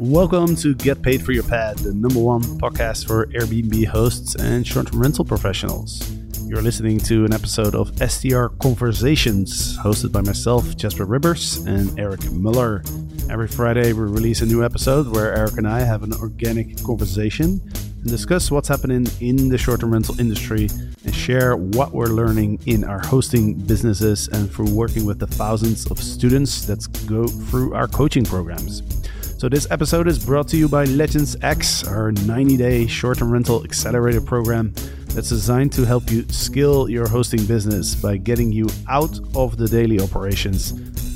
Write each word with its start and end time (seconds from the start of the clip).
Welcome 0.00 0.54
to 0.58 0.76
Get 0.76 1.02
Paid 1.02 1.22
for 1.24 1.32
Your 1.32 1.42
Pad, 1.42 1.78
the 1.78 1.92
number 1.92 2.20
one 2.20 2.42
podcast 2.60 3.08
for 3.08 3.26
Airbnb 3.26 3.84
hosts 3.86 4.36
and 4.36 4.64
short 4.64 4.92
term 4.92 5.02
rental 5.02 5.24
professionals. 5.24 6.08
You're 6.46 6.62
listening 6.62 7.00
to 7.00 7.24
an 7.24 7.32
episode 7.32 7.74
of 7.74 7.88
STR 7.98 8.46
Conversations, 8.60 9.76
hosted 9.78 10.12
by 10.12 10.20
myself, 10.20 10.76
Jasper 10.76 11.04
Ribbers, 11.04 11.66
and 11.66 11.98
Eric 11.98 12.30
Moller. 12.30 12.84
Every 13.28 13.48
Friday, 13.48 13.92
we 13.92 14.02
release 14.02 14.40
a 14.40 14.46
new 14.46 14.64
episode 14.64 15.08
where 15.08 15.34
Eric 15.36 15.58
and 15.58 15.66
I 15.66 15.80
have 15.80 16.04
an 16.04 16.12
organic 16.12 16.80
conversation 16.84 17.60
and 17.74 18.06
discuss 18.06 18.52
what's 18.52 18.68
happening 18.68 19.08
in 19.18 19.48
the 19.48 19.58
short 19.58 19.80
term 19.80 19.92
rental 19.92 20.20
industry 20.20 20.68
and 21.04 21.12
share 21.12 21.56
what 21.56 21.90
we're 21.90 22.06
learning 22.06 22.60
in 22.66 22.84
our 22.84 23.00
hosting 23.00 23.54
businesses 23.54 24.28
and 24.28 24.48
through 24.48 24.70
working 24.70 25.04
with 25.04 25.18
the 25.18 25.26
thousands 25.26 25.90
of 25.90 25.98
students 25.98 26.66
that 26.66 26.86
go 27.08 27.26
through 27.26 27.74
our 27.74 27.88
coaching 27.88 28.24
programs. 28.24 28.97
So, 29.38 29.48
this 29.48 29.68
episode 29.70 30.08
is 30.08 30.18
brought 30.18 30.48
to 30.48 30.56
you 30.56 30.68
by 30.68 30.82
Legends 30.82 31.36
X, 31.42 31.86
our 31.86 32.10
90 32.10 32.56
day 32.56 32.88
short 32.88 33.18
term 33.18 33.30
rental 33.30 33.62
accelerator 33.62 34.20
program 34.20 34.72
that's 35.14 35.28
designed 35.28 35.70
to 35.74 35.84
help 35.84 36.10
you 36.10 36.28
scale 36.28 36.88
your 36.88 37.06
hosting 37.06 37.46
business 37.46 37.94
by 37.94 38.16
getting 38.16 38.50
you 38.50 38.68
out 38.88 39.20
of 39.36 39.56
the 39.56 39.68
daily 39.68 40.00
operations 40.00 40.74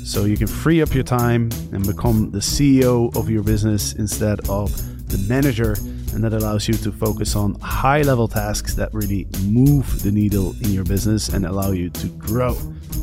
so 0.09 0.23
you 0.23 0.37
can 0.37 0.47
free 0.47 0.81
up 0.81 0.93
your 0.93 1.03
time 1.03 1.49
and 1.73 1.85
become 1.85 2.31
the 2.31 2.39
CEO 2.39 3.13
of 3.17 3.29
your 3.29 3.43
business 3.43 3.91
instead 3.95 4.39
of 4.47 4.71
the 5.09 5.17
manager. 5.27 5.73
And 6.13 6.23
that 6.23 6.31
allows 6.31 6.65
you 6.65 6.75
to 6.75 6.93
focus 6.93 7.35
on 7.35 7.55
high 7.55 8.03
level 8.03 8.29
tasks 8.29 8.73
that 8.75 8.93
really 8.93 9.27
move 9.47 10.01
the 10.01 10.13
needle 10.13 10.55
in 10.61 10.71
your 10.71 10.85
business 10.85 11.27
and 11.27 11.45
allow 11.45 11.71
you 11.71 11.89
to 11.89 12.07
grow. 12.07 12.55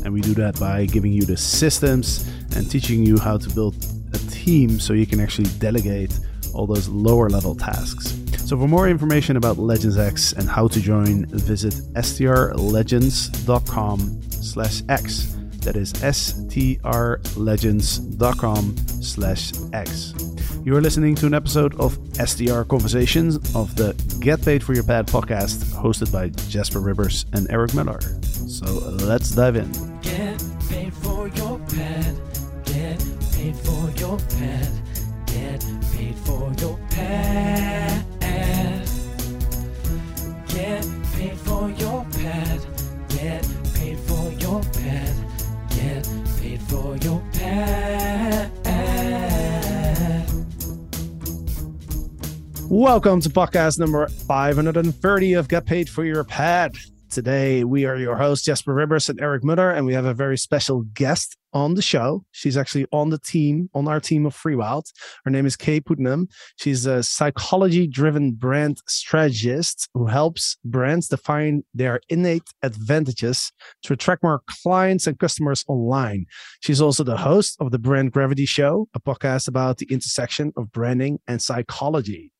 And 0.03 0.13
we 0.13 0.21
do 0.21 0.33
that 0.33 0.59
by 0.59 0.87
giving 0.87 1.11
you 1.11 1.25
the 1.25 1.37
systems 1.37 2.27
and 2.55 2.71
teaching 2.71 3.05
you 3.05 3.19
how 3.19 3.37
to 3.37 3.49
build 3.51 3.75
team 4.29 4.79
so 4.79 4.93
you 4.93 5.05
can 5.05 5.19
actually 5.19 5.49
delegate 5.59 6.17
all 6.53 6.67
those 6.67 6.87
lower 6.89 7.29
level 7.29 7.55
tasks. 7.55 8.17
So 8.45 8.57
for 8.57 8.67
more 8.67 8.89
information 8.89 9.37
about 9.37 9.57
Legends 9.57 9.97
X 9.97 10.33
and 10.33 10.49
how 10.49 10.67
to 10.67 10.81
join, 10.81 11.25
visit 11.27 11.73
strlegends.com 11.93 14.21
slash 14.29 14.81
X. 14.89 15.37
That 15.61 15.75
is 15.75 15.93
strlegends.com 15.93 18.77
slash 18.77 19.51
X. 19.73 20.13
You 20.65 20.75
are 20.75 20.81
listening 20.81 21.15
to 21.15 21.27
an 21.27 21.33
episode 21.33 21.79
of 21.79 21.97
STR 22.13 22.63
Conversations 22.63 23.37
of 23.55 23.73
the 23.75 23.93
Get 24.19 24.43
Paid 24.43 24.63
for 24.63 24.73
Your 24.73 24.83
Pad 24.83 25.07
podcast 25.07 25.63
hosted 25.73 26.11
by 26.11 26.27
Jasper 26.49 26.79
Ribbers 26.79 27.25
and 27.33 27.49
Eric 27.49 27.73
Moller. 27.73 28.01
So 28.01 28.65
let's 29.05 29.31
dive 29.31 29.55
in. 29.55 29.71
Paid 33.41 33.55
for 33.57 33.89
your 33.97 34.17
pad. 34.19 34.69
Get 35.25 35.65
paid 35.93 36.15
for 36.15 36.53
your 36.59 36.77
pad. 36.91 38.05
Get 40.47 40.85
paid 41.13 41.37
for 41.39 41.69
your 41.71 42.05
pad. 42.11 42.61
Get 43.09 43.47
paid 43.73 43.99
for 43.99 44.31
your 44.33 44.61
pad. 44.61 45.15
Get 45.69 46.07
paid 46.39 46.61
for 46.61 46.97
your 46.97 47.23
pad. 47.33 48.51
Welcome 52.69 53.21
to 53.21 53.29
podcast 53.29 53.79
number 53.79 54.07
530 54.07 55.33
of 55.33 55.47
Get 55.47 55.65
Paid 55.65 55.89
for 55.89 56.05
Your 56.05 56.23
Pad. 56.23 56.75
Today, 57.11 57.65
we 57.65 57.83
are 57.83 57.97
your 57.97 58.15
hosts, 58.15 58.45
Jasper 58.45 58.73
Ribbers 58.73 59.09
and 59.09 59.19
Eric 59.19 59.43
Moller, 59.43 59.69
and 59.69 59.85
we 59.85 59.93
have 59.93 60.05
a 60.05 60.13
very 60.13 60.37
special 60.37 60.83
guest 60.93 61.35
on 61.51 61.73
the 61.73 61.81
show. 61.81 62.23
She's 62.31 62.55
actually 62.55 62.87
on 62.93 63.09
the 63.09 63.19
team, 63.19 63.69
on 63.73 63.89
our 63.89 63.99
team 63.99 64.25
of 64.25 64.33
FreeWild. 64.33 64.85
Her 65.25 65.29
name 65.29 65.45
is 65.45 65.57
Kay 65.57 65.81
Putnam. 65.81 66.29
She's 66.55 66.85
a 66.85 67.03
psychology 67.03 67.85
driven 67.85 68.31
brand 68.31 68.77
strategist 68.87 69.89
who 69.93 70.05
helps 70.05 70.55
brands 70.63 71.09
define 71.09 71.63
their 71.73 71.99
innate 72.07 72.47
advantages 72.63 73.51
to 73.83 73.91
attract 73.91 74.23
more 74.23 74.41
clients 74.63 75.05
and 75.05 75.19
customers 75.19 75.65
online. 75.67 76.27
She's 76.61 76.79
also 76.79 77.03
the 77.03 77.17
host 77.17 77.57
of 77.59 77.71
the 77.71 77.79
Brand 77.79 78.13
Gravity 78.13 78.45
Show, 78.45 78.87
a 78.93 79.01
podcast 79.01 79.49
about 79.49 79.79
the 79.79 79.87
intersection 79.91 80.53
of 80.55 80.71
branding 80.71 81.19
and 81.27 81.41
psychology. 81.41 82.31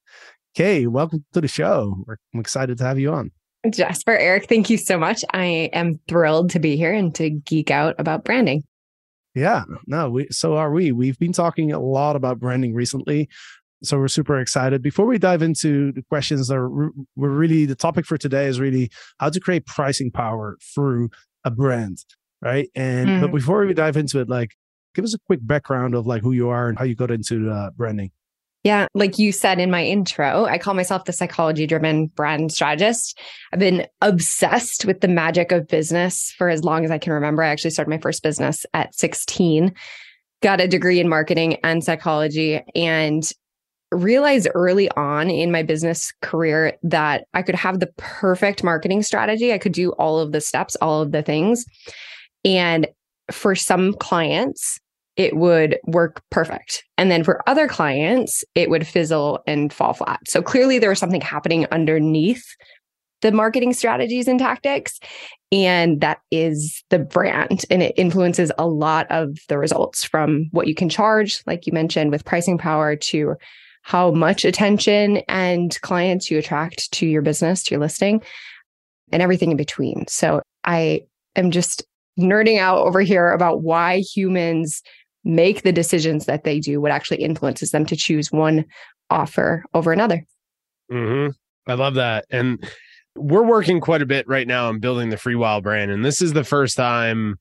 Kay, 0.55 0.87
welcome 0.87 1.25
to 1.33 1.41
the 1.41 1.49
show. 1.49 2.05
I'm 2.33 2.39
excited 2.39 2.77
to 2.77 2.85
have 2.85 2.97
you 2.97 3.11
on. 3.11 3.31
Jasper, 3.69 4.17
Eric, 4.17 4.49
thank 4.49 4.69
you 4.69 4.77
so 4.77 4.97
much. 4.97 5.23
I 5.33 5.69
am 5.73 5.99
thrilled 6.07 6.49
to 6.51 6.59
be 6.59 6.75
here 6.75 6.93
and 6.93 7.13
to 7.15 7.29
geek 7.29 7.69
out 7.69 7.95
about 7.99 8.23
branding. 8.23 8.63
Yeah, 9.35 9.63
no, 9.87 10.09
we 10.09 10.27
so 10.31 10.57
are 10.57 10.71
we. 10.71 10.91
We've 10.91 11.17
been 11.17 11.31
talking 11.31 11.71
a 11.71 11.79
lot 11.79 12.15
about 12.15 12.39
branding 12.39 12.73
recently. 12.73 13.29
So 13.83 13.97
we're 13.97 14.09
super 14.09 14.39
excited. 14.39 14.81
Before 14.81 15.05
we 15.05 15.17
dive 15.17 15.41
into 15.41 15.91
the 15.91 16.03
questions 16.03 16.47
that 16.49 16.57
are, 16.57 16.69
we're 17.15 17.29
really 17.29 17.65
the 17.65 17.75
topic 17.75 18.05
for 18.05 18.17
today 18.17 18.47
is 18.47 18.59
really 18.59 18.91
how 19.19 19.29
to 19.29 19.39
create 19.39 19.65
pricing 19.65 20.11
power 20.11 20.57
through 20.75 21.09
a 21.43 21.51
brand, 21.51 22.03
right? 22.41 22.69
And 22.75 23.09
mm. 23.09 23.21
but 23.21 23.31
before 23.31 23.65
we 23.65 23.73
dive 23.73 23.97
into 23.97 24.19
it, 24.19 24.29
like 24.29 24.55
give 24.93 25.05
us 25.05 25.13
a 25.13 25.19
quick 25.27 25.39
background 25.41 25.95
of 25.95 26.05
like 26.05 26.21
who 26.21 26.31
you 26.31 26.49
are 26.49 26.67
and 26.67 26.77
how 26.77 26.85
you 26.85 26.95
got 26.95 27.11
into 27.11 27.49
uh, 27.49 27.71
branding. 27.71 28.11
Yeah, 28.63 28.85
like 28.93 29.17
you 29.17 29.31
said 29.31 29.59
in 29.59 29.71
my 29.71 29.83
intro, 29.83 30.45
I 30.45 30.59
call 30.59 30.75
myself 30.75 31.05
the 31.05 31.13
psychology 31.13 31.65
driven 31.65 32.07
brand 32.07 32.51
strategist. 32.51 33.19
I've 33.51 33.59
been 33.59 33.87
obsessed 34.01 34.85
with 34.85 35.01
the 35.01 35.07
magic 35.07 35.51
of 35.51 35.67
business 35.67 36.31
for 36.37 36.47
as 36.47 36.63
long 36.63 36.85
as 36.85 36.91
I 36.91 36.99
can 36.99 37.11
remember. 37.11 37.41
I 37.41 37.49
actually 37.49 37.71
started 37.71 37.89
my 37.89 37.97
first 37.97 38.21
business 38.21 38.63
at 38.75 38.93
16, 38.93 39.73
got 40.43 40.61
a 40.61 40.67
degree 40.67 40.99
in 40.99 41.09
marketing 41.09 41.57
and 41.63 41.83
psychology, 41.83 42.61
and 42.75 43.31
realized 43.91 44.47
early 44.53 44.89
on 44.91 45.29
in 45.29 45.51
my 45.51 45.63
business 45.63 46.13
career 46.21 46.73
that 46.83 47.25
I 47.33 47.41
could 47.41 47.55
have 47.55 47.79
the 47.79 47.91
perfect 47.97 48.63
marketing 48.63 49.01
strategy. 49.01 49.53
I 49.53 49.57
could 49.57 49.73
do 49.73 49.91
all 49.93 50.19
of 50.19 50.33
the 50.33 50.41
steps, 50.41 50.75
all 50.77 51.01
of 51.01 51.11
the 51.11 51.23
things. 51.23 51.65
And 52.45 52.87
for 53.31 53.55
some 53.55 53.93
clients, 53.93 54.79
it 55.21 55.35
would 55.37 55.77
work 55.85 56.23
perfect. 56.31 56.83
And 56.97 57.11
then 57.11 57.23
for 57.23 57.47
other 57.47 57.67
clients, 57.67 58.43
it 58.55 58.69
would 58.71 58.87
fizzle 58.87 59.39
and 59.45 59.71
fall 59.71 59.93
flat. 59.93 60.19
So 60.27 60.41
clearly 60.41 60.79
there 60.79 60.89
was 60.89 60.99
something 60.99 61.21
happening 61.21 61.67
underneath 61.71 62.43
the 63.21 63.31
marketing 63.31 63.73
strategies 63.73 64.27
and 64.27 64.39
tactics. 64.39 64.99
And 65.51 66.01
that 66.01 66.17
is 66.31 66.83
the 66.89 66.97
brand. 66.97 67.65
And 67.69 67.83
it 67.83 67.93
influences 67.95 68.51
a 68.57 68.67
lot 68.67 69.05
of 69.11 69.37
the 69.47 69.59
results 69.59 70.03
from 70.03 70.47
what 70.51 70.67
you 70.67 70.73
can 70.73 70.89
charge, 70.89 71.43
like 71.45 71.67
you 71.67 71.73
mentioned, 71.73 72.09
with 72.09 72.25
pricing 72.25 72.57
power 72.57 72.95
to 72.95 73.35
how 73.83 74.09
much 74.09 74.43
attention 74.43 75.17
and 75.27 75.79
clients 75.81 76.31
you 76.31 76.39
attract 76.39 76.91
to 76.93 77.05
your 77.05 77.21
business, 77.21 77.61
to 77.63 77.75
your 77.75 77.81
listing, 77.81 78.23
and 79.11 79.21
everything 79.21 79.51
in 79.51 79.57
between. 79.57 80.05
So 80.07 80.41
I 80.63 81.01
am 81.35 81.51
just 81.51 81.83
nerding 82.19 82.59
out 82.59 82.79
over 82.79 83.01
here 83.01 83.31
about 83.31 83.61
why 83.61 83.99
humans 83.99 84.81
make 85.23 85.61
the 85.63 85.71
decisions 85.71 86.25
that 86.25 86.43
they 86.43 86.59
do, 86.59 86.81
what 86.81 86.91
actually 86.91 87.21
influences 87.21 87.71
them 87.71 87.85
to 87.85 87.95
choose 87.95 88.31
one 88.31 88.65
offer 89.09 89.63
over 89.73 89.91
another. 89.91 90.25
Mm-hmm. 90.91 91.31
I 91.69 91.73
love 91.75 91.95
that. 91.95 92.25
And 92.29 92.63
we're 93.15 93.43
working 93.43 93.79
quite 93.79 94.01
a 94.01 94.05
bit 94.05 94.27
right 94.27 94.47
now 94.47 94.69
on 94.69 94.79
building 94.79 95.09
the 95.09 95.17
free 95.17 95.35
wild 95.35 95.63
brand. 95.63 95.91
And 95.91 96.03
this 96.03 96.21
is 96.21 96.33
the 96.33 96.43
first 96.43 96.75
time 96.77 97.37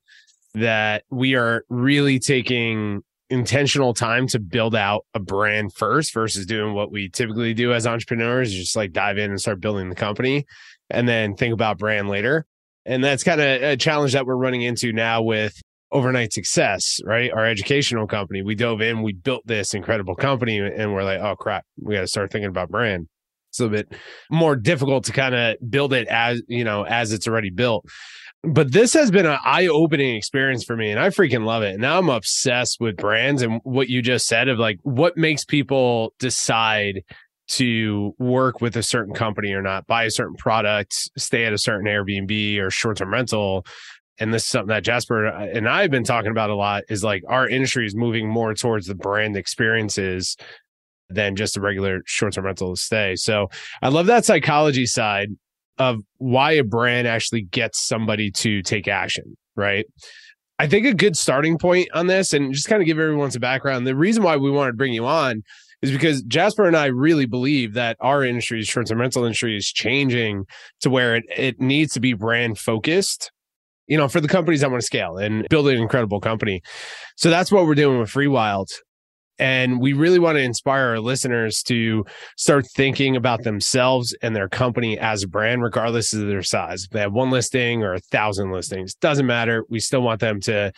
that 0.54 1.04
we 1.10 1.36
are 1.36 1.64
really 1.68 2.18
taking 2.18 3.02
intentional 3.30 3.94
time 3.94 4.26
to 4.26 4.40
build 4.40 4.74
out 4.74 5.06
a 5.14 5.20
brand 5.20 5.72
first 5.72 6.12
versus 6.12 6.44
doing 6.44 6.74
what 6.74 6.90
we 6.90 7.08
typically 7.08 7.54
do 7.54 7.72
as 7.72 7.86
entrepreneurs, 7.86 8.52
just 8.52 8.74
like 8.74 8.92
dive 8.92 9.18
in 9.18 9.30
and 9.30 9.40
start 9.40 9.60
building 9.60 9.88
the 9.88 9.94
company 9.94 10.44
and 10.90 11.08
then 11.08 11.36
think 11.36 11.54
about 11.54 11.78
brand 11.78 12.08
later. 12.08 12.44
And 12.84 13.04
that's 13.04 13.22
kind 13.22 13.40
of 13.40 13.62
a 13.62 13.76
challenge 13.76 14.12
that 14.14 14.26
we're 14.26 14.34
running 14.34 14.62
into 14.62 14.92
now 14.92 15.22
with 15.22 15.60
overnight 15.92 16.32
success, 16.32 17.00
right? 17.04 17.30
Our 17.32 17.46
educational 17.46 18.06
company, 18.06 18.42
we 18.42 18.54
dove 18.54 18.80
in, 18.80 19.02
we 19.02 19.12
built 19.12 19.42
this 19.46 19.74
incredible 19.74 20.14
company, 20.14 20.58
and 20.58 20.92
we're 20.92 21.04
like, 21.04 21.20
oh 21.20 21.36
crap, 21.36 21.64
we 21.80 21.94
got 21.94 22.02
to 22.02 22.06
start 22.06 22.30
thinking 22.30 22.48
about 22.48 22.70
brand. 22.70 23.08
It's 23.50 23.60
a 23.60 23.68
bit 23.68 23.92
more 24.30 24.54
difficult 24.54 25.04
to 25.06 25.12
kind 25.12 25.34
of 25.34 25.56
build 25.68 25.92
it 25.92 26.06
as 26.06 26.40
you 26.46 26.62
know 26.62 26.84
as 26.84 27.12
it's 27.12 27.26
already 27.26 27.50
built. 27.50 27.84
But 28.42 28.72
this 28.72 28.94
has 28.94 29.10
been 29.10 29.26
an 29.26 29.38
eye-opening 29.44 30.16
experience 30.16 30.64
for 30.64 30.76
me, 30.76 30.90
and 30.90 30.98
I 30.98 31.08
freaking 31.08 31.44
love 31.44 31.62
it. 31.62 31.72
And 31.72 31.82
now 31.82 31.98
I'm 31.98 32.08
obsessed 32.08 32.78
with 32.80 32.96
brands 32.96 33.42
and 33.42 33.60
what 33.64 33.88
you 33.88 34.00
just 34.00 34.26
said 34.26 34.48
of 34.48 34.58
like 34.58 34.78
what 34.82 35.16
makes 35.16 35.44
people 35.44 36.14
decide 36.18 37.02
to 37.48 38.14
work 38.18 38.60
with 38.60 38.76
a 38.76 38.82
certain 38.82 39.12
company 39.12 39.52
or 39.52 39.60
not, 39.60 39.86
buy 39.86 40.04
a 40.04 40.10
certain 40.10 40.36
product, 40.36 40.94
stay 41.18 41.44
at 41.44 41.52
a 41.52 41.58
certain 41.58 41.86
Airbnb 41.86 42.60
or 42.60 42.70
short-term 42.70 43.12
rental 43.12 43.66
and 44.20 44.34
this 44.34 44.44
is 44.44 44.48
something 44.48 44.68
that 44.68 44.84
Jasper 44.84 45.26
and 45.26 45.68
I 45.68 45.82
have 45.82 45.90
been 45.90 46.04
talking 46.04 46.30
about 46.30 46.50
a 46.50 46.54
lot 46.54 46.84
is 46.90 47.02
like 47.02 47.22
our 47.26 47.48
industry 47.48 47.86
is 47.86 47.96
moving 47.96 48.28
more 48.28 48.54
towards 48.54 48.86
the 48.86 48.94
brand 48.94 49.36
experiences 49.36 50.36
than 51.08 51.34
just 51.34 51.56
a 51.56 51.60
regular 51.60 52.02
short-term 52.04 52.44
rental 52.44 52.76
stay. 52.76 53.16
So 53.16 53.48
I 53.82 53.88
love 53.88 54.06
that 54.06 54.26
psychology 54.26 54.86
side 54.86 55.30
of 55.78 56.02
why 56.18 56.52
a 56.52 56.62
brand 56.62 57.08
actually 57.08 57.42
gets 57.42 57.80
somebody 57.80 58.30
to 58.30 58.62
take 58.62 58.86
action, 58.86 59.36
right? 59.56 59.86
I 60.58 60.68
think 60.68 60.86
a 60.86 60.92
good 60.92 61.16
starting 61.16 61.56
point 61.56 61.88
on 61.94 62.06
this, 62.06 62.34
and 62.34 62.52
just 62.52 62.68
kind 62.68 62.82
of 62.82 62.86
give 62.86 62.98
everyone 62.98 63.30
some 63.30 63.40
background. 63.40 63.86
The 63.86 63.96
reason 63.96 64.22
why 64.22 64.36
we 64.36 64.50
wanted 64.50 64.72
to 64.72 64.76
bring 64.76 64.92
you 64.92 65.06
on 65.06 65.42
is 65.80 65.90
because 65.90 66.22
Jasper 66.24 66.66
and 66.66 66.76
I 66.76 66.86
really 66.86 67.24
believe 67.24 67.72
that 67.72 67.96
our 68.00 68.22
industry, 68.22 68.62
short 68.62 68.86
term 68.86 69.00
rental 69.00 69.24
industry, 69.24 69.56
is 69.56 69.66
changing 69.66 70.44
to 70.82 70.90
where 70.90 71.16
it, 71.16 71.24
it 71.34 71.60
needs 71.60 71.94
to 71.94 72.00
be 72.00 72.12
brand 72.12 72.58
focused 72.58 73.32
you 73.90 73.96
know, 73.98 74.08
for 74.08 74.20
the 74.20 74.28
companies 74.28 74.60
that 74.60 74.70
want 74.70 74.80
to 74.80 74.86
scale 74.86 75.18
and 75.18 75.46
build 75.50 75.68
an 75.68 75.76
incredible 75.76 76.20
company. 76.20 76.62
So 77.16 77.28
that's 77.28 77.50
what 77.50 77.66
we're 77.66 77.74
doing 77.74 77.98
with 77.98 78.08
Free 78.08 78.28
Wild. 78.28 78.70
And 79.40 79.80
we 79.80 79.94
really 79.94 80.20
want 80.20 80.36
to 80.36 80.42
inspire 80.42 80.90
our 80.90 81.00
listeners 81.00 81.62
to 81.64 82.04
start 82.36 82.66
thinking 82.68 83.16
about 83.16 83.42
themselves 83.42 84.14
and 84.22 84.36
their 84.36 84.48
company 84.48 84.96
as 84.98 85.24
a 85.24 85.28
brand, 85.28 85.62
regardless 85.62 86.12
of 86.12 86.28
their 86.28 86.42
size. 86.42 86.84
If 86.84 86.90
they 86.90 87.00
have 87.00 87.12
one 87.12 87.30
listing 87.30 87.82
or 87.82 87.94
a 87.94 88.00
thousand 88.00 88.52
listings, 88.52 88.94
doesn't 88.94 89.26
matter. 89.26 89.64
We 89.68 89.80
still 89.80 90.02
want 90.02 90.20
them 90.20 90.40
to 90.42 90.72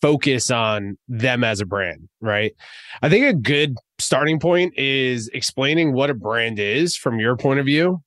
focus 0.00 0.50
on 0.50 0.96
them 1.06 1.44
as 1.44 1.60
a 1.60 1.66
brand, 1.66 2.08
right? 2.20 2.52
I 3.02 3.10
think 3.10 3.26
a 3.26 3.34
good 3.34 3.76
starting 3.98 4.40
point 4.40 4.78
is 4.78 5.28
explaining 5.34 5.92
what 5.92 6.08
a 6.08 6.14
brand 6.14 6.58
is 6.58 6.96
from 6.96 7.18
your 7.18 7.36
point 7.36 7.60
of 7.60 7.66
view. 7.66 8.00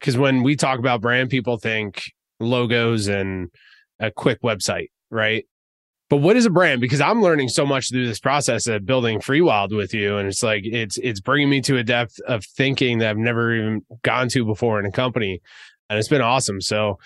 Because 0.00 0.18
when 0.18 0.42
we 0.42 0.56
talk 0.56 0.80
about 0.80 1.00
brand, 1.00 1.30
people 1.30 1.56
think 1.56 2.02
logos 2.40 3.06
and 3.06 3.48
a 4.00 4.10
quick 4.10 4.42
website, 4.42 4.90
right? 5.10 5.46
But 6.08 6.18
what 6.18 6.36
is 6.36 6.44
a 6.44 6.50
brand? 6.50 6.82
Because 6.82 7.00
I'm 7.00 7.22
learning 7.22 7.48
so 7.48 7.64
much 7.64 7.88
through 7.88 8.06
this 8.06 8.20
process 8.20 8.66
of 8.66 8.84
building 8.84 9.18
Free 9.20 9.40
Wild 9.40 9.72
with 9.72 9.94
you, 9.94 10.18
and 10.18 10.28
it's 10.28 10.42
like 10.42 10.62
it's 10.64 10.98
it's 10.98 11.20
bringing 11.20 11.48
me 11.48 11.62
to 11.62 11.78
a 11.78 11.82
depth 11.82 12.20
of 12.28 12.44
thinking 12.44 12.98
that 12.98 13.08
I've 13.08 13.16
never 13.16 13.54
even 13.54 13.80
gone 14.02 14.28
to 14.28 14.44
before 14.44 14.78
in 14.78 14.84
a 14.84 14.92
company, 14.92 15.40
and 15.88 15.98
it's 15.98 16.08
been 16.08 16.20
awesome. 16.20 16.60
So, 16.60 16.98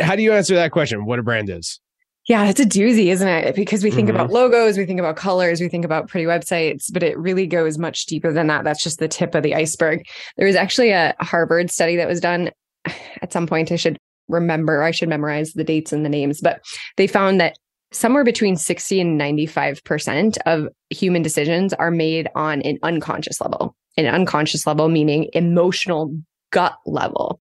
how 0.00 0.14
do 0.14 0.22
you 0.22 0.32
answer 0.32 0.54
that 0.54 0.70
question? 0.70 1.06
What 1.06 1.18
a 1.18 1.24
brand 1.24 1.50
is? 1.50 1.80
Yeah, 2.28 2.48
it's 2.48 2.60
a 2.60 2.64
doozy, 2.64 3.06
isn't 3.06 3.26
it? 3.26 3.56
Because 3.56 3.82
we 3.82 3.90
think 3.90 4.08
mm-hmm. 4.08 4.16
about 4.16 4.30
logos, 4.30 4.78
we 4.78 4.86
think 4.86 5.00
about 5.00 5.16
colors, 5.16 5.60
we 5.60 5.68
think 5.68 5.84
about 5.84 6.06
pretty 6.06 6.26
websites, 6.26 6.84
but 6.92 7.02
it 7.02 7.18
really 7.18 7.48
goes 7.48 7.78
much 7.78 8.06
deeper 8.06 8.32
than 8.32 8.46
that. 8.46 8.62
That's 8.62 8.82
just 8.82 9.00
the 9.00 9.08
tip 9.08 9.34
of 9.34 9.42
the 9.42 9.56
iceberg. 9.56 10.04
There 10.36 10.46
was 10.46 10.54
actually 10.54 10.90
a 10.90 11.16
Harvard 11.18 11.68
study 11.72 11.96
that 11.96 12.06
was 12.06 12.20
done 12.20 12.50
at 13.22 13.32
some 13.32 13.48
point. 13.48 13.72
I 13.72 13.76
should 13.76 13.98
remember, 14.32 14.82
I 14.82 14.90
should 14.90 15.08
memorize 15.08 15.52
the 15.52 15.64
dates 15.64 15.92
and 15.92 16.04
the 16.04 16.10
names, 16.10 16.40
but 16.40 16.60
they 16.96 17.06
found 17.06 17.40
that 17.40 17.56
somewhere 17.92 18.24
between 18.24 18.56
60 18.56 19.00
and 19.00 19.20
95% 19.20 20.38
of 20.46 20.68
human 20.90 21.22
decisions 21.22 21.72
are 21.74 21.90
made 21.90 22.28
on 22.34 22.62
an 22.62 22.78
unconscious 22.82 23.40
level. 23.40 23.76
An 23.96 24.06
unconscious 24.06 24.66
level, 24.66 24.88
meaning 24.88 25.28
emotional 25.34 26.16
gut 26.50 26.74
level. 26.86 27.40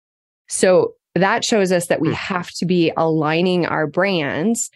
So 0.47 0.93
that 1.15 1.45
shows 1.45 1.71
us 1.71 1.87
that 1.87 2.01
we 2.01 2.09
hmm. 2.09 2.15
have 2.15 2.49
to 2.53 2.65
be 2.65 2.91
aligning 2.97 3.65
our 3.65 3.87
brands 3.87 4.71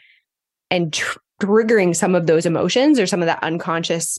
and 0.70 0.94
tr- 0.94 1.18
triggering 1.42 1.96
some 1.96 2.16
of 2.16 2.28
those 2.28 2.46
emotions 2.46 3.00
or 3.00 3.08
some 3.08 3.22
of 3.22 3.26
that 3.26 3.44
unconscious 3.44 4.18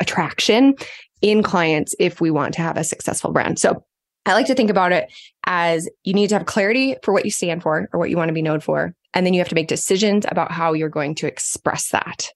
attraction 0.00 0.74
in 1.22 1.42
clients 1.42 1.94
if 1.98 2.20
we 2.20 2.30
want 2.30 2.54
to 2.54 2.62
have 2.62 2.76
a 2.76 2.84
successful 2.84 3.32
brand. 3.32 3.58
So 3.58 3.84
I 4.26 4.32
like 4.32 4.46
to 4.46 4.54
think 4.54 4.70
about 4.70 4.92
it 4.92 5.12
as 5.44 5.88
you 6.04 6.14
need 6.14 6.28
to 6.28 6.34
have 6.34 6.46
clarity 6.46 6.96
for 7.02 7.12
what 7.12 7.24
you 7.24 7.30
stand 7.30 7.62
for 7.62 7.88
or 7.92 7.98
what 7.98 8.10
you 8.10 8.16
want 8.16 8.28
to 8.28 8.34
be 8.34 8.42
known 8.42 8.60
for. 8.60 8.94
And 9.12 9.24
then 9.24 9.34
you 9.34 9.40
have 9.40 9.48
to 9.48 9.54
make 9.54 9.68
decisions 9.68 10.24
about 10.28 10.50
how 10.50 10.72
you're 10.72 10.88
going 10.88 11.14
to 11.16 11.26
express 11.26 11.90
that. 11.90 12.30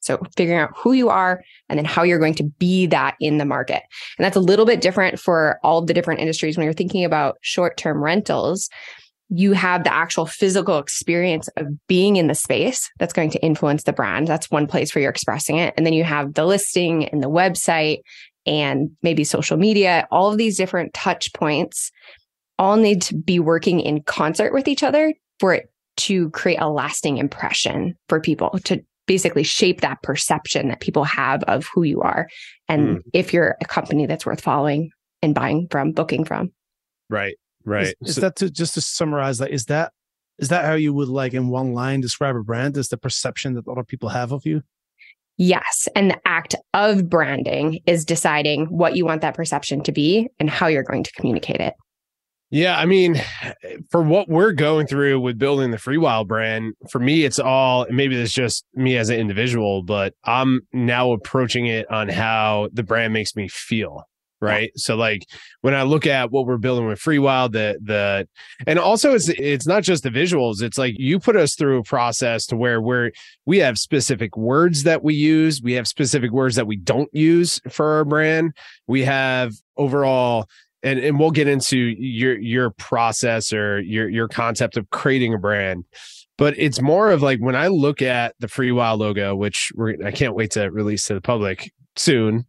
So 0.00 0.18
figuring 0.36 0.60
out 0.60 0.70
who 0.76 0.92
you 0.92 1.08
are 1.10 1.42
and 1.68 1.78
then 1.78 1.84
how 1.84 2.02
you're 2.02 2.18
going 2.18 2.34
to 2.34 2.44
be 2.58 2.86
that 2.86 3.16
in 3.20 3.38
the 3.38 3.44
market. 3.44 3.82
And 4.18 4.24
that's 4.24 4.36
a 4.36 4.40
little 4.40 4.64
bit 4.64 4.80
different 4.80 5.18
for 5.18 5.58
all 5.62 5.82
the 5.84 5.94
different 5.94 6.20
industries. 6.20 6.56
When 6.56 6.64
you're 6.64 6.72
thinking 6.72 7.04
about 7.04 7.36
short 7.42 7.76
term 7.76 8.02
rentals, 8.02 8.70
you 9.28 9.52
have 9.52 9.84
the 9.84 9.92
actual 9.92 10.26
physical 10.26 10.78
experience 10.78 11.48
of 11.56 11.66
being 11.86 12.16
in 12.16 12.26
the 12.26 12.34
space 12.34 12.90
that's 12.98 13.12
going 13.12 13.30
to 13.30 13.42
influence 13.44 13.84
the 13.84 13.92
brand. 13.92 14.26
That's 14.26 14.50
one 14.50 14.66
place 14.66 14.94
where 14.94 15.02
you're 15.02 15.10
expressing 15.10 15.56
it. 15.58 15.72
And 15.76 15.86
then 15.86 15.92
you 15.92 16.02
have 16.02 16.34
the 16.34 16.44
listing 16.44 17.08
and 17.08 17.22
the 17.22 17.30
website 17.30 17.98
and 18.46 18.90
maybe 19.02 19.24
social 19.24 19.56
media, 19.56 20.06
all 20.10 20.30
of 20.30 20.38
these 20.38 20.56
different 20.56 20.94
touch 20.94 21.32
points 21.32 21.90
all 22.58 22.76
need 22.76 23.02
to 23.02 23.14
be 23.14 23.38
working 23.38 23.80
in 23.80 24.02
concert 24.02 24.52
with 24.52 24.68
each 24.68 24.82
other 24.82 25.14
for 25.38 25.54
it 25.54 25.72
to 25.96 26.30
create 26.30 26.58
a 26.60 26.68
lasting 26.68 27.18
impression 27.18 27.94
for 28.08 28.20
people 28.20 28.58
to 28.64 28.82
basically 29.06 29.42
shape 29.42 29.80
that 29.80 30.02
perception 30.02 30.68
that 30.68 30.80
people 30.80 31.04
have 31.04 31.42
of 31.44 31.68
who 31.74 31.82
you 31.82 32.00
are 32.00 32.28
and 32.68 32.98
mm. 32.98 33.02
if 33.12 33.32
you're 33.32 33.56
a 33.60 33.64
company 33.64 34.06
that's 34.06 34.24
worth 34.24 34.40
following 34.40 34.90
and 35.22 35.34
buying 35.34 35.66
from 35.70 35.92
booking 35.92 36.24
from. 36.24 36.52
Right 37.08 37.36
right. 37.64 37.94
is, 38.00 38.08
is 38.08 38.14
so, 38.16 38.20
that 38.22 38.36
to 38.36 38.50
just 38.50 38.74
to 38.74 38.80
summarize 38.80 39.38
that 39.38 39.50
is 39.50 39.66
that 39.66 39.92
is 40.38 40.48
that 40.48 40.64
how 40.64 40.74
you 40.74 40.92
would 40.92 41.08
like 41.08 41.34
in 41.34 41.48
one 41.48 41.72
line 41.72 42.00
describe 42.00 42.36
a 42.36 42.42
brand 42.42 42.76
is 42.76 42.88
the 42.88 42.96
perception 42.96 43.54
that 43.54 43.68
other 43.68 43.84
people 43.84 44.08
have 44.08 44.32
of 44.32 44.46
you 44.46 44.62
Yes. 45.42 45.88
And 45.96 46.10
the 46.10 46.20
act 46.26 46.54
of 46.74 47.08
branding 47.08 47.80
is 47.86 48.04
deciding 48.04 48.66
what 48.66 48.94
you 48.94 49.06
want 49.06 49.22
that 49.22 49.34
perception 49.34 49.82
to 49.84 49.90
be 49.90 50.28
and 50.38 50.50
how 50.50 50.66
you're 50.66 50.82
going 50.82 51.02
to 51.02 51.12
communicate 51.12 51.62
it. 51.62 51.72
Yeah, 52.50 52.78
I 52.78 52.84
mean, 52.84 53.18
for 53.90 54.02
what 54.02 54.28
we're 54.28 54.52
going 54.52 54.86
through 54.86 55.18
with 55.20 55.38
building 55.38 55.70
the 55.70 55.78
Free 55.78 55.96
Wild 55.96 56.28
brand, 56.28 56.74
for 56.90 56.98
me, 56.98 57.24
it's 57.24 57.38
all 57.38 57.86
maybe 57.88 58.20
it's 58.20 58.34
just 58.34 58.66
me 58.74 58.98
as 58.98 59.08
an 59.08 59.18
individual, 59.18 59.82
but 59.82 60.12
I'm 60.24 60.60
now 60.74 61.12
approaching 61.12 61.64
it 61.64 61.90
on 61.90 62.10
how 62.10 62.68
the 62.74 62.82
brand 62.82 63.14
makes 63.14 63.34
me 63.34 63.48
feel 63.48 64.02
right? 64.40 64.70
So 64.76 64.96
like 64.96 65.26
when 65.60 65.74
i 65.74 65.82
look 65.82 66.06
at 66.06 66.30
what 66.30 66.46
we're 66.46 66.56
building 66.56 66.86
with 66.86 66.98
FreeWild 66.98 67.52
the 67.52 67.78
the 67.82 68.28
and 68.66 68.78
also 68.78 69.14
it's 69.14 69.28
it's 69.28 69.66
not 69.66 69.82
just 69.82 70.02
the 70.02 70.10
visuals 70.10 70.62
it's 70.62 70.78
like 70.78 70.94
you 70.98 71.20
put 71.20 71.36
us 71.36 71.54
through 71.54 71.78
a 71.78 71.82
process 71.82 72.46
to 72.46 72.56
where 72.56 72.80
we're 72.80 73.10
we 73.46 73.58
have 73.58 73.78
specific 73.78 74.36
words 74.36 74.84
that 74.84 75.02
we 75.02 75.14
use 75.14 75.60
we 75.62 75.74
have 75.74 75.86
specific 75.86 76.30
words 76.30 76.56
that 76.56 76.66
we 76.66 76.76
don't 76.76 77.12
use 77.12 77.60
for 77.70 77.94
our 77.94 78.04
brand. 78.04 78.52
We 78.86 79.04
have 79.04 79.54
overall 79.76 80.46
and 80.82 80.98
and 80.98 81.18
we'll 81.18 81.30
get 81.30 81.48
into 81.48 81.78
your 81.78 82.38
your 82.38 82.70
process 82.70 83.52
or 83.52 83.80
your 83.80 84.08
your 84.08 84.28
concept 84.28 84.76
of 84.76 84.88
creating 84.90 85.34
a 85.34 85.38
brand 85.38 85.84
but 86.38 86.54
it's 86.56 86.80
more 86.80 87.10
of 87.10 87.22
like 87.22 87.38
when 87.40 87.54
i 87.56 87.68
look 87.68 88.00
at 88.02 88.34
the 88.40 88.48
free 88.48 88.72
wild 88.72 89.00
logo 89.00 89.34
which 89.34 89.72
i 90.04 90.10
can't 90.10 90.34
wait 90.34 90.50
to 90.52 90.70
release 90.70 91.06
to 91.06 91.14
the 91.14 91.20
public 91.20 91.70
soon 91.96 92.46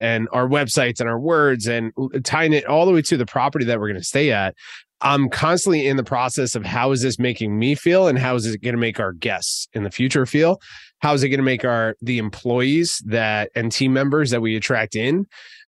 and 0.00 0.28
our 0.32 0.48
websites 0.48 1.00
and 1.00 1.08
our 1.08 1.18
words 1.18 1.66
and 1.66 1.92
tying 2.24 2.52
it 2.52 2.66
all 2.66 2.86
the 2.86 2.92
way 2.92 3.02
to 3.02 3.16
the 3.16 3.26
property 3.26 3.64
that 3.64 3.80
we're 3.80 3.88
going 3.88 4.00
to 4.00 4.06
stay 4.06 4.32
at 4.32 4.54
i'm 5.00 5.28
constantly 5.28 5.86
in 5.86 5.96
the 5.96 6.04
process 6.04 6.54
of 6.54 6.64
how 6.64 6.90
is 6.90 7.02
this 7.02 7.18
making 7.18 7.58
me 7.58 7.74
feel 7.74 8.08
and 8.08 8.18
how 8.18 8.34
is 8.34 8.46
it 8.46 8.62
going 8.62 8.74
to 8.74 8.80
make 8.80 8.98
our 8.98 9.12
guests 9.12 9.68
in 9.72 9.82
the 9.82 9.90
future 9.90 10.26
feel? 10.26 10.60
How 11.00 11.12
is 11.14 11.22
it 11.22 11.28
going 11.28 11.38
to 11.38 11.44
make 11.44 11.64
our 11.64 11.96
the 12.00 12.18
employees 12.18 13.02
that 13.06 13.50
and 13.54 13.70
team 13.70 13.92
members 13.92 14.30
that 14.30 14.40
we 14.40 14.56
attract 14.56 14.96
in 14.96 15.26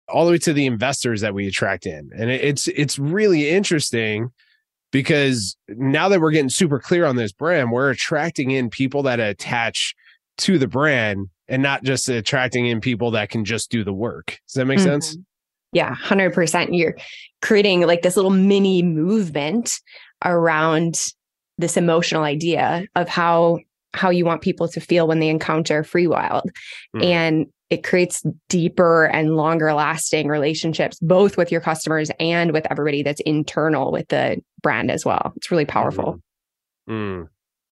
all 0.08 0.24
the 0.24 0.32
way 0.32 0.38
to 0.38 0.52
the 0.52 0.66
investors 0.66 1.20
that 1.20 1.34
we 1.34 1.46
attract 1.46 1.86
in? 1.86 2.10
And 2.16 2.30
it's 2.30 2.68
it's 2.68 2.98
really 2.98 3.50
interesting 3.50 4.30
because 4.90 5.56
now 5.68 6.08
that 6.08 6.20
we're 6.20 6.30
getting 6.30 6.48
super 6.48 6.78
clear 6.78 7.04
on 7.04 7.16
this 7.16 7.32
brand 7.32 7.70
we're 7.70 7.90
attracting 7.90 8.50
in 8.50 8.70
people 8.70 9.02
that 9.02 9.20
attach 9.20 9.94
to 10.38 10.58
the 10.58 10.68
brand 10.68 11.28
and 11.48 11.62
not 11.62 11.82
just 11.82 12.08
attracting 12.08 12.66
in 12.66 12.80
people 12.80 13.12
that 13.12 13.30
can 13.30 13.44
just 13.44 13.70
do 13.70 13.84
the 13.84 13.92
work. 13.92 14.38
Does 14.46 14.54
that 14.54 14.64
make 14.66 14.78
mm-hmm. 14.78 14.88
sense? 14.88 15.16
Yeah, 15.72 15.94
100%. 15.94 16.68
You're 16.72 16.96
creating 17.42 17.82
like 17.82 18.02
this 18.02 18.16
little 18.16 18.30
mini 18.30 18.82
movement 18.82 19.80
around 20.24 21.12
this 21.58 21.76
emotional 21.76 22.22
idea 22.22 22.86
of 22.94 23.08
how 23.08 23.58
how 23.94 24.10
you 24.10 24.24
want 24.24 24.42
people 24.42 24.68
to 24.68 24.80
feel 24.80 25.08
when 25.08 25.18
they 25.18 25.28
encounter 25.28 25.82
FreeWild. 25.82 26.42
Mm. 26.94 27.04
And 27.04 27.46
it 27.70 27.82
creates 27.82 28.22
deeper 28.48 29.06
and 29.06 29.36
longer 29.36 29.72
lasting 29.72 30.28
relationships 30.28 30.98
both 31.00 31.36
with 31.36 31.50
your 31.50 31.60
customers 31.60 32.10
and 32.20 32.52
with 32.52 32.66
everybody 32.70 33.02
that's 33.02 33.20
internal 33.22 33.90
with 33.90 34.08
the 34.08 34.42
brand 34.62 34.90
as 34.90 35.04
well. 35.04 35.32
It's 35.36 35.50
really 35.50 35.64
powerful. 35.64 36.20
Mm. 36.88 37.22
Mm. 37.22 37.28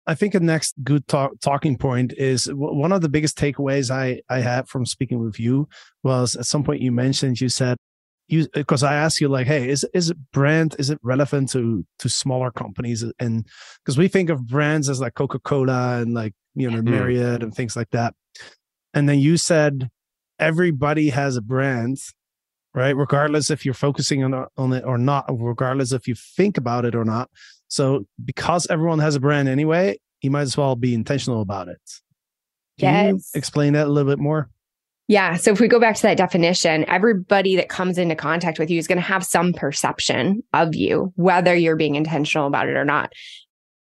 I 0.08 0.14
think 0.14 0.34
a 0.34 0.40
next 0.40 0.74
good 0.82 1.06
talk, 1.06 1.32
talking 1.42 1.76
point 1.76 2.14
is 2.16 2.44
w- 2.44 2.74
one 2.74 2.92
of 2.92 3.02
the 3.02 3.10
biggest 3.10 3.36
takeaways 3.36 3.90
I, 3.90 4.22
I 4.30 4.40
had 4.40 4.66
from 4.66 4.86
speaking 4.86 5.22
with 5.22 5.38
you 5.38 5.68
was 6.02 6.34
at 6.34 6.46
some 6.46 6.64
point 6.64 6.80
you 6.80 6.90
mentioned, 6.90 7.42
you 7.42 7.50
said, 7.50 7.76
you, 8.26 8.48
because 8.54 8.82
I 8.82 8.94
asked 8.94 9.20
you 9.20 9.28
like, 9.28 9.46
Hey, 9.46 9.68
is, 9.68 9.84
is 9.92 10.08
it 10.08 10.16
brand, 10.32 10.76
is 10.78 10.88
it 10.88 10.98
relevant 11.02 11.50
to, 11.50 11.84
to 11.98 12.08
smaller 12.08 12.50
companies? 12.50 13.04
And 13.18 13.46
because 13.84 13.98
we 13.98 14.08
think 14.08 14.30
of 14.30 14.46
brands 14.46 14.88
as 14.88 14.98
like 14.98 15.14
Coca-Cola 15.14 16.00
and 16.00 16.14
like, 16.14 16.32
you 16.54 16.70
know, 16.70 16.78
mm-hmm. 16.78 16.90
Marriott 16.90 17.42
and 17.42 17.54
things 17.54 17.76
like 17.76 17.90
that. 17.90 18.14
And 18.94 19.06
then 19.10 19.18
you 19.18 19.36
said, 19.36 19.90
everybody 20.38 21.10
has 21.10 21.36
a 21.36 21.42
brand, 21.42 21.98
right? 22.74 22.96
Regardless 22.96 23.50
if 23.50 23.66
you're 23.66 23.74
focusing 23.74 24.24
on, 24.24 24.46
on 24.56 24.72
it 24.72 24.84
or 24.86 24.96
not, 24.96 25.26
regardless 25.28 25.92
if 25.92 26.08
you 26.08 26.14
think 26.14 26.56
about 26.56 26.86
it 26.86 26.94
or 26.94 27.04
not. 27.04 27.28
So 27.68 28.06
because 28.24 28.66
everyone 28.68 28.98
has 28.98 29.14
a 29.14 29.20
brand 29.20 29.48
anyway, 29.48 29.98
you 30.22 30.30
might 30.30 30.42
as 30.42 30.56
well 30.56 30.74
be 30.74 30.94
intentional 30.94 31.40
about 31.40 31.68
it. 31.68 31.80
Can 32.78 33.14
yes. 33.14 33.30
explain 33.34 33.74
that 33.74 33.86
a 33.86 33.90
little 33.90 34.10
bit 34.10 34.18
more? 34.18 34.48
Yeah. 35.08 35.36
So 35.36 35.50
if 35.50 35.60
we 35.60 35.68
go 35.68 35.80
back 35.80 35.96
to 35.96 36.02
that 36.02 36.18
definition, 36.18 36.84
everybody 36.86 37.56
that 37.56 37.70
comes 37.70 37.96
into 37.96 38.14
contact 38.14 38.58
with 38.58 38.70
you 38.70 38.78
is 38.78 38.86
going 38.86 38.98
to 38.98 39.02
have 39.02 39.24
some 39.24 39.54
perception 39.54 40.42
of 40.52 40.74
you, 40.74 41.12
whether 41.16 41.54
you're 41.54 41.76
being 41.76 41.94
intentional 41.94 42.46
about 42.46 42.68
it 42.68 42.76
or 42.76 42.84
not. 42.84 43.12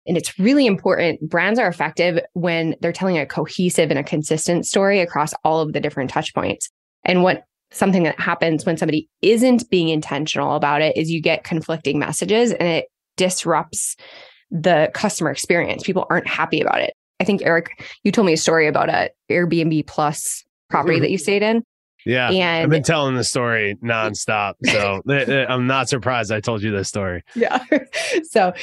And 0.05 0.17
it's 0.17 0.37
really 0.37 0.65
important. 0.65 1.21
Brands 1.29 1.59
are 1.59 1.67
effective 1.67 2.19
when 2.33 2.75
they're 2.81 2.91
telling 2.91 3.17
a 3.17 3.25
cohesive 3.25 3.89
and 3.89 3.97
a 3.97 4.03
consistent 4.03 4.65
story 4.65 4.99
across 4.99 5.33
all 5.45 5.61
of 5.61 5.71
the 5.71 5.79
different 5.79 6.09
touch 6.09 6.33
points. 6.33 6.69
And 7.05 7.23
what 7.23 7.43
something 7.71 8.03
that 8.03 8.19
happens 8.19 8.65
when 8.65 8.77
somebody 8.77 9.09
isn't 9.21 9.69
being 9.69 9.87
intentional 9.87 10.55
about 10.55 10.81
it 10.81 10.95
is 10.97 11.09
you 11.09 11.21
get 11.21 11.45
conflicting 11.45 11.99
messages 11.99 12.51
and 12.51 12.67
it 12.67 12.85
disrupts 13.17 13.95
the 14.51 14.91
customer 14.93 15.31
experience. 15.31 15.83
People 15.83 16.05
aren't 16.09 16.27
happy 16.27 16.61
about 16.61 16.79
it. 16.79 16.93
I 17.19 17.25
think 17.25 17.41
Eric, 17.43 17.83
you 18.03 18.11
told 18.11 18.27
me 18.27 18.33
a 18.33 18.37
story 18.37 18.67
about 18.67 18.89
a 18.89 19.09
Airbnb 19.29 19.87
plus 19.87 20.43
property 20.69 20.99
that 20.99 21.09
you 21.09 21.17
mm-hmm. 21.17 21.23
stayed 21.23 21.43
in. 21.43 21.63
Yeah. 22.05 22.29
And 22.29 22.63
I've 22.63 22.69
been 22.69 22.83
telling 22.83 23.15
the 23.15 23.23
story 23.23 23.77
nonstop. 23.83 24.55
So 24.65 25.01
I'm 25.49 25.67
not 25.67 25.89
surprised 25.89 26.31
I 26.31 26.41
told 26.41 26.61
you 26.61 26.71
this 26.71 26.89
story. 26.89 27.23
Yeah. 27.35 27.63
so 28.23 28.53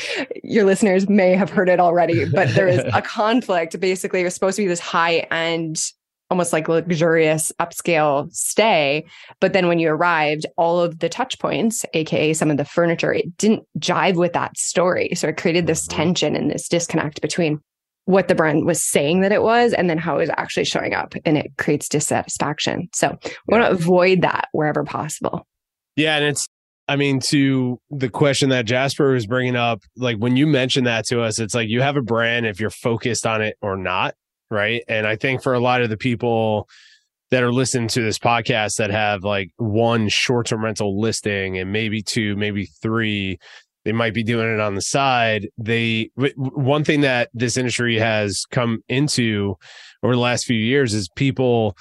your 0.42 0.64
listeners 0.64 1.08
may 1.08 1.34
have 1.34 1.50
heard 1.50 1.68
it 1.68 1.80
already, 1.80 2.26
but 2.26 2.54
there 2.54 2.68
is 2.68 2.82
a 2.92 3.02
conflict. 3.02 3.78
Basically, 3.80 4.20
it 4.20 4.24
was 4.24 4.34
supposed 4.34 4.56
to 4.56 4.62
be 4.62 4.68
this 4.68 4.80
high 4.80 5.26
end, 5.30 5.92
almost 6.30 6.52
like 6.52 6.68
luxurious 6.68 7.52
upscale 7.60 8.32
stay. 8.32 9.04
But 9.40 9.52
then 9.52 9.66
when 9.66 9.78
you 9.78 9.90
arrived, 9.90 10.46
all 10.56 10.80
of 10.80 11.00
the 11.00 11.08
touch 11.08 11.38
points, 11.38 11.84
AKA 11.92 12.34
some 12.34 12.50
of 12.50 12.56
the 12.56 12.64
furniture, 12.64 13.12
it 13.12 13.36
didn't 13.36 13.64
jive 13.78 14.14
with 14.14 14.32
that 14.32 14.56
story. 14.56 15.10
So 15.14 15.28
it 15.28 15.36
created 15.36 15.66
this 15.66 15.86
Mhm. 15.86 15.96
tension 15.96 16.36
and 16.36 16.50
this 16.50 16.68
disconnect 16.68 17.20
between 17.20 17.60
what 18.06 18.28
the 18.28 18.34
brand 18.34 18.64
was 18.64 18.82
saying 18.82 19.20
that 19.20 19.32
it 19.32 19.42
was 19.42 19.72
and 19.72 19.90
then 19.90 19.98
how 19.98 20.16
it 20.16 20.20
was 20.20 20.30
actually 20.36 20.64
showing 20.64 20.94
up. 20.94 21.14
And 21.24 21.36
it 21.36 21.50
creates 21.58 21.88
dissatisfaction. 21.88 22.88
So 22.94 23.18
we 23.46 23.58
want 23.58 23.64
to 23.64 23.70
avoid 23.70 24.22
that 24.22 24.48
wherever 24.52 24.84
possible. 24.84 25.46
Yeah. 25.96 26.16
And 26.16 26.24
it's, 26.24 26.46
I 26.88 26.96
mean, 26.96 27.20
to 27.26 27.78
the 27.90 28.08
question 28.08 28.48
that 28.48 28.64
Jasper 28.64 29.12
was 29.12 29.26
bringing 29.26 29.54
up, 29.54 29.82
like 29.96 30.16
when 30.16 30.36
you 30.36 30.46
mentioned 30.46 30.86
that 30.86 31.06
to 31.06 31.20
us, 31.22 31.38
it's 31.38 31.54
like 31.54 31.68
you 31.68 31.82
have 31.82 31.96
a 31.96 32.02
brand 32.02 32.46
if 32.46 32.58
you're 32.58 32.70
focused 32.70 33.26
on 33.26 33.42
it 33.42 33.56
or 33.62 33.76
not. 33.76 34.14
Right. 34.50 34.82
And 34.88 35.06
I 35.06 35.16
think 35.16 35.42
for 35.42 35.54
a 35.54 35.60
lot 35.60 35.80
of 35.82 35.90
the 35.90 35.96
people 35.96 36.68
that 37.30 37.42
are 37.44 37.52
listening 37.52 37.88
to 37.88 38.02
this 38.02 38.18
podcast 38.18 38.76
that 38.76 38.90
have 38.90 39.22
like 39.22 39.50
one 39.56 40.08
short 40.08 40.46
term 40.46 40.64
rental 40.64 41.00
listing 41.00 41.58
and 41.58 41.72
maybe 41.72 42.02
two, 42.02 42.36
maybe 42.36 42.66
three, 42.82 43.38
they 43.84 43.92
might 43.92 44.12
be 44.12 44.24
doing 44.24 44.52
it 44.52 44.60
on 44.60 44.74
the 44.74 44.82
side. 44.82 45.48
They, 45.56 46.10
one 46.36 46.84
thing 46.84 47.02
that 47.02 47.30
this 47.32 47.56
industry 47.56 47.98
has 47.98 48.44
come 48.50 48.82
into 48.88 49.54
over 50.02 50.14
the 50.14 50.20
last 50.20 50.44
few 50.44 50.58
years 50.58 50.92
is 50.92 51.08
people 51.08 51.76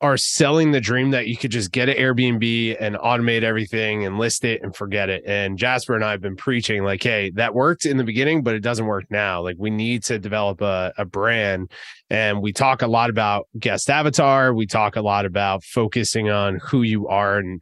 are 0.00 0.16
selling 0.16 0.70
the 0.70 0.80
dream 0.80 1.10
that 1.10 1.26
you 1.26 1.36
could 1.36 1.50
just 1.50 1.72
get 1.72 1.88
an 1.88 1.96
Airbnb 1.96 2.76
and 2.78 2.94
automate 2.96 3.42
everything 3.42 4.06
and 4.06 4.16
list 4.16 4.44
it 4.44 4.62
and 4.62 4.74
forget 4.74 5.08
it. 5.08 5.24
And 5.26 5.58
Jasper 5.58 5.96
and 5.96 6.04
I 6.04 6.12
have 6.12 6.20
been 6.20 6.36
preaching 6.36 6.84
like, 6.84 7.02
hey, 7.02 7.32
that 7.34 7.52
worked 7.52 7.84
in 7.84 7.96
the 7.96 8.04
beginning, 8.04 8.44
but 8.44 8.54
it 8.54 8.60
doesn't 8.60 8.86
work 8.86 9.06
now. 9.10 9.42
Like 9.42 9.56
we 9.58 9.70
need 9.70 10.04
to 10.04 10.20
develop 10.20 10.60
a, 10.60 10.92
a 10.98 11.04
brand. 11.04 11.72
And 12.10 12.40
we 12.40 12.52
talk 12.52 12.82
a 12.82 12.86
lot 12.86 13.10
about 13.10 13.48
guest 13.58 13.90
avatar. 13.90 14.54
We 14.54 14.66
talk 14.66 14.94
a 14.94 15.02
lot 15.02 15.26
about 15.26 15.64
focusing 15.64 16.30
on 16.30 16.60
who 16.62 16.82
you 16.82 17.08
are 17.08 17.38
and 17.38 17.60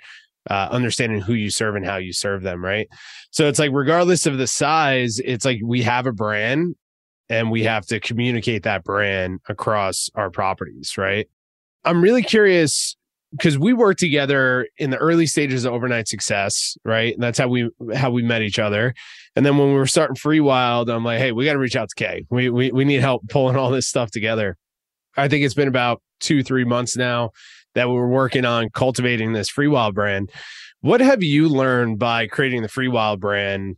uh, 0.51 0.69
understanding 0.71 1.23
who 1.23 1.33
you 1.33 1.49
serve 1.49 1.75
and 1.75 1.87
how 1.87 1.97
you 1.97 2.13
serve 2.13 2.43
them. 2.43 2.63
Right. 2.63 2.87
So 3.31 3.49
it's 3.49 3.59
like, 3.59 3.71
regardless 3.73 4.27
of 4.27 4.37
the 4.37 4.47
size, 4.47 5.21
it's 5.25 5.47
like 5.47 5.61
we 5.65 5.83
have 5.83 6.07
a 6.07 6.13
brand 6.13 6.77
and 7.31 7.51
we 7.51 7.65
have 7.65 7.87
to 7.87 7.99
communicate 7.99 8.65
that 8.65 8.85
brand 8.85 9.41
across 9.49 10.11
our 10.15 10.31
properties. 10.31 10.99
Right. 10.99 11.29
I'm 11.87 12.03
really 12.03 12.23
curious 12.23 12.97
because 13.33 13.59
we 13.59 13.73
worked 13.73 14.01
together 14.01 14.69
in 14.79 14.91
the 14.91 14.97
early 14.99 15.27
stages 15.27 15.65
of 15.65 15.73
overnight 15.73 16.09
success, 16.09 16.77
right? 16.85 17.15
And 17.15 17.23
that's 17.23 17.39
how 17.39 17.49
we 17.49 17.71
how 17.95 18.11
we 18.11 18.23
met 18.23 18.43
each 18.43 18.59
other. 18.59 18.95
And 19.35 19.45
then 19.45 19.59
when 19.59 19.69
we 19.69 19.75
were 19.75 19.87
starting 19.87 20.17
Free 20.17 20.41
Wild, 20.41 20.89
I'm 20.91 21.05
like, 21.05 21.19
hey, 21.19 21.33
we 21.33 21.45
got 21.45 21.53
to 21.53 21.59
reach 21.59 21.77
out 21.77 21.89
to 21.89 21.95
Kay. 21.95 22.27
We, 22.31 22.51
we 22.51 22.73
we 22.73 22.85
need 22.85 23.01
help 23.01 23.23
pulling 23.29 23.57
all 23.57 23.71
this 23.71 23.87
stuff 23.87 24.11
together. 24.11 24.57
I 25.17 25.29
think 25.29 25.45
it's 25.45 25.55
been 25.55 25.69
about 25.69 26.03
two 26.21 26.43
three 26.43 26.65
months 26.65 26.97
now 26.97 27.31
that 27.75 27.89
we're 27.89 28.09
working 28.09 28.45
on 28.45 28.71
cultivating 28.71 29.33
this 29.33 29.49
Free 29.49 29.69
Wild 29.69 29.95
brand. 29.95 30.31
What 30.81 31.01
have 31.01 31.23
you 31.23 31.49
learned 31.49 31.99
by 31.99 32.27
creating 32.27 32.63
the 32.63 32.69
Free 32.69 32.89
Wild 32.89 33.21
brand 33.21 33.77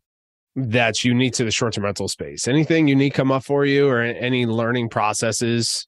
that's 0.55 1.05
unique 1.05 1.35
to 1.35 1.45
the 1.45 1.51
short 1.51 1.75
term 1.75 1.85
rental 1.85 2.09
space? 2.09 2.49
Anything 2.49 2.89
unique 2.89 3.15
come 3.15 3.33
up 3.33 3.45
for 3.45 3.65
you, 3.65 3.89
or 3.89 4.01
any 4.01 4.47
learning 4.47 4.89
processes? 4.89 5.87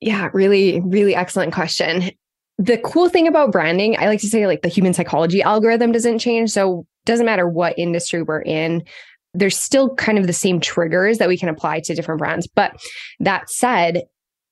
Yeah, 0.00 0.30
really, 0.32 0.80
really 0.80 1.14
excellent 1.14 1.52
question. 1.52 2.10
The 2.58 2.78
cool 2.78 3.08
thing 3.08 3.26
about 3.26 3.52
branding, 3.52 3.96
I 3.98 4.06
like 4.06 4.20
to 4.20 4.28
say 4.28 4.46
like 4.46 4.62
the 4.62 4.68
human 4.68 4.94
psychology 4.94 5.42
algorithm 5.42 5.92
doesn't 5.92 6.18
change. 6.18 6.50
So 6.50 6.86
doesn't 7.04 7.26
matter 7.26 7.48
what 7.48 7.78
industry 7.78 8.22
we're 8.22 8.42
in, 8.42 8.82
there's 9.34 9.58
still 9.58 9.94
kind 9.94 10.18
of 10.18 10.26
the 10.26 10.32
same 10.32 10.60
triggers 10.60 11.18
that 11.18 11.28
we 11.28 11.36
can 11.36 11.48
apply 11.48 11.80
to 11.80 11.94
different 11.94 12.18
brands. 12.18 12.46
But 12.46 12.74
that 13.20 13.50
said, 13.50 14.02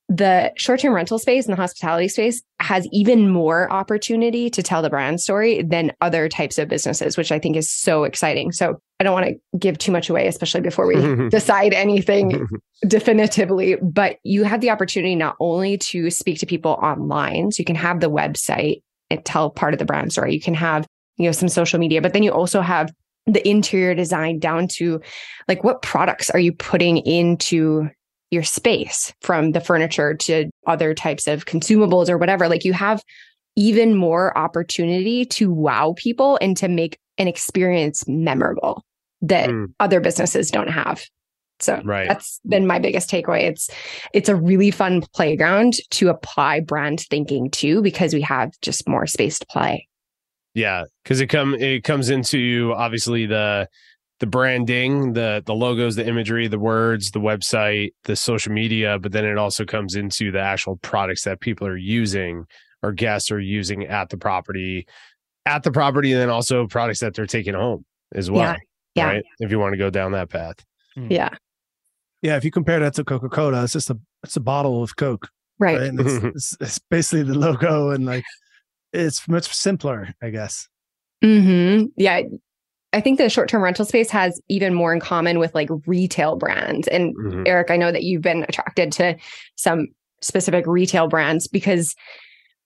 the 0.08 0.52
short-term 0.56 0.94
rental 0.94 1.18
space 1.18 1.46
and 1.46 1.52
the 1.52 1.60
hospitality 1.60 2.08
space 2.08 2.42
has 2.60 2.86
even 2.92 3.30
more 3.30 3.72
opportunity 3.72 4.50
to 4.50 4.62
tell 4.62 4.82
the 4.82 4.90
brand 4.90 5.20
story 5.20 5.62
than 5.62 5.92
other 6.00 6.28
types 6.28 6.58
of 6.58 6.68
businesses, 6.68 7.16
which 7.16 7.32
I 7.32 7.38
think 7.38 7.56
is 7.56 7.70
so 7.70 8.04
exciting. 8.04 8.52
So 8.52 8.78
I 9.00 9.04
don't 9.04 9.14
want 9.14 9.26
to 9.26 9.58
give 9.58 9.78
too 9.78 9.92
much 9.92 10.10
away, 10.10 10.26
especially 10.26 10.60
before 10.60 10.86
we 10.86 11.28
decide 11.30 11.72
anything 11.72 12.46
definitively, 12.86 13.76
but 13.76 14.18
you 14.24 14.44
have 14.44 14.60
the 14.60 14.70
opportunity 14.70 15.14
not 15.14 15.36
only 15.40 15.78
to 15.78 16.10
speak 16.10 16.38
to 16.40 16.46
people 16.46 16.72
online, 16.82 17.50
so 17.50 17.60
you 17.60 17.64
can 17.64 17.76
have 17.76 18.00
the 18.00 18.10
website 18.10 18.82
and 19.10 19.24
tell 19.24 19.50
part 19.50 19.72
of 19.72 19.78
the 19.78 19.86
brand 19.86 20.12
story. 20.12 20.34
You 20.34 20.40
can 20.40 20.54
have, 20.54 20.86
you 21.16 21.26
know, 21.26 21.32
some 21.32 21.48
social 21.48 21.78
media, 21.78 22.02
but 22.02 22.12
then 22.12 22.22
you 22.22 22.30
also 22.30 22.60
have 22.60 22.92
the 23.26 23.46
interior 23.48 23.94
design 23.94 24.38
down 24.38 24.68
to 24.68 25.00
like 25.48 25.64
what 25.64 25.80
products 25.80 26.28
are 26.28 26.38
you 26.38 26.52
putting 26.52 26.98
into 26.98 27.88
your 28.34 28.42
space 28.42 29.14
from 29.22 29.52
the 29.52 29.60
furniture 29.60 30.14
to 30.14 30.50
other 30.66 30.92
types 30.92 31.26
of 31.26 31.46
consumables 31.46 32.10
or 32.10 32.18
whatever. 32.18 32.48
Like 32.48 32.64
you 32.64 32.74
have 32.74 33.02
even 33.56 33.94
more 33.94 34.36
opportunity 34.36 35.24
to 35.24 35.50
wow 35.50 35.94
people 35.96 36.38
and 36.42 36.56
to 36.58 36.68
make 36.68 36.98
an 37.18 37.28
experience 37.28 38.06
memorable 38.08 38.82
that 39.22 39.48
Mm. 39.48 39.68
other 39.80 40.00
businesses 40.00 40.50
don't 40.50 40.68
have. 40.68 41.02
So 41.60 41.80
Right. 41.84 42.08
that's 42.08 42.40
been 42.46 42.66
my 42.66 42.80
biggest 42.80 43.08
takeaway. 43.08 43.42
It's 43.44 43.70
it's 44.12 44.28
a 44.28 44.34
really 44.34 44.70
fun 44.72 45.02
playground 45.14 45.74
to 45.92 46.08
apply 46.08 46.60
brand 46.60 47.00
thinking 47.08 47.48
to 47.52 47.80
because 47.80 48.12
we 48.12 48.20
have 48.22 48.50
just 48.60 48.88
more 48.88 49.06
space 49.06 49.38
to 49.38 49.46
play. 49.46 49.86
Yeah, 50.54 50.84
because 51.02 51.20
it 51.20 51.28
come 51.28 51.54
it 51.54 51.84
comes 51.84 52.10
into 52.10 52.74
obviously 52.76 53.26
the 53.26 53.68
the 54.20 54.26
branding, 54.26 55.12
the 55.14 55.42
the 55.44 55.54
logos, 55.54 55.96
the 55.96 56.06
imagery, 56.06 56.46
the 56.48 56.58
words, 56.58 57.10
the 57.10 57.20
website, 57.20 57.90
the 58.04 58.16
social 58.16 58.52
media, 58.52 58.98
but 58.98 59.12
then 59.12 59.24
it 59.24 59.36
also 59.38 59.64
comes 59.64 59.94
into 59.96 60.30
the 60.30 60.40
actual 60.40 60.76
products 60.76 61.24
that 61.24 61.40
people 61.40 61.66
are 61.66 61.76
using 61.76 62.44
or 62.82 62.92
guests 62.92 63.30
are 63.30 63.40
using 63.40 63.84
at 63.86 64.10
the 64.10 64.16
property, 64.16 64.86
at 65.46 65.62
the 65.62 65.70
property, 65.72 66.12
and 66.12 66.20
then 66.20 66.30
also 66.30 66.66
products 66.66 67.00
that 67.00 67.14
they're 67.14 67.26
taking 67.26 67.54
home 67.54 67.84
as 68.14 68.30
well. 68.30 68.42
Yeah, 68.42 68.56
yeah. 68.94 69.06
Right. 69.06 69.24
If 69.40 69.50
you 69.50 69.58
want 69.58 69.72
to 69.72 69.78
go 69.78 69.90
down 69.90 70.12
that 70.12 70.30
path. 70.30 70.56
Yeah. 70.96 71.30
Yeah, 72.22 72.36
if 72.36 72.44
you 72.44 72.50
compare 72.50 72.78
that 72.80 72.94
to 72.94 73.04
Coca 73.04 73.28
Cola, 73.28 73.64
it's 73.64 73.72
just 73.72 73.90
a 73.90 73.98
it's 74.22 74.36
a 74.36 74.40
bottle 74.40 74.82
of 74.82 74.96
Coke, 74.96 75.28
Right. 75.58 75.78
right? 75.78 75.88
And 75.88 76.00
it's, 76.00 76.24
it's, 76.24 76.56
it's 76.60 76.78
basically 76.90 77.24
the 77.24 77.38
logo, 77.38 77.90
and 77.90 78.06
like 78.06 78.24
it's 78.92 79.26
much 79.28 79.52
simpler, 79.52 80.14
I 80.22 80.30
guess. 80.30 80.68
hmm 81.22 81.84
Yeah. 81.96 82.20
I 82.94 83.00
think 83.00 83.18
the 83.18 83.28
short 83.28 83.48
term 83.48 83.62
rental 83.62 83.84
space 83.84 84.08
has 84.10 84.40
even 84.48 84.72
more 84.72 84.92
in 84.94 85.00
common 85.00 85.38
with 85.38 85.54
like 85.54 85.68
retail 85.86 86.36
brands. 86.36 86.86
And 86.88 87.14
Mhm. 87.16 87.42
Eric, 87.46 87.70
I 87.70 87.76
know 87.76 87.90
that 87.92 88.04
you've 88.04 88.22
been 88.22 88.44
attracted 88.48 88.92
to 88.92 89.16
some 89.56 89.88
specific 90.22 90.64
retail 90.66 91.08
brands 91.08 91.48
because 91.48 91.94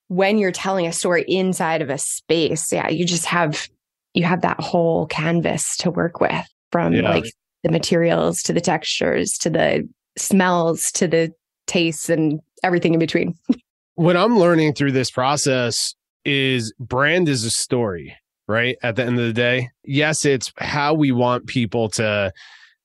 when 0.08 0.38
you're 0.38 0.52
telling 0.52 0.87
a 0.87 0.92
story 0.92 1.25
inside 1.26 1.82
of 1.82 1.90
a 1.90 1.99
space, 1.99 2.73
yeah, 2.73 2.88
you 2.88 3.04
just 3.04 3.25
have 3.26 3.68
you 4.14 4.25
have 4.25 4.40
that 4.42 4.61
whole 4.61 5.06
canvas 5.06 5.76
to 5.78 5.90
work 5.90 6.20
with 6.20 6.47
from 6.73 6.92
Yeah. 6.94 7.08
like 7.11 7.25
the 7.62 7.70
materials 7.70 8.42
to 8.42 8.52
the 8.52 8.61
textures 8.61 9.32
to 9.38 9.50
the 9.50 9.88
smells 10.16 10.90
to 10.92 11.06
the 11.08 11.32
tastes 11.66 12.08
and 12.08 12.40
everything 12.62 12.92
in 12.94 12.99
between. 13.00 13.35
what 13.94 14.16
I'm 14.16 14.38
learning 14.38 14.75
through 14.75 14.92
this 14.92 15.11
process 15.11 15.94
is 16.25 16.73
brand 16.78 17.28
is 17.28 17.44
a 17.44 17.50
story, 17.50 18.14
right? 18.49 18.76
At 18.83 18.97
the 18.97 19.05
end 19.05 19.21
of 19.21 19.26
the 19.26 19.33
day, 19.33 19.69
yes, 19.85 20.25
it's 20.25 20.52
how 20.59 20.95
we 20.95 21.12
want 21.12 21.47
people 21.47 21.88
to, 21.90 22.33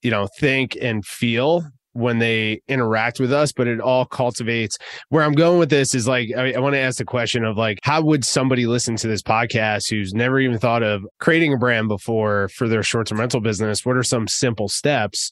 you 0.01 0.11
know, 0.11 0.27
think 0.39 0.77
and 0.79 1.03
feel 1.05 1.63
when 1.93 2.17
they 2.19 2.61
interact 2.67 3.19
with 3.19 3.31
us, 3.31 3.51
but 3.51 3.67
it 3.67 3.79
all 3.79 4.05
cultivates 4.05 4.77
where 5.09 5.23
I'm 5.23 5.33
going 5.33 5.59
with 5.59 5.69
this 5.69 5.95
is 5.95 6.07
like, 6.07 6.29
I, 6.35 6.53
I 6.53 6.59
want 6.59 6.73
to 6.73 6.79
ask 6.79 6.97
the 6.97 7.05
question 7.05 7.45
of 7.45 7.55
like, 7.55 7.79
how 7.83 8.01
would 8.01 8.25
somebody 8.25 8.65
listen 8.65 8.95
to 8.97 9.07
this 9.07 9.21
podcast 9.21 9.89
who's 9.89 10.13
never 10.13 10.39
even 10.39 10.57
thought 10.57 10.83
of 10.83 11.03
creating 11.19 11.53
a 11.53 11.57
brand 11.57 11.87
before 11.87 12.49
for 12.49 12.67
their 12.67 12.83
short 12.83 13.07
term 13.07 13.19
rental 13.19 13.41
business? 13.41 13.85
What 13.85 13.95
are 13.95 14.03
some 14.03 14.27
simple 14.27 14.67
steps 14.67 15.31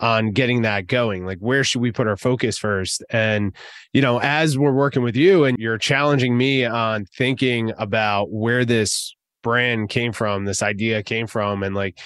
on 0.00 0.32
getting 0.32 0.62
that 0.62 0.86
going? 0.86 1.24
Like, 1.24 1.38
where 1.38 1.64
should 1.64 1.80
we 1.80 1.92
put 1.92 2.06
our 2.06 2.16
focus 2.18 2.58
first? 2.58 3.02
And 3.08 3.56
you 3.94 4.02
know, 4.02 4.20
as 4.20 4.58
we're 4.58 4.72
working 4.72 5.02
with 5.02 5.16
you 5.16 5.44
and 5.44 5.56
you're 5.58 5.78
challenging 5.78 6.36
me 6.36 6.66
on 6.66 7.06
thinking 7.16 7.72
about 7.78 8.30
where 8.30 8.66
this 8.66 9.14
brand 9.42 9.88
came 9.88 10.12
from, 10.12 10.44
this 10.44 10.62
idea 10.62 11.02
came 11.02 11.26
from, 11.26 11.62
and 11.62 11.74
like, 11.74 11.98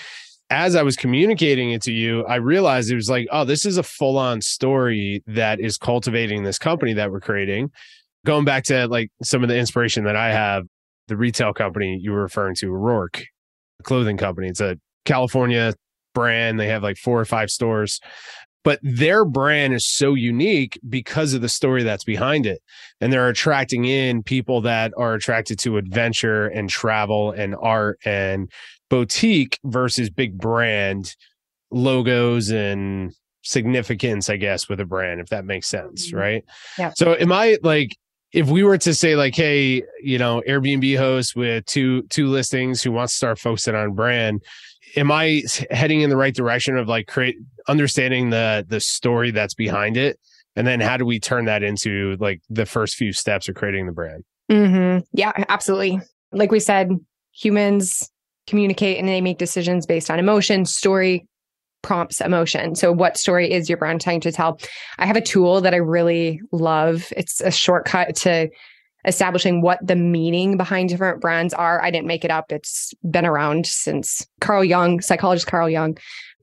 as 0.48 0.76
I 0.76 0.82
was 0.82 0.96
communicating 0.96 1.72
it 1.72 1.82
to 1.82 1.92
you, 1.92 2.24
I 2.24 2.36
realized 2.36 2.90
it 2.90 2.94
was 2.94 3.10
like, 3.10 3.26
oh, 3.32 3.44
this 3.44 3.66
is 3.66 3.78
a 3.78 3.82
full 3.82 4.16
on 4.16 4.40
story 4.40 5.22
that 5.26 5.60
is 5.60 5.76
cultivating 5.76 6.44
this 6.44 6.58
company 6.58 6.92
that 6.92 7.10
we're 7.10 7.20
creating. 7.20 7.70
Going 8.24 8.44
back 8.44 8.64
to 8.64 8.86
like 8.86 9.10
some 9.22 9.42
of 9.42 9.48
the 9.48 9.56
inspiration 9.56 10.04
that 10.04 10.16
I 10.16 10.32
have, 10.32 10.64
the 11.08 11.16
retail 11.16 11.52
company 11.52 11.98
you 12.00 12.12
were 12.12 12.22
referring 12.22 12.54
to, 12.56 12.66
Roark 12.66 13.24
clothing 13.82 14.16
company. 14.16 14.48
It's 14.48 14.60
a 14.60 14.78
California 15.04 15.74
brand. 16.14 16.58
They 16.58 16.68
have 16.68 16.82
like 16.82 16.96
four 16.96 17.20
or 17.20 17.24
five 17.24 17.50
stores, 17.50 18.00
but 18.66 18.80
their 18.82 19.24
brand 19.24 19.74
is 19.74 19.86
so 19.86 20.14
unique 20.14 20.76
because 20.88 21.34
of 21.34 21.40
the 21.40 21.48
story 21.48 21.84
that's 21.84 22.02
behind 22.02 22.46
it. 22.46 22.60
And 23.00 23.12
they're 23.12 23.28
attracting 23.28 23.84
in 23.84 24.24
people 24.24 24.60
that 24.62 24.92
are 24.96 25.14
attracted 25.14 25.60
to 25.60 25.76
adventure 25.76 26.48
and 26.48 26.68
travel 26.68 27.30
and 27.30 27.54
art 27.54 28.00
and 28.04 28.50
boutique 28.90 29.60
versus 29.62 30.10
big 30.10 30.36
brand 30.36 31.14
logos 31.70 32.50
and 32.50 33.14
significance, 33.42 34.28
I 34.28 34.36
guess, 34.36 34.68
with 34.68 34.80
a 34.80 34.84
brand, 34.84 35.20
if 35.20 35.28
that 35.28 35.44
makes 35.44 35.68
sense. 35.68 36.08
Mm-hmm. 36.08 36.16
Right. 36.16 36.44
Yeah. 36.76 36.92
So 36.96 37.14
am 37.14 37.30
I 37.30 37.58
like, 37.62 37.96
if 38.32 38.48
we 38.48 38.64
were 38.64 38.78
to 38.78 38.94
say 38.94 39.14
like, 39.14 39.36
hey, 39.36 39.84
you 40.02 40.18
know, 40.18 40.42
Airbnb 40.48 40.98
host 40.98 41.36
with 41.36 41.64
two 41.66 42.02
two 42.08 42.26
listings 42.26 42.82
who 42.82 42.90
wants 42.90 43.12
to 43.12 43.16
start 43.16 43.38
focusing 43.38 43.76
on 43.76 43.94
brand, 43.94 44.42
am 44.96 45.12
I 45.12 45.42
heading 45.70 46.00
in 46.00 46.10
the 46.10 46.16
right 46.16 46.34
direction 46.34 46.76
of 46.76 46.88
like 46.88 47.06
create 47.06 47.36
understanding 47.68 48.30
the 48.30 48.64
the 48.66 48.80
story 48.80 49.30
that's 49.30 49.54
behind 49.54 49.96
it? 49.96 50.18
And 50.56 50.66
then 50.66 50.80
how 50.80 50.96
do 50.96 51.04
we 51.04 51.20
turn 51.20 51.44
that 51.44 51.62
into 51.62 52.16
like 52.18 52.40
the 52.48 52.66
first 52.66 52.96
few 52.96 53.12
steps 53.12 53.48
of 53.48 53.54
creating 53.54 53.86
the 53.86 53.92
brand? 53.92 54.24
Mm-hmm. 54.50 55.04
Yeah, 55.12 55.32
absolutely. 55.48 56.00
Like 56.32 56.50
we 56.50 56.60
said, 56.60 56.90
humans 57.32 58.10
communicate 58.46 58.98
and 58.98 59.08
they 59.08 59.20
make 59.20 59.38
decisions 59.38 59.86
based 59.86 60.10
on 60.10 60.18
emotion. 60.18 60.64
Story 60.64 61.26
prompts 61.82 62.20
emotion. 62.20 62.74
So, 62.74 62.90
what 62.90 63.16
story 63.16 63.52
is 63.52 63.68
your 63.68 63.78
brand 63.78 64.00
trying 64.00 64.20
to 64.22 64.32
tell? 64.32 64.58
I 64.98 65.06
have 65.06 65.16
a 65.16 65.20
tool 65.20 65.60
that 65.60 65.74
I 65.74 65.78
really 65.78 66.40
love. 66.52 67.12
It's 67.16 67.40
a 67.40 67.50
shortcut 67.50 68.16
to 68.16 68.48
establishing 69.06 69.62
what 69.62 69.78
the 69.86 69.96
meaning 69.96 70.56
behind 70.56 70.88
different 70.88 71.20
brands 71.20 71.54
are. 71.54 71.82
I 71.82 71.90
didn't 71.90 72.06
make 72.06 72.24
it 72.24 72.30
up. 72.30 72.50
It's 72.50 72.92
been 73.08 73.24
around 73.24 73.66
since 73.66 74.26
Carl 74.40 74.64
Jung, 74.64 75.00
psychologist 75.00 75.46
Carl 75.46 75.70
Jung, 75.70 75.96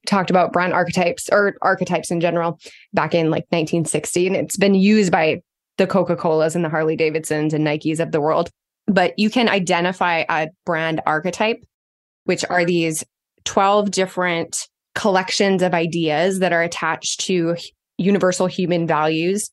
talked 0.08 0.30
about 0.30 0.54
brand 0.54 0.74
archetypes 0.74 1.30
or 1.32 1.56
archetypes 1.62 2.12
in 2.12 2.20
general 2.20 2.60
back 2.94 3.14
in 3.14 3.30
like 3.30 3.46
1960. 3.50 4.28
And 4.28 4.36
it's 4.36 4.58
been 4.58 4.76
used 4.76 5.12
by 5.12 5.42
the 5.78 5.88
Coca 5.88 6.16
Colas 6.16 6.56
and 6.56 6.64
the 6.64 6.70
Harley 6.70 6.96
Davidsons 6.96 7.54
and 7.54 7.66
Nikes 7.66 8.00
of 8.00 8.12
the 8.12 8.22
world. 8.22 8.50
But 8.88 9.14
you 9.18 9.30
can 9.30 9.50
identify 9.50 10.24
a 10.30 10.50
brand 10.66 11.02
archetype, 11.06 11.64
which 12.26 12.44
are 12.50 12.66
these 12.66 13.04
12 13.46 13.92
different 13.92 14.68
collections 14.96 15.62
of 15.62 15.74
ideas 15.74 16.40
that 16.40 16.54
are 16.54 16.62
attached 16.62 17.22
to 17.22 17.56
universal 17.98 18.48
human 18.48 18.88
values 18.88 19.50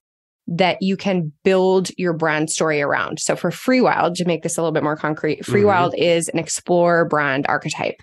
that 0.50 0.78
you 0.82 0.96
can 0.96 1.32
build 1.44 1.90
your 1.96 2.12
brand 2.12 2.50
story 2.50 2.82
around. 2.82 3.20
So 3.20 3.36
for 3.36 3.50
Freewild, 3.50 4.16
to 4.16 4.24
make 4.24 4.42
this 4.42 4.58
a 4.58 4.60
little 4.60 4.72
bit 4.72 4.82
more 4.82 4.96
concrete, 4.96 5.40
mm-hmm. 5.40 5.52
Freewild 5.52 5.94
is 5.96 6.28
an 6.28 6.38
explorer 6.38 7.04
brand 7.04 7.46
archetype. 7.48 8.02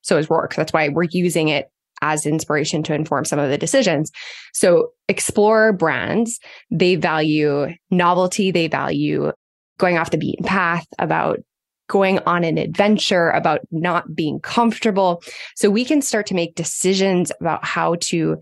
So 0.00 0.16
is 0.16 0.26
Roark. 0.26 0.54
That's 0.54 0.72
why 0.72 0.88
we're 0.88 1.06
using 1.10 1.48
it 1.48 1.70
as 2.00 2.26
inspiration 2.26 2.82
to 2.82 2.94
inform 2.94 3.24
some 3.24 3.38
of 3.38 3.50
the 3.50 3.58
decisions. 3.58 4.10
So 4.52 4.88
explorer 5.08 5.72
brands, 5.72 6.40
they 6.70 6.96
value 6.96 7.68
novelty, 7.90 8.50
they 8.50 8.66
value 8.66 9.30
going 9.78 9.98
off 9.98 10.10
the 10.10 10.18
beaten 10.18 10.44
path, 10.44 10.86
about 10.98 11.40
going 11.88 12.18
on 12.20 12.42
an 12.42 12.58
adventure, 12.58 13.30
about 13.30 13.60
not 13.70 14.14
being 14.14 14.40
comfortable. 14.40 15.22
So 15.56 15.70
we 15.70 15.84
can 15.84 16.00
start 16.00 16.26
to 16.28 16.34
make 16.34 16.54
decisions 16.54 17.30
about 17.38 17.64
how 17.64 17.96
to 18.00 18.38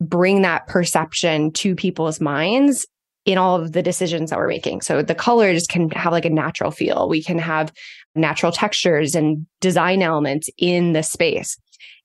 bring 0.00 0.42
that 0.42 0.66
perception 0.66 1.52
to 1.52 1.74
people's 1.74 2.20
minds 2.20 2.86
in 3.26 3.36
all 3.36 3.60
of 3.60 3.72
the 3.72 3.82
decisions 3.82 4.30
that 4.30 4.38
we're 4.38 4.48
making. 4.48 4.80
So 4.80 5.02
the 5.02 5.14
colors 5.14 5.66
can 5.66 5.90
have 5.90 6.12
like 6.12 6.24
a 6.24 6.30
natural 6.30 6.70
feel. 6.70 7.08
We 7.08 7.22
can 7.22 7.38
have 7.38 7.72
natural 8.14 8.50
textures 8.50 9.14
and 9.14 9.46
design 9.60 10.02
elements 10.02 10.48
in 10.56 10.94
the 10.94 11.02
space. 11.02 11.58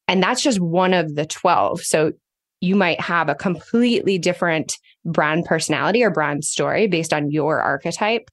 And 0.07 0.21
that's 0.21 0.41
just 0.41 0.59
one 0.59 0.93
of 0.93 1.15
the 1.15 1.25
12. 1.25 1.81
So 1.81 2.11
you 2.61 2.75
might 2.75 2.99
have 2.99 3.29
a 3.29 3.35
completely 3.35 4.17
different 4.17 4.77
brand 5.05 5.45
personality 5.45 6.03
or 6.03 6.11
brand 6.11 6.43
story 6.43 6.87
based 6.87 7.13
on 7.13 7.31
your 7.31 7.61
archetype. 7.61 8.29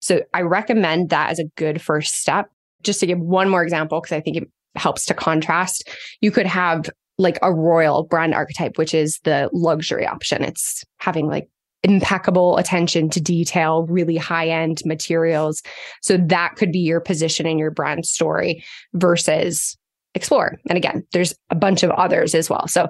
So 0.00 0.22
I 0.34 0.42
recommend 0.42 1.10
that 1.10 1.30
as 1.30 1.38
a 1.38 1.44
good 1.56 1.80
first 1.80 2.16
step. 2.16 2.50
Just 2.82 3.00
to 3.00 3.06
give 3.06 3.18
one 3.18 3.48
more 3.48 3.62
example, 3.62 4.00
because 4.00 4.14
I 4.14 4.20
think 4.20 4.36
it 4.36 4.48
helps 4.74 5.06
to 5.06 5.14
contrast, 5.14 5.88
you 6.20 6.30
could 6.30 6.46
have 6.46 6.90
like 7.18 7.38
a 7.42 7.52
royal 7.52 8.04
brand 8.04 8.34
archetype, 8.34 8.76
which 8.76 8.94
is 8.94 9.18
the 9.24 9.48
luxury 9.52 10.06
option. 10.06 10.42
It's 10.42 10.84
having 10.98 11.28
like 11.28 11.48
impeccable 11.84 12.56
attention 12.56 13.10
to 13.10 13.20
detail, 13.20 13.86
really 13.88 14.16
high 14.16 14.48
end 14.48 14.80
materials. 14.84 15.62
So 16.02 16.16
that 16.16 16.56
could 16.56 16.72
be 16.72 16.78
your 16.78 17.00
position 17.00 17.46
in 17.46 17.58
your 17.58 17.70
brand 17.70 18.06
story 18.06 18.64
versus 18.94 19.76
explore. 20.14 20.58
And 20.68 20.78
again, 20.78 21.04
there's 21.12 21.34
a 21.50 21.54
bunch 21.54 21.82
of 21.82 21.90
others 21.90 22.34
as 22.34 22.48
well. 22.48 22.66
So 22.68 22.88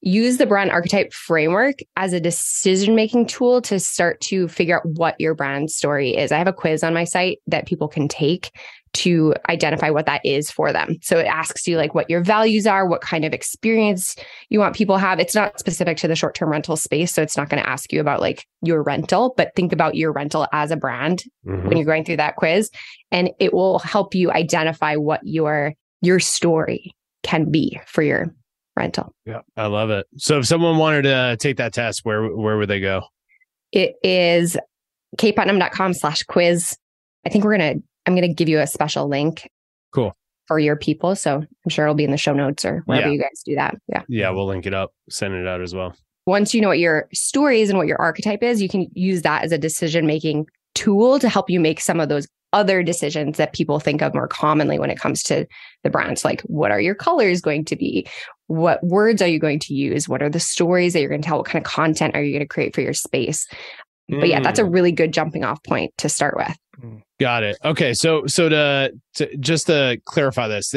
use 0.00 0.36
the 0.36 0.46
brand 0.46 0.70
archetype 0.70 1.12
framework 1.12 1.76
as 1.96 2.12
a 2.12 2.20
decision 2.20 2.94
making 2.94 3.26
tool 3.26 3.62
to 3.62 3.78
start 3.80 4.20
to 4.22 4.48
figure 4.48 4.76
out 4.76 4.84
what 4.84 5.18
your 5.18 5.34
brand 5.34 5.70
story 5.70 6.16
is. 6.16 6.32
I 6.32 6.38
have 6.38 6.48
a 6.48 6.52
quiz 6.52 6.82
on 6.82 6.92
my 6.92 7.04
site 7.04 7.38
that 7.46 7.66
people 7.66 7.88
can 7.88 8.08
take 8.08 8.50
to 8.94 9.34
identify 9.48 9.90
what 9.90 10.06
that 10.06 10.20
is 10.24 10.50
for 10.50 10.72
them. 10.72 10.96
So 11.02 11.18
it 11.18 11.26
asks 11.26 11.66
you 11.66 11.76
like 11.76 11.94
what 11.94 12.08
your 12.08 12.22
values 12.22 12.66
are, 12.66 12.88
what 12.88 13.00
kind 13.00 13.24
of 13.24 13.32
experience 13.32 14.16
you 14.48 14.58
want 14.58 14.74
people 14.76 14.96
have. 14.96 15.20
It's 15.20 15.34
not 15.34 15.58
specific 15.58 15.96
to 15.98 16.08
the 16.08 16.16
short-term 16.16 16.50
rental 16.50 16.76
space, 16.76 17.12
so 17.12 17.22
it's 17.22 17.36
not 17.36 17.48
going 17.48 17.62
to 17.62 17.68
ask 17.68 17.92
you 17.92 18.00
about 18.00 18.20
like 18.20 18.46
your 18.62 18.82
rental, 18.82 19.34
but 19.36 19.54
think 19.54 19.72
about 19.72 19.94
your 19.94 20.12
rental 20.12 20.46
as 20.52 20.70
a 20.70 20.76
brand 20.76 21.24
Mhm. 21.46 21.68
when 21.68 21.76
you're 21.76 21.86
going 21.86 22.04
through 22.04 22.16
that 22.18 22.36
quiz 22.36 22.70
and 23.10 23.30
it 23.38 23.52
will 23.52 23.78
help 23.80 24.14
you 24.14 24.30
identify 24.32 24.96
what 24.96 25.20
your 25.24 25.72
your 26.00 26.20
story 26.20 26.92
can 27.22 27.50
be 27.50 27.80
for 27.86 28.02
your 28.02 28.26
rental. 28.76 29.14
Yeah, 29.24 29.40
I 29.56 29.66
love 29.66 29.90
it. 29.90 30.06
So 30.16 30.38
if 30.38 30.46
someone 30.46 30.76
wanted 30.78 31.02
to 31.02 31.36
take 31.40 31.56
that 31.56 31.72
test, 31.72 32.00
where 32.04 32.24
where 32.26 32.56
would 32.58 32.68
they 32.68 32.80
go? 32.80 33.02
It 33.72 33.94
is 34.02 34.56
kputnam.com 35.16 35.94
slash 35.94 36.22
quiz. 36.24 36.76
I 37.24 37.30
think 37.30 37.44
we're 37.44 37.56
going 37.56 37.78
to, 37.78 37.82
I'm 38.06 38.14
going 38.14 38.28
to 38.28 38.34
give 38.34 38.48
you 38.48 38.60
a 38.60 38.66
special 38.66 39.08
link. 39.08 39.48
Cool. 39.92 40.14
For 40.46 40.58
your 40.58 40.76
people. 40.76 41.16
So 41.16 41.36
I'm 41.36 41.68
sure 41.70 41.86
it'll 41.86 41.94
be 41.94 42.04
in 42.04 42.10
the 42.10 42.18
show 42.18 42.34
notes 42.34 42.64
or 42.66 42.82
wherever 42.84 43.06
Yeah. 43.06 43.12
you 43.14 43.18
guys 43.18 43.42
do 43.46 43.54
that. 43.54 43.76
Yeah. 43.88 44.02
Yeah, 44.08 44.30
we'll 44.30 44.46
link 44.46 44.66
it 44.66 44.74
up, 44.74 44.92
send 45.08 45.32
it 45.34 45.46
out 45.46 45.62
as 45.62 45.74
well. 45.74 45.94
Once 46.26 46.52
you 46.52 46.60
know 46.60 46.68
what 46.68 46.78
your 46.78 47.08
story 47.14 47.62
is 47.62 47.70
and 47.70 47.78
what 47.78 47.86
your 47.86 48.00
archetype 48.00 48.42
is, 48.42 48.60
you 48.60 48.68
can 48.68 48.86
use 48.92 49.22
that 49.22 49.44
as 49.44 49.52
a 49.52 49.58
decision 49.58 50.06
making 50.06 50.46
tool 50.74 51.18
to 51.18 51.28
help 51.30 51.48
you 51.48 51.60
make 51.60 51.80
some 51.80 51.98
of 51.98 52.08
those 52.10 52.26
other 52.52 52.82
decisions 52.82 53.36
that 53.38 53.52
people 53.54 53.80
think 53.80 54.02
of 54.02 54.14
more 54.14 54.28
commonly 54.28 54.78
when 54.78 54.90
it 54.90 54.98
comes 54.98 55.22
to 55.24 55.46
the 55.82 55.90
brands. 55.90 56.24
Like, 56.24 56.42
what 56.42 56.70
are 56.70 56.80
your 56.80 56.94
colors 56.94 57.40
going 57.40 57.64
to 57.66 57.76
be? 57.76 58.06
What 58.48 58.84
words 58.84 59.22
are 59.22 59.26
you 59.28 59.38
going 59.38 59.58
to 59.60 59.74
use? 59.74 60.08
What 60.08 60.22
are 60.22 60.28
the 60.30 60.40
stories 60.40 60.92
that 60.92 61.00
you're 61.00 61.08
going 61.08 61.22
to 61.22 61.26
tell? 61.26 61.38
What 61.38 61.46
kind 61.46 61.64
of 61.64 61.70
content 61.70 62.14
are 62.14 62.22
you 62.22 62.32
going 62.32 62.44
to 62.44 62.46
create 62.48 62.74
for 62.74 62.80
your 62.82 62.92
space? 62.92 63.46
But 64.10 64.28
yeah, 64.28 64.40
that's 64.40 64.58
a 64.58 64.62
Mm, 64.64 64.74
really 64.74 64.92
good 64.92 65.12
jumping 65.14 65.42
off 65.44 65.62
point 65.64 65.92
to 65.98 66.10
start 66.10 66.36
with. 66.36 66.54
Mm. 66.82 67.02
got 67.20 67.42
it. 67.42 67.56
Okay, 67.64 67.94
so 67.94 68.26
so 68.26 68.48
to, 68.48 68.92
to 69.14 69.36
just 69.36 69.66
to 69.66 70.00
clarify 70.04 70.48
this, 70.48 70.74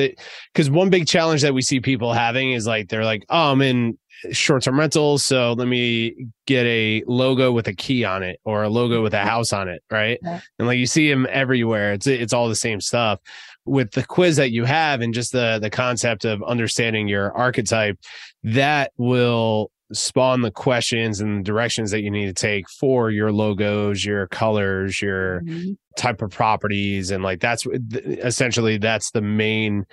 because 0.54 0.70
one 0.70 0.90
big 0.90 1.08
challenge 1.08 1.42
that 1.42 1.54
we 1.54 1.62
see 1.62 1.80
people 1.80 2.14
having 2.14 2.52
is 2.52 2.68
like 2.68 2.90
they're 2.90 3.06
like, 3.06 3.26
oh, 3.30 3.52
I'm 3.52 3.62
in 3.62 3.98
short-term 4.32 4.80
rentals, 4.80 5.24
so 5.24 5.54
let 5.54 5.68
me 5.68 6.28
get 6.46 6.66
a 6.66 7.04
logo 7.08 7.52
with 7.52 7.68
a 7.68 7.74
key 7.74 8.04
on 8.04 8.24
it 8.24 8.40
or 8.46 8.64
a 8.64 8.70
logo 8.70 9.04
with 9.04 9.14
a 9.14 9.18
mm-hmm. 9.18 9.28
house 9.28 9.54
on 9.54 9.68
it, 9.70 9.84
right? 9.92 10.20
Yeah. 10.24 10.40
And 10.58 10.68
like 10.68 10.80
you 10.80 10.88
see 10.88 11.10
them 11.10 11.28
everywhere. 11.30 11.94
It's 11.94 12.08
it's 12.08 12.34
all 12.34 12.50
the 12.50 12.56
same 12.56 12.82
stuff. 12.82 13.20
With 13.66 13.92
the 13.92 14.04
quiz 14.04 14.38
that 14.38 14.52
you 14.52 14.64
have 14.64 15.02
and 15.02 15.14
just 15.14 15.32
the 15.32 15.60
the 15.60 15.70
concept 15.70 16.26
of 16.26 16.42
understanding 16.44 17.08
your 17.08 17.32
archetype, 17.38 18.00
that 18.44 18.92
will 18.98 19.72
spawn 19.94 20.42
the 20.42 20.52
questions 20.52 21.22
and 21.22 21.46
directions 21.46 21.92
that 21.92 22.02
you 22.02 22.12
need 22.12 22.26
to 22.26 22.34
take 22.34 22.70
for 22.70 23.10
your 23.10 23.32
logos, 23.32 24.04
your 24.04 24.28
colors, 24.28 25.02
your 25.02 25.42
mm-hmm. 25.42 25.72
type 25.98 26.22
of 26.22 26.30
properties 26.32 27.12
and 27.12 27.24
like 27.24 27.40
that's 27.40 27.66
essentially 27.96 28.78
that's 28.78 29.12
the 29.12 29.22
main 29.22 29.86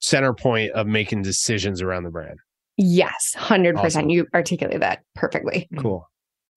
center 0.00 0.34
point 0.34 0.72
of 0.72 0.86
making 0.86 1.22
decisions 1.22 1.80
around 1.80 2.04
the 2.04 2.10
brand. 2.10 2.38
Yes, 2.76 3.34
100%. 3.36 3.78
Awesome. 3.78 4.10
You 4.10 4.26
articulated 4.34 4.82
that 4.82 5.00
perfectly. 5.14 5.68
Cool. 5.78 6.08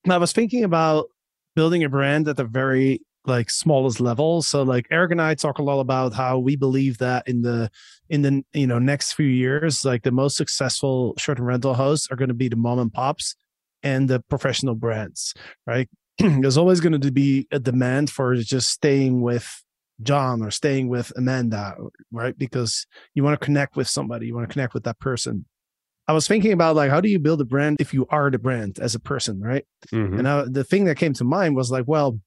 I 0.09 0.17
was 0.17 0.33
thinking 0.33 0.63
about 0.63 1.07
building 1.55 1.83
a 1.83 1.89
brand 1.89 2.27
at 2.27 2.37
the 2.37 2.43
very 2.43 3.01
like 3.25 3.49
smallest 3.49 3.99
level. 3.99 4.41
So 4.41 4.63
like 4.63 4.87
Eric 4.91 5.11
and 5.11 5.21
I 5.21 5.35
talk 5.35 5.59
a 5.59 5.63
lot 5.63 5.79
about 5.79 6.13
how 6.13 6.39
we 6.39 6.55
believe 6.55 6.97
that 6.99 7.27
in 7.27 7.41
the 7.41 7.69
in 8.09 8.21
the 8.21 8.43
you 8.53 8.67
know 8.67 8.79
next 8.79 9.13
few 9.13 9.27
years, 9.27 9.85
like 9.85 10.03
the 10.03 10.11
most 10.11 10.35
successful 10.35 11.13
short-term 11.17 11.45
rental 11.45 11.73
hosts 11.73 12.07
are 12.11 12.15
going 12.15 12.29
to 12.29 12.33
be 12.33 12.49
the 12.49 12.55
mom 12.55 12.79
and 12.79 12.93
pops 12.93 13.35
and 13.83 14.09
the 14.09 14.19
professional 14.29 14.75
brands, 14.75 15.33
right? 15.67 15.89
There's 16.17 16.57
always 16.57 16.79
going 16.79 16.99
to 16.99 17.11
be 17.11 17.47
a 17.51 17.59
demand 17.59 18.09
for 18.09 18.35
just 18.35 18.69
staying 18.69 19.21
with 19.21 19.63
John 20.01 20.41
or 20.41 20.51
staying 20.51 20.89
with 20.89 21.11
Amanda, 21.15 21.75
right? 22.11 22.37
Because 22.37 22.85
you 23.13 23.23
want 23.23 23.39
to 23.39 23.45
connect 23.45 23.75
with 23.75 23.87
somebody, 23.87 24.27
you 24.27 24.35
want 24.35 24.49
to 24.49 24.53
connect 24.53 24.73
with 24.73 24.83
that 24.83 24.99
person. 24.99 25.45
I 26.07 26.13
was 26.13 26.27
thinking 26.27 26.53
about 26.53 26.75
like, 26.75 26.89
how 26.89 27.01
do 27.01 27.09
you 27.09 27.19
build 27.19 27.39
a 27.39 27.45
brand 27.45 27.77
if 27.79 27.93
you 27.93 28.07
are 28.09 28.31
the 28.31 28.39
brand 28.39 28.79
as 28.79 28.95
a 28.95 28.99
person, 28.99 29.39
right? 29.41 29.63
Mhm. 29.93 30.17
And 30.17 30.27
I, 30.27 30.45
the 30.49 30.63
thing 30.63 30.85
that 30.85 30.97
came 30.97 31.13
to 31.13 31.23
mind 31.23 31.55
was 31.55 31.69
like, 31.69 31.85
well, 31.87 32.19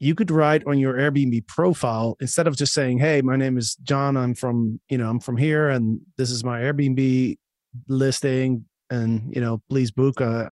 you 0.00 0.14
could 0.14 0.30
write 0.30 0.62
on 0.66 0.78
your 0.78 0.94
Airbnb 0.94 1.46
profile 1.46 2.16
instead 2.20 2.46
of 2.46 2.56
just 2.56 2.72
saying, 2.72 2.98
"Hey, 2.98 3.20
my 3.22 3.36
name 3.36 3.58
is 3.58 3.74
John. 3.76 4.16
I'm 4.16 4.34
from, 4.34 4.80
you 4.88 4.98
know, 4.98 5.08
I'm 5.08 5.20
from 5.20 5.36
here, 5.36 5.68
and 5.68 6.00
this 6.16 6.30
is 6.30 6.44
my 6.44 6.60
Airbnb 6.60 7.36
listing, 7.88 8.64
and 8.90 9.34
you 9.34 9.40
know, 9.40 9.60
please 9.68 9.90
book. 9.90 10.20
Uh, 10.20 10.50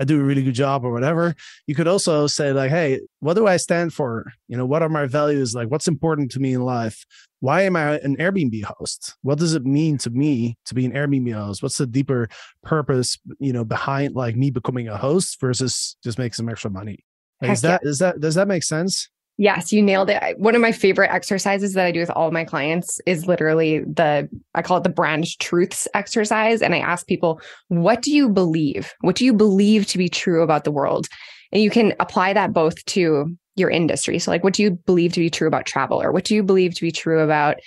I 0.00 0.04
do 0.04 0.20
a 0.20 0.24
really 0.24 0.42
good 0.42 0.54
job, 0.54 0.84
or 0.84 0.92
whatever." 0.92 1.34
You 1.66 1.74
could 1.74 1.88
also 1.88 2.26
say 2.26 2.52
like, 2.52 2.70
"Hey, 2.70 3.00
what 3.20 3.34
do 3.34 3.46
I 3.46 3.56
stand 3.56 3.92
for? 3.94 4.24
You 4.48 4.56
know, 4.56 4.66
what 4.66 4.82
are 4.82 4.88
my 4.88 5.06
values? 5.06 5.54
Like, 5.54 5.70
what's 5.70 5.88
important 5.88 6.32
to 6.32 6.40
me 6.40 6.52
in 6.54 6.62
life? 6.62 7.04
Why 7.40 7.62
am 7.62 7.76
I 7.76 7.98
an 8.00 8.16
Airbnb 8.16 8.64
host? 8.64 9.14
What 9.22 9.38
does 9.38 9.54
it 9.54 9.64
mean 9.64 9.96
to 9.98 10.10
me 10.10 10.56
to 10.66 10.74
be 10.74 10.84
an 10.84 10.92
Airbnb 10.92 11.32
host? 11.34 11.62
What's 11.62 11.78
the 11.78 11.86
deeper 11.86 12.28
purpose, 12.64 13.16
you 13.38 13.52
know, 13.52 13.64
behind 13.64 14.16
like 14.16 14.34
me 14.36 14.50
becoming 14.50 14.88
a 14.88 14.96
host 14.96 15.40
versus 15.40 15.96
just 16.02 16.18
make 16.18 16.34
some 16.34 16.48
extra 16.48 16.70
money?" 16.70 17.04
Like, 17.40 17.52
is 17.52 17.62
Heck 17.62 17.80
that 17.80 17.88
is 17.88 17.98
that 17.98 18.20
does 18.20 18.34
that 18.34 18.48
make 18.48 18.62
sense? 18.62 19.08
Yes, 19.40 19.72
you 19.72 19.80
nailed 19.80 20.10
it. 20.10 20.20
One 20.38 20.56
of 20.56 20.60
my 20.60 20.72
favorite 20.72 21.12
exercises 21.12 21.74
that 21.74 21.86
I 21.86 21.92
do 21.92 22.00
with 22.00 22.10
all 22.10 22.32
my 22.32 22.44
clients 22.44 23.00
is 23.06 23.28
literally 23.28 23.78
the, 23.84 24.28
I 24.56 24.62
call 24.62 24.78
it 24.78 24.82
the 24.82 24.88
brand 24.88 25.26
truths 25.38 25.86
exercise. 25.94 26.60
And 26.60 26.74
I 26.74 26.78
ask 26.78 27.06
people, 27.06 27.40
what 27.68 28.02
do 28.02 28.10
you 28.10 28.28
believe? 28.28 28.92
What 29.02 29.14
do 29.14 29.24
you 29.24 29.32
believe 29.32 29.86
to 29.86 29.98
be 29.98 30.08
true 30.08 30.42
about 30.42 30.64
the 30.64 30.72
world? 30.72 31.06
And 31.52 31.62
you 31.62 31.70
can 31.70 31.94
apply 32.00 32.32
that 32.32 32.52
both 32.52 32.84
to 32.86 33.36
your 33.54 33.70
industry. 33.70 34.18
So, 34.18 34.32
like, 34.32 34.42
what 34.42 34.54
do 34.54 34.64
you 34.64 34.72
believe 34.72 35.12
to 35.12 35.20
be 35.20 35.30
true 35.30 35.46
about 35.46 35.66
travel? 35.66 36.02
Or 36.02 36.10
what 36.10 36.24
do 36.24 36.34
you 36.34 36.42
believe 36.42 36.74
to 36.74 36.82
be 36.82 36.90
true 36.90 37.20
about 37.20 37.58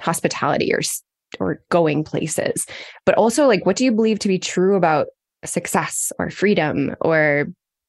hospitality 0.00 0.72
or, 0.72 0.80
or 1.40 1.60
going 1.70 2.04
places? 2.04 2.66
But 3.04 3.16
also, 3.16 3.48
like, 3.48 3.66
what 3.66 3.76
do 3.76 3.84
you 3.84 3.90
believe 3.90 4.20
to 4.20 4.28
be 4.28 4.38
true 4.38 4.76
about 4.76 5.08
success 5.44 6.12
or 6.20 6.30
freedom 6.30 6.94
or 7.00 7.46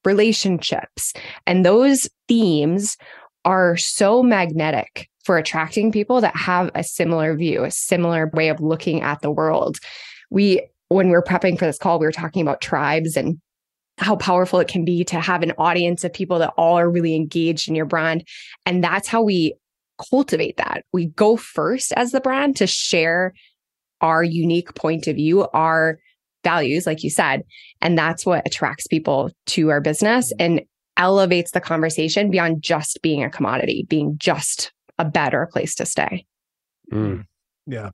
relationships? 0.08 1.14
And 1.46 1.64
those 1.64 2.10
themes 2.28 2.98
are 3.46 3.78
so 3.78 4.24
magnetic 4.24 5.10
for 5.24 5.38
attracting 5.38 5.92
people 5.92 6.22
that 6.22 6.36
have 6.36 6.72
a 6.74 6.84
similar 6.84 7.36
view, 7.36 7.66
a 7.66 7.72
similar 7.72 8.32
way 8.34 8.48
of 8.48 8.62
looking 8.62 9.02
at 9.02 9.22
the 9.22 9.30
world. 9.30 9.78
We, 10.32 10.68
when 10.88 11.08
we 11.08 11.12
were 11.12 11.22
prepping 11.22 11.60
for 11.60 11.66
this 11.66 11.78
call, 11.78 12.00
we 12.00 12.06
were 12.06 12.12
talking 12.12 12.42
about 12.42 12.62
tribes 12.62 13.18
and 13.18 13.40
how 13.98 14.16
powerful 14.16 14.60
it 14.60 14.68
can 14.68 14.86
be 14.86 15.04
to 15.04 15.20
have 15.20 15.44
an 15.44 15.54
audience 15.58 16.04
of 16.04 16.14
people 16.14 16.40
that 16.40 16.54
all 16.58 16.78
are 16.78 16.90
really 16.90 17.16
engaged 17.16 17.68
in 17.68 17.76
your 17.76 17.86
brand. 17.86 18.26
And 18.66 18.84
that's 18.84 19.08
how 19.08 19.22
we 19.22 19.56
cultivate 20.10 20.58
that. 20.58 20.84
We 20.94 21.08
go 21.08 21.36
first 21.36 21.92
as 21.94 22.12
the 22.12 22.22
brand 22.22 22.56
to 22.58 22.68
share 22.68 23.34
our 24.00 24.24
unique 24.24 24.76
point 24.76 25.08
of 25.08 25.16
view, 25.16 25.48
our 25.54 26.00
values, 26.44 26.86
like 26.86 27.04
you 27.04 27.10
said. 27.10 27.44
And 27.82 27.98
that's 27.98 28.26
what 28.26 28.46
attracts 28.46 28.88
people 28.88 29.32
to 29.48 29.70
our 29.70 29.82
business 29.82 30.32
and 30.40 30.62
elevates 30.98 31.52
the 31.52 31.62
conversation 31.62 32.32
beyond 32.32 32.62
just 32.62 33.00
being 33.02 33.24
a 33.24 33.30
commodity, 33.30 33.86
being 33.90 34.16
just 34.18 34.72
a 34.98 35.06
better 35.06 35.48
place 35.52 35.76
to 35.76 35.86
stay. 35.86 36.26
Mm. 36.92 37.26
Yeah. 37.66 37.92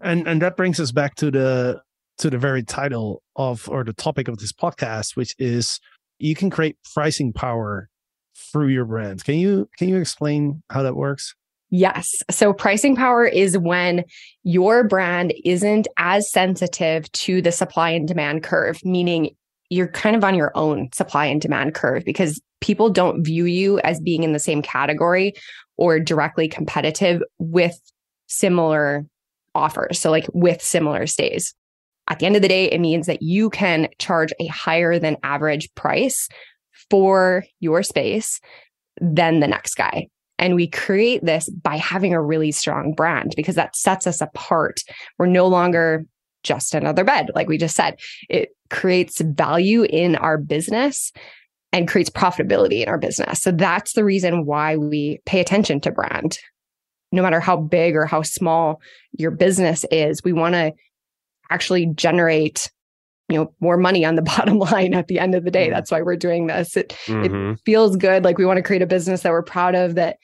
And 0.00 0.28
and 0.28 0.42
that 0.42 0.56
brings 0.56 0.78
us 0.78 0.92
back 0.92 1.14
to 1.16 1.30
the 1.30 1.80
to 2.18 2.30
the 2.30 2.38
very 2.38 2.62
title 2.62 3.22
of 3.36 3.68
or 3.68 3.84
the 3.84 3.92
topic 3.92 4.28
of 4.28 4.38
this 4.38 4.52
podcast, 4.52 5.16
which 5.16 5.34
is 5.38 5.80
you 6.18 6.34
can 6.34 6.50
create 6.50 6.76
pricing 6.94 7.32
power 7.32 7.88
through 8.36 8.68
your 8.68 8.84
brand. 8.84 9.24
Can 9.24 9.36
you 9.36 9.68
can 9.78 9.88
you 9.88 9.96
explain 9.96 10.62
how 10.70 10.82
that 10.82 10.96
works? 10.96 11.34
Yes. 11.70 12.22
So 12.30 12.52
pricing 12.52 12.96
power 12.96 13.26
is 13.26 13.58
when 13.58 14.04
your 14.42 14.84
brand 14.84 15.34
isn't 15.44 15.86
as 15.98 16.30
sensitive 16.30 17.10
to 17.12 17.42
the 17.42 17.52
supply 17.52 17.90
and 17.90 18.08
demand 18.08 18.42
curve, 18.42 18.82
meaning 18.84 19.34
you're 19.68 19.88
kind 19.88 20.16
of 20.16 20.24
on 20.24 20.34
your 20.34 20.50
own 20.54 20.88
supply 20.94 21.26
and 21.26 21.40
demand 21.40 21.74
curve 21.74 22.04
because 22.04 22.40
people 22.60 22.88
don't 22.88 23.22
view 23.22 23.44
you 23.44 23.78
as 23.80 24.00
being 24.00 24.22
in 24.22 24.32
the 24.32 24.38
same 24.38 24.62
category 24.62 25.34
or 25.76 26.00
directly 26.00 26.48
competitive 26.48 27.22
with 27.38 27.78
similar 28.28 29.04
offers. 29.54 29.98
So, 29.98 30.10
like 30.10 30.26
with 30.32 30.62
similar 30.62 31.06
stays. 31.06 31.54
At 32.08 32.18
the 32.20 32.26
end 32.26 32.36
of 32.36 32.42
the 32.42 32.48
day, 32.48 32.70
it 32.70 32.80
means 32.80 33.06
that 33.06 33.20
you 33.20 33.50
can 33.50 33.88
charge 33.98 34.32
a 34.40 34.46
higher 34.46 34.98
than 34.98 35.18
average 35.22 35.68
price 35.74 36.28
for 36.90 37.44
your 37.60 37.82
space 37.82 38.40
than 39.00 39.40
the 39.40 39.46
next 39.46 39.74
guy. 39.74 40.08
And 40.38 40.54
we 40.54 40.68
create 40.68 41.24
this 41.24 41.48
by 41.48 41.76
having 41.76 42.14
a 42.14 42.22
really 42.22 42.52
strong 42.52 42.92
brand 42.94 43.34
because 43.36 43.56
that 43.56 43.76
sets 43.76 44.06
us 44.06 44.20
apart. 44.20 44.80
We're 45.18 45.26
no 45.26 45.46
longer 45.46 46.04
just 46.44 46.74
another 46.74 47.04
bed, 47.04 47.30
like 47.34 47.48
we 47.48 47.58
just 47.58 47.76
said. 47.76 47.98
It 48.28 48.50
creates 48.70 49.20
value 49.20 49.82
in 49.82 50.16
our 50.16 50.38
business 50.38 51.12
and 51.72 51.88
creates 51.88 52.10
profitability 52.10 52.82
in 52.82 52.88
our 52.88 52.98
business. 52.98 53.40
So 53.40 53.50
that's 53.50 53.92
the 53.92 54.04
reason 54.04 54.46
why 54.46 54.76
we 54.76 55.20
pay 55.26 55.40
attention 55.40 55.80
to 55.82 55.90
brand. 55.90 56.38
No 57.10 57.22
matter 57.22 57.40
how 57.40 57.56
big 57.56 57.96
or 57.96 58.06
how 58.06 58.22
small 58.22 58.80
your 59.12 59.30
business 59.30 59.84
is, 59.90 60.22
we 60.22 60.32
want 60.32 60.54
to 60.54 60.72
actually 61.50 61.86
generate 61.94 62.70
you 63.28 63.36
know 63.36 63.52
more 63.60 63.76
money 63.76 64.04
on 64.04 64.14
the 64.16 64.22
bottom 64.36 64.58
line 64.58 64.94
at 64.94 65.06
the 65.08 65.18
end 65.18 65.34
of 65.34 65.44
the 65.44 65.50
day 65.50 65.68
Mhm. 65.68 65.72
that's 65.72 65.90
why 65.90 66.00
we're 66.02 66.16
doing 66.16 66.46
this 66.46 66.76
it 66.76 66.96
Mhm. 67.06 67.58
feels 67.64 67.96
good. 67.96 68.24
Like 68.24 68.38
we 68.38 68.46
want 68.46 68.56
to 68.58 68.62
create 68.62 68.82
a 68.82 68.86
business 68.86 69.22
that 69.22 69.32
we're 69.32 69.42
proud 69.42 69.74
of 69.74 69.94
that 69.96 70.16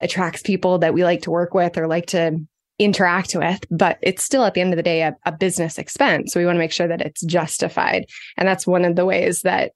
attracts 0.00 0.42
people 0.42 0.78
that 0.78 0.94
we 0.94 1.04
like 1.04 1.22
to 1.22 1.30
work 1.30 1.54
with 1.54 1.76
or 1.78 1.86
like 1.86 2.06
to 2.06 2.38
interact 2.78 3.34
with, 3.36 3.60
but 3.70 3.98
it's 4.02 4.24
still 4.24 4.44
at 4.44 4.54
the 4.54 4.60
end 4.60 4.72
of 4.72 4.76
the 4.76 4.82
day 4.82 5.02
a, 5.02 5.14
a 5.24 5.32
business 5.32 5.78
expense. 5.78 6.32
So 6.32 6.40
we 6.40 6.46
want 6.46 6.56
to 6.56 6.60
make 6.60 6.72
sure 6.72 6.88
that 6.88 7.00
it's 7.00 7.24
justified. 7.24 8.04
And 8.36 8.48
that's 8.48 8.66
one 8.66 8.84
of 8.84 8.96
the 8.96 9.04
ways 9.04 9.42
that 9.42 9.72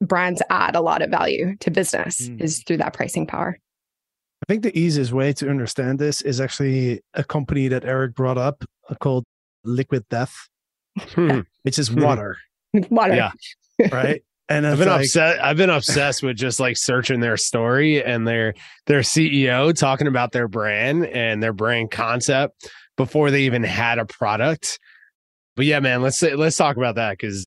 brands 0.00 0.42
add 0.50 0.74
a 0.74 0.80
lot 0.80 1.00
of 1.02 1.10
value 1.10 1.56
to 1.60 1.70
business 1.70 2.28
Mm. 2.28 2.42
is 2.42 2.62
through 2.66 2.78
that 2.78 2.92
pricing 2.92 3.26
power. 3.26 3.56
I 4.42 4.52
think 4.52 4.62
the 4.64 4.76
easiest 4.78 5.12
way 5.12 5.32
to 5.34 5.48
understand 5.48 5.98
this 6.00 6.20
is 6.22 6.40
actually 6.40 7.00
a 7.14 7.22
company 7.24 7.68
that 7.68 7.84
Eric 7.84 8.14
brought 8.14 8.36
up 8.36 8.64
uh, 8.90 8.94
called 8.96 9.24
Liquid 9.64 10.04
Death, 10.10 10.34
Hmm. 11.14 11.40
Which 11.64 11.78
is 11.78 11.88
Hmm. 11.88 12.00
water, 12.02 12.36
Water. 12.90 13.14
Yeah. 13.14 13.30
right? 13.92 14.22
And 14.48 14.66
I've 14.66 14.78
been 14.78 14.88
like, 14.88 15.00
upset. 15.00 15.42
I've 15.42 15.56
been 15.56 15.70
obsessed 15.70 16.22
with 16.22 16.36
just 16.36 16.60
like 16.60 16.76
searching 16.76 17.20
their 17.20 17.36
story 17.38 18.04
and 18.04 18.28
their 18.28 18.54
their 18.86 19.00
CEO 19.00 19.74
talking 19.74 20.06
about 20.06 20.32
their 20.32 20.48
brand 20.48 21.06
and 21.06 21.42
their 21.42 21.52
brand 21.54 21.90
concept 21.90 22.68
before 22.96 23.30
they 23.30 23.42
even 23.44 23.62
had 23.62 23.98
a 23.98 24.04
product. 24.04 24.78
But 25.56 25.64
yeah, 25.66 25.80
man, 25.80 26.02
let's 26.02 26.18
say, 26.18 26.34
let's 26.34 26.56
talk 26.56 26.76
about 26.76 26.96
that 26.96 27.12
because 27.12 27.46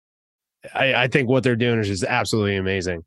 I, 0.73 0.93
I 1.03 1.07
think 1.07 1.29
what 1.29 1.43
they're 1.43 1.55
doing 1.55 1.79
is 1.79 1.87
just 1.87 2.03
absolutely 2.03 2.55
amazing. 2.55 3.03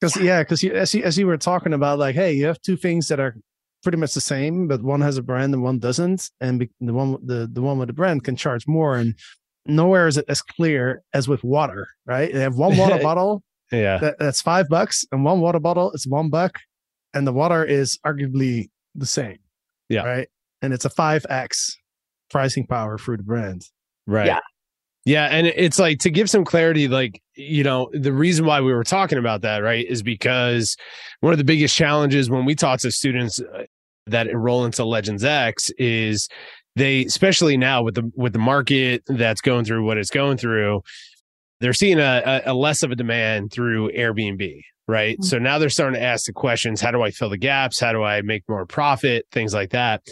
Because 0.00 0.16
yeah, 0.20 0.42
because 0.42 0.62
you, 0.62 0.72
as 0.74 0.92
you 0.94 1.02
as 1.04 1.16
you 1.16 1.26
were 1.26 1.36
talking 1.36 1.72
about, 1.72 1.98
like, 2.00 2.14
hey, 2.16 2.32
you 2.32 2.46
have 2.46 2.60
two 2.62 2.76
things 2.76 3.06
that 3.08 3.20
are 3.20 3.36
pretty 3.84 3.98
much 3.98 4.14
the 4.14 4.20
same, 4.20 4.66
but 4.66 4.82
one 4.82 5.00
has 5.00 5.16
a 5.16 5.22
brand 5.22 5.54
and 5.54 5.62
one 5.62 5.78
doesn't, 5.78 6.28
and 6.40 6.68
the 6.80 6.92
one 6.92 7.16
the 7.24 7.48
the 7.52 7.62
one 7.62 7.78
with 7.78 7.86
the 7.88 7.92
brand 7.92 8.24
can 8.24 8.34
charge 8.36 8.66
more, 8.66 8.96
and 8.96 9.14
nowhere 9.68 10.06
is 10.08 10.16
it 10.16 10.24
as 10.28 10.42
clear 10.42 11.02
as 11.14 11.28
with 11.28 11.44
water, 11.44 11.86
right? 12.06 12.32
They 12.32 12.40
have 12.40 12.56
one 12.56 12.76
water 12.76 12.98
bottle 13.02 13.42
Yeah, 13.70 13.98
that, 13.98 14.16
that's 14.18 14.40
five 14.42 14.68
bucks, 14.68 15.04
and 15.12 15.24
one 15.24 15.40
water 15.40 15.60
bottle 15.60 15.92
is 15.92 16.06
one 16.06 16.30
buck, 16.30 16.58
and 17.14 17.26
the 17.26 17.32
water 17.32 17.64
is 17.64 17.98
arguably 18.04 18.70
the 18.94 19.06
same, 19.06 19.38
Yeah. 19.88 20.02
right? 20.04 20.28
And 20.62 20.72
it's 20.72 20.84
a 20.84 20.90
five 20.90 21.24
x 21.30 21.76
pricing 22.30 22.66
power 22.66 22.98
through 22.98 23.18
the 23.18 23.22
brand. 23.22 23.62
right. 24.06 24.26
Yeah. 24.26 24.40
Yeah, 25.04 25.24
and 25.30 25.46
it's 25.46 25.78
like 25.78 26.00
to 26.00 26.10
give 26.10 26.28
some 26.28 26.44
clarity, 26.44 26.86
like, 26.86 27.22
you 27.34 27.64
know, 27.64 27.88
the 27.94 28.12
reason 28.12 28.44
why 28.44 28.60
we 28.60 28.74
were 28.74 28.84
talking 28.84 29.16
about 29.16 29.40
that, 29.40 29.58
right, 29.60 29.86
is 29.88 30.02
because 30.02 30.76
one 31.20 31.32
of 31.32 31.38
the 31.38 31.44
biggest 31.44 31.74
challenges 31.74 32.28
when 32.28 32.44
we 32.44 32.54
talk 32.54 32.80
to 32.80 32.90
students 32.90 33.40
uh, 33.40 33.62
that 34.06 34.26
enroll 34.26 34.66
into 34.66 34.84
Legends 34.84 35.24
X 35.24 35.70
is 35.78 36.28
they, 36.78 37.04
especially 37.04 37.56
now 37.56 37.82
with 37.82 37.94
the 37.94 38.10
with 38.14 38.32
the 38.32 38.38
market 38.38 39.02
that's 39.06 39.40
going 39.40 39.64
through 39.64 39.84
what 39.84 39.98
it's 39.98 40.10
going 40.10 40.36
through, 40.38 40.82
they're 41.60 41.72
seeing 41.72 41.98
a, 41.98 42.42
a, 42.46 42.54
less 42.54 42.82
of 42.82 42.90
a 42.90 42.96
demand 42.96 43.52
through 43.52 43.90
Airbnb, 43.92 44.60
right? 44.86 45.18
Mhm. 45.18 45.24
So 45.24 45.38
now 45.38 45.58
they're 45.58 45.70
starting 45.70 46.00
to 46.00 46.04
ask 46.04 46.26
the 46.26 46.32
questions: 46.32 46.80
How 46.80 46.90
do 46.90 47.02
I 47.02 47.10
fill 47.10 47.30
the 47.30 47.38
gaps? 47.38 47.80
How 47.80 47.92
do 47.92 48.02
I 48.02 48.22
make 48.22 48.44
more 48.48 48.66
profit? 48.66 49.26
Things 49.32 49.54
like 49.54 49.70
that 49.70 50.02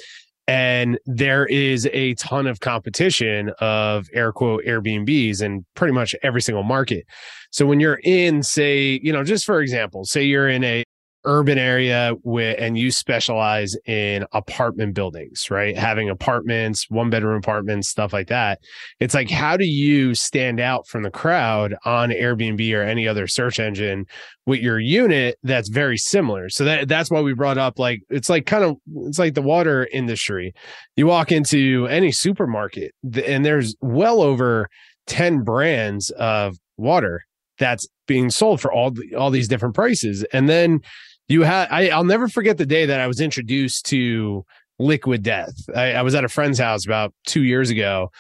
and 0.48 0.98
there 1.06 1.46
is 1.46 1.88
a 1.92 2.14
ton 2.14 2.46
of 2.46 2.60
competition 2.60 3.50
of 3.58 4.08
air 4.12 4.32
quote 4.32 4.64
Airbnbs 4.64 5.42
in 5.42 5.64
pretty 5.74 5.92
much 5.92 6.14
every 6.22 6.40
single 6.40 6.62
market. 6.62 7.04
So 7.50 7.66
when 7.66 7.80
you're 7.80 8.00
in, 8.04 8.42
say, 8.42 9.00
you 9.02 9.12
know, 9.12 9.24
just 9.24 9.44
for 9.44 9.60
example, 9.60 10.04
say 10.04 10.22
you're 10.22 10.48
in 10.48 10.62
a 10.62 10.84
urban 11.26 11.58
area 11.58 12.14
with, 12.22 12.56
and 12.58 12.78
you 12.78 12.90
specialize 12.90 13.76
in 13.86 14.24
apartment 14.32 14.94
buildings, 14.94 15.50
right? 15.50 15.76
Having 15.76 16.08
apartments, 16.08 16.88
one 16.88 17.10
bedroom 17.10 17.36
apartments, 17.36 17.88
stuff 17.88 18.12
like 18.12 18.28
that. 18.28 18.60
It's 19.00 19.14
like, 19.14 19.28
how 19.28 19.56
do 19.56 19.66
you 19.66 20.14
stand 20.14 20.60
out 20.60 20.86
from 20.86 21.02
the 21.02 21.10
crowd 21.10 21.74
on 21.84 22.10
Airbnb 22.10 22.74
or 22.74 22.82
any 22.82 23.06
other 23.06 23.26
search 23.26 23.60
engine 23.60 24.06
with 24.46 24.60
your 24.60 24.78
unit 24.78 25.36
that's 25.42 25.68
very 25.68 25.98
similar? 25.98 26.48
So 26.48 26.64
that 26.64 26.88
that's 26.88 27.10
why 27.10 27.20
we 27.20 27.34
brought 27.34 27.58
up 27.58 27.78
like 27.78 28.00
it's 28.08 28.30
like 28.30 28.46
kind 28.46 28.64
of 28.64 28.76
it's 29.02 29.18
like 29.18 29.34
the 29.34 29.42
water 29.42 29.88
industry. 29.92 30.54
You 30.96 31.06
walk 31.06 31.32
into 31.32 31.86
any 31.90 32.12
supermarket 32.12 32.92
and 33.26 33.44
there's 33.44 33.76
well 33.80 34.22
over 34.22 34.68
10 35.06 35.42
brands 35.42 36.10
of 36.10 36.56
water 36.76 37.22
that's 37.58 37.86
being 38.06 38.30
sold 38.30 38.60
for 38.60 38.72
all 38.72 38.94
all 39.16 39.30
these 39.30 39.48
different 39.48 39.74
prices. 39.74 40.24
And 40.32 40.48
then 40.48 40.80
you 41.28 41.42
had 41.42 41.68
I, 41.70 41.88
I'll 41.88 42.04
never 42.04 42.28
forget 42.28 42.58
the 42.58 42.66
day 42.66 42.86
that 42.86 43.00
I 43.00 43.06
was 43.06 43.20
introduced 43.20 43.86
to 43.86 44.44
liquid 44.78 45.22
death. 45.22 45.54
I, 45.74 45.94
I 45.94 46.02
was 46.02 46.14
at 46.14 46.24
a 46.24 46.28
friend's 46.28 46.58
house 46.58 46.84
about 46.84 47.14
two 47.26 47.44
years 47.44 47.70
ago 47.70 48.10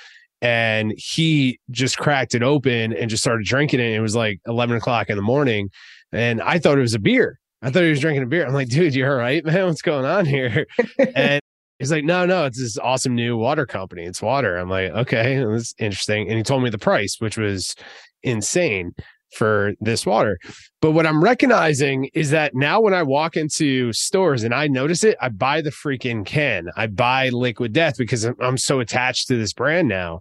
and 0.42 0.92
he 0.96 1.58
just 1.70 1.98
cracked 1.98 2.34
it 2.34 2.42
open 2.42 2.92
and 2.92 3.10
just 3.10 3.22
started 3.22 3.46
drinking 3.46 3.80
it. 3.80 3.92
It 3.92 4.00
was 4.00 4.16
like 4.16 4.40
11 4.46 4.76
o'clock 4.76 5.10
in 5.10 5.16
the 5.16 5.22
morning. 5.22 5.70
And 6.12 6.40
I 6.42 6.58
thought 6.58 6.78
it 6.78 6.82
was 6.82 6.94
a 6.94 6.98
beer. 6.98 7.38
I 7.62 7.70
thought 7.70 7.82
he 7.82 7.90
was 7.90 8.00
drinking 8.00 8.22
a 8.22 8.26
beer. 8.26 8.46
I'm 8.46 8.52
like, 8.52 8.68
dude, 8.68 8.94
you're 8.94 9.10
all 9.10 9.18
right, 9.18 9.44
man. 9.44 9.66
What's 9.66 9.82
going 9.82 10.04
on 10.04 10.26
here? 10.26 10.66
and 11.14 11.40
he's 11.78 11.90
like, 11.90 12.04
no, 12.04 12.26
no, 12.26 12.44
it's 12.44 12.60
this 12.60 12.78
awesome 12.78 13.14
new 13.14 13.36
water 13.36 13.66
company. 13.66 14.04
It's 14.04 14.22
water. 14.22 14.56
I'm 14.56 14.70
like, 14.70 14.90
okay, 14.92 15.44
that's 15.44 15.74
interesting. 15.78 16.28
And 16.28 16.36
he 16.36 16.42
told 16.42 16.62
me 16.62 16.70
the 16.70 16.78
price, 16.78 17.16
which 17.18 17.36
was 17.36 17.74
insane 18.22 18.92
for 19.32 19.72
this 19.80 20.06
water. 20.06 20.38
But 20.80 20.92
what 20.92 21.06
I'm 21.06 21.22
recognizing 21.22 22.10
is 22.14 22.30
that 22.30 22.54
now 22.54 22.80
when 22.80 22.94
I 22.94 23.02
walk 23.02 23.36
into 23.36 23.92
stores 23.92 24.44
and 24.44 24.54
I 24.54 24.68
notice 24.68 25.04
it, 25.04 25.16
I 25.20 25.28
buy 25.28 25.60
the 25.60 25.70
freaking 25.70 26.24
can. 26.24 26.68
I 26.76 26.86
buy 26.86 27.30
Liquid 27.30 27.72
Death 27.72 27.96
because 27.98 28.24
I'm 28.24 28.58
so 28.58 28.80
attached 28.80 29.28
to 29.28 29.36
this 29.36 29.52
brand 29.52 29.88
now. 29.88 30.20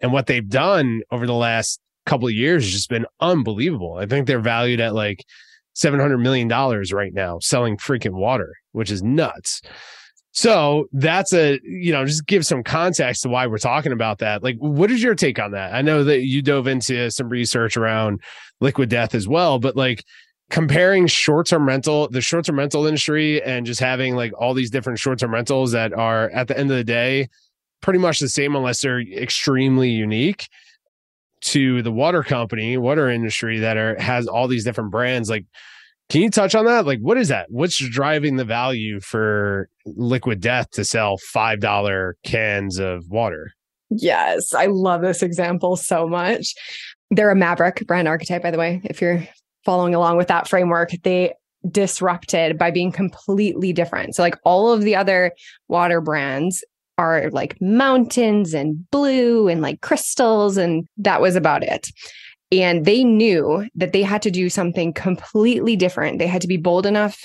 And 0.00 0.12
what 0.12 0.26
they've 0.26 0.48
done 0.48 1.02
over 1.10 1.26
the 1.26 1.34
last 1.34 1.80
couple 2.06 2.26
of 2.26 2.34
years 2.34 2.64
has 2.64 2.72
just 2.72 2.88
been 2.88 3.06
unbelievable. 3.20 3.96
I 3.98 4.06
think 4.06 4.26
they're 4.26 4.40
valued 4.40 4.80
at 4.80 4.94
like 4.94 5.24
$700 5.76 6.20
million 6.20 6.48
right 6.48 7.14
now 7.14 7.38
selling 7.40 7.76
freaking 7.76 8.14
water, 8.14 8.52
which 8.72 8.90
is 8.90 9.02
nuts. 9.02 9.62
So 10.32 10.88
that's 10.92 11.34
a, 11.34 11.60
you 11.62 11.92
know, 11.92 12.06
just 12.06 12.26
give 12.26 12.46
some 12.46 12.62
context 12.62 13.22
to 13.22 13.28
why 13.28 13.46
we're 13.46 13.58
talking 13.58 13.92
about 13.92 14.18
that. 14.18 14.42
Like, 14.42 14.56
what 14.58 14.90
is 14.90 15.02
your 15.02 15.14
take 15.14 15.38
on 15.38 15.50
that? 15.52 15.74
I 15.74 15.82
know 15.82 16.04
that 16.04 16.22
you 16.22 16.40
dove 16.40 16.66
into 16.66 17.10
some 17.10 17.28
research 17.28 17.76
around 17.76 18.20
liquid 18.60 18.88
death 18.88 19.14
as 19.14 19.28
well, 19.28 19.58
but 19.58 19.76
like 19.76 20.04
comparing 20.48 21.06
short 21.06 21.46
term 21.46 21.66
rental, 21.66 22.08
the 22.08 22.22
short 22.22 22.46
term 22.46 22.58
rental 22.58 22.86
industry, 22.86 23.42
and 23.42 23.66
just 23.66 23.80
having 23.80 24.16
like 24.16 24.32
all 24.38 24.54
these 24.54 24.70
different 24.70 24.98
short 24.98 25.18
term 25.18 25.34
rentals 25.34 25.72
that 25.72 25.92
are 25.92 26.30
at 26.30 26.48
the 26.48 26.58
end 26.58 26.70
of 26.70 26.78
the 26.78 26.84
day 26.84 27.28
pretty 27.82 27.98
much 27.98 28.20
the 28.20 28.28
same 28.28 28.56
unless 28.56 28.80
they're 28.80 29.00
extremely 29.00 29.90
unique 29.90 30.48
to 31.42 31.82
the 31.82 31.92
water 31.92 32.22
company, 32.22 32.78
water 32.78 33.10
industry 33.10 33.58
that 33.58 33.76
are 33.76 34.00
has 34.00 34.26
all 34.26 34.48
these 34.48 34.64
different 34.64 34.90
brands. 34.90 35.28
Like, 35.28 35.44
can 36.12 36.20
you 36.20 36.28
touch 36.28 36.54
on 36.54 36.66
that? 36.66 36.84
Like, 36.84 36.98
what 36.98 37.16
is 37.16 37.28
that? 37.28 37.46
What's 37.48 37.78
driving 37.88 38.36
the 38.36 38.44
value 38.44 39.00
for 39.00 39.70
Liquid 39.86 40.42
Death 40.42 40.70
to 40.72 40.84
sell 40.84 41.16
$5 41.34 42.12
cans 42.22 42.78
of 42.78 43.08
water? 43.08 43.52
Yes, 43.88 44.52
I 44.52 44.66
love 44.66 45.00
this 45.00 45.22
example 45.22 45.74
so 45.74 46.06
much. 46.06 46.54
They're 47.10 47.30
a 47.30 47.34
Maverick 47.34 47.86
brand 47.86 48.08
archetype, 48.08 48.42
by 48.42 48.50
the 48.50 48.58
way. 48.58 48.82
If 48.84 49.00
you're 49.00 49.26
following 49.64 49.94
along 49.94 50.18
with 50.18 50.28
that 50.28 50.46
framework, 50.46 50.90
they 51.02 51.32
disrupted 51.70 52.58
by 52.58 52.70
being 52.70 52.92
completely 52.92 53.72
different. 53.72 54.14
So, 54.14 54.22
like 54.22 54.36
all 54.44 54.70
of 54.70 54.82
the 54.82 54.94
other 54.94 55.32
water 55.68 56.02
brands 56.02 56.62
are 56.98 57.30
like 57.30 57.56
mountains 57.58 58.52
and 58.52 58.84
blue 58.90 59.48
and 59.48 59.62
like 59.62 59.80
crystals, 59.80 60.58
and 60.58 60.86
that 60.98 61.22
was 61.22 61.36
about 61.36 61.62
it. 61.62 61.88
And 62.52 62.84
they 62.84 63.02
knew 63.02 63.66
that 63.74 63.92
they 63.92 64.02
had 64.02 64.22
to 64.22 64.30
do 64.30 64.50
something 64.50 64.92
completely 64.92 65.74
different. 65.74 66.18
They 66.18 66.26
had 66.26 66.42
to 66.42 66.48
be 66.48 66.58
bold 66.58 66.84
enough 66.84 67.24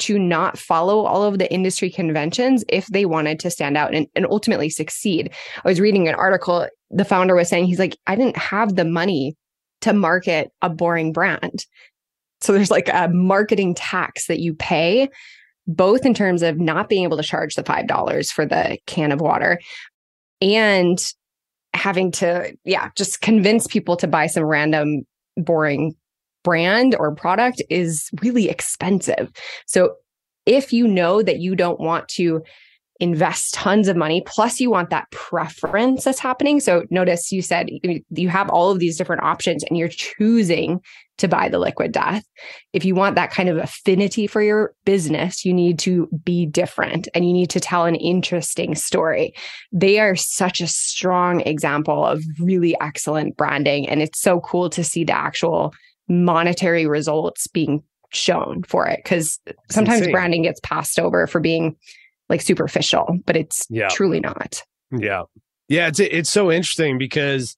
to 0.00 0.18
not 0.18 0.58
follow 0.58 1.04
all 1.04 1.24
of 1.24 1.38
the 1.38 1.52
industry 1.52 1.90
conventions 1.90 2.64
if 2.68 2.86
they 2.86 3.06
wanted 3.06 3.40
to 3.40 3.50
stand 3.50 3.76
out 3.76 3.94
and, 3.94 4.06
and 4.14 4.26
ultimately 4.30 4.70
succeed. 4.70 5.32
I 5.64 5.68
was 5.68 5.80
reading 5.80 6.08
an 6.08 6.14
article, 6.14 6.68
the 6.90 7.04
founder 7.04 7.34
was 7.34 7.48
saying, 7.48 7.66
he's 7.66 7.78
like, 7.78 7.96
I 8.06 8.16
didn't 8.16 8.36
have 8.36 8.76
the 8.76 8.84
money 8.84 9.34
to 9.80 9.92
market 9.92 10.50
a 10.62 10.68
boring 10.68 11.12
brand. 11.12 11.66
So 12.40 12.52
there's 12.52 12.70
like 12.70 12.88
a 12.92 13.08
marketing 13.08 13.74
tax 13.74 14.26
that 14.26 14.40
you 14.40 14.54
pay, 14.54 15.08
both 15.66 16.06
in 16.06 16.14
terms 16.14 16.42
of 16.42 16.58
not 16.58 16.88
being 16.88 17.04
able 17.04 17.18
to 17.18 17.22
charge 17.22 17.54
the 17.54 17.62
$5 17.62 18.32
for 18.32 18.46
the 18.46 18.78
can 18.86 19.12
of 19.12 19.20
water 19.20 19.58
and 20.40 20.98
having 21.74 22.10
to, 22.12 22.54
yeah, 22.64 22.90
just 22.96 23.20
convince 23.20 23.66
people 23.66 23.96
to 23.96 24.06
buy 24.06 24.26
some 24.26 24.44
random 24.44 25.02
boring 25.36 25.94
brand 26.42 26.96
or 26.98 27.14
product 27.14 27.62
is 27.70 28.10
really 28.22 28.48
expensive. 28.48 29.30
So 29.66 29.94
if 30.46 30.72
you 30.72 30.88
know 30.88 31.22
that 31.22 31.40
you 31.40 31.54
don't 31.54 31.80
want 31.80 32.08
to 32.08 32.42
invest 33.00 33.54
tons 33.54 33.88
of 33.88 33.96
money, 33.96 34.22
plus 34.26 34.60
you 34.60 34.70
want 34.70 34.90
that 34.90 35.10
preference 35.10 36.04
that's 36.04 36.18
happening. 36.18 36.60
So 36.60 36.84
notice 36.90 37.32
you 37.32 37.42
said 37.42 37.70
you 38.10 38.28
have 38.28 38.50
all 38.50 38.70
of 38.70 38.78
these 38.78 38.96
different 38.96 39.22
options 39.22 39.64
and 39.64 39.76
you're 39.78 39.88
choosing 39.88 40.80
to 41.16 41.28
buy 41.28 41.48
the 41.48 41.58
liquid 41.58 41.92
death. 41.92 42.24
If 42.72 42.84
you 42.84 42.94
want 42.94 43.14
that 43.16 43.30
kind 43.30 43.48
of 43.48 43.56
affinity 43.56 44.26
for 44.26 44.42
your 44.42 44.74
business, 44.84 45.44
you 45.44 45.52
need 45.52 45.78
to 45.80 46.08
be 46.24 46.46
different 46.46 47.08
and 47.14 47.26
you 47.26 47.32
need 47.32 47.50
to 47.50 47.60
tell 47.60 47.84
an 47.84 47.94
interesting 47.94 48.74
story. 48.74 49.34
They 49.72 49.98
are 49.98 50.16
such 50.16 50.60
a 50.60 50.66
strong 50.66 51.40
example 51.42 52.04
of 52.04 52.22
really 52.38 52.78
excellent 52.80 53.36
branding. 53.36 53.88
And 53.88 54.00
it's 54.00 54.20
so 54.20 54.40
cool 54.40 54.70
to 54.70 54.84
see 54.84 55.04
the 55.04 55.16
actual 55.16 55.74
monetary 56.08 56.86
results 56.86 57.46
being 57.46 57.82
shown 58.12 58.62
for 58.64 58.86
it 58.86 59.00
because 59.04 59.38
sometimes 59.70 60.08
branding 60.08 60.42
gets 60.42 60.60
passed 60.60 60.98
over 60.98 61.26
for 61.26 61.40
being 61.40 61.76
like 62.30 62.40
superficial, 62.40 63.18
but 63.26 63.36
it's 63.36 63.66
yeah. 63.68 63.88
truly 63.88 64.20
not. 64.20 64.62
Yeah. 64.90 65.24
Yeah. 65.68 65.88
It's, 65.88 66.00
it's 66.00 66.30
so 66.30 66.50
interesting 66.50 66.96
because 66.96 67.56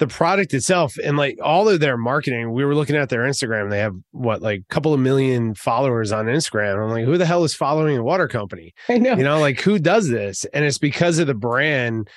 the 0.00 0.08
product 0.08 0.52
itself 0.54 0.96
and 1.04 1.16
like 1.16 1.38
all 1.40 1.68
of 1.68 1.78
their 1.78 1.96
marketing, 1.96 2.52
we 2.52 2.64
were 2.64 2.74
looking 2.74 2.96
at 2.96 3.10
their 3.10 3.22
Instagram. 3.22 3.70
They 3.70 3.78
have 3.78 3.94
what, 4.10 4.42
like 4.42 4.62
a 4.68 4.74
couple 4.74 4.92
of 4.92 4.98
million 4.98 5.54
followers 5.54 6.10
on 6.10 6.26
Instagram. 6.26 6.82
I'm 6.82 6.90
like, 6.90 7.04
who 7.04 7.16
the 7.16 7.26
hell 7.26 7.44
is 7.44 7.54
following 7.54 7.96
a 7.96 8.02
water 8.02 8.26
company? 8.26 8.74
I 8.88 8.98
know. 8.98 9.14
You 9.14 9.22
know, 9.22 9.38
like 9.38 9.60
who 9.60 9.78
does 9.78 10.08
this? 10.08 10.44
And 10.46 10.64
it's 10.64 10.78
because 10.78 11.18
of 11.20 11.28
the 11.28 11.34
brand 11.34 12.08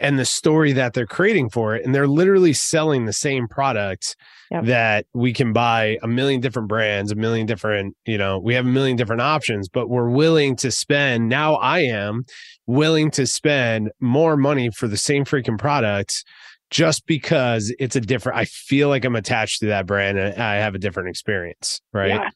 and 0.00 0.18
the 0.18 0.24
story 0.24 0.72
that 0.72 0.94
they're 0.94 1.06
creating 1.06 1.50
for 1.50 1.76
it. 1.76 1.84
And 1.84 1.94
they're 1.94 2.08
literally 2.08 2.52
selling 2.52 3.04
the 3.04 3.12
same 3.12 3.46
product 3.46 4.16
yep. 4.50 4.64
that 4.64 5.06
we 5.14 5.32
can 5.32 5.52
buy 5.52 5.98
a 6.02 6.08
million 6.08 6.40
different 6.40 6.68
brands, 6.68 7.12
a 7.12 7.14
million 7.14 7.46
different, 7.46 7.96
you 8.04 8.18
know, 8.18 8.38
we 8.38 8.54
have 8.54 8.66
a 8.66 8.70
million 8.70 8.96
different 8.96 9.22
options, 9.22 9.68
but 9.68 9.88
we're 9.88 10.10
willing 10.10 10.56
to 10.56 10.70
spend. 10.70 11.28
Now 11.28 11.54
I 11.54 11.80
am 11.80 12.24
willing 12.66 13.10
to 13.12 13.26
spend 13.26 13.90
more 14.00 14.36
money 14.36 14.70
for 14.70 14.88
the 14.88 14.96
same 14.96 15.24
freaking 15.24 15.58
products 15.58 16.24
just 16.70 17.04
because 17.06 17.72
it's 17.78 17.96
a 17.96 18.00
different 18.00 18.38
i 18.38 18.46
feel 18.46 18.88
like 18.88 19.04
i'm 19.04 19.14
attached 19.14 19.60
to 19.60 19.66
that 19.66 19.84
brand 19.84 20.18
and 20.18 20.42
i 20.42 20.54
have 20.54 20.74
a 20.74 20.78
different 20.78 21.10
experience 21.10 21.82
right 21.92 22.08
yeah. 22.08 22.30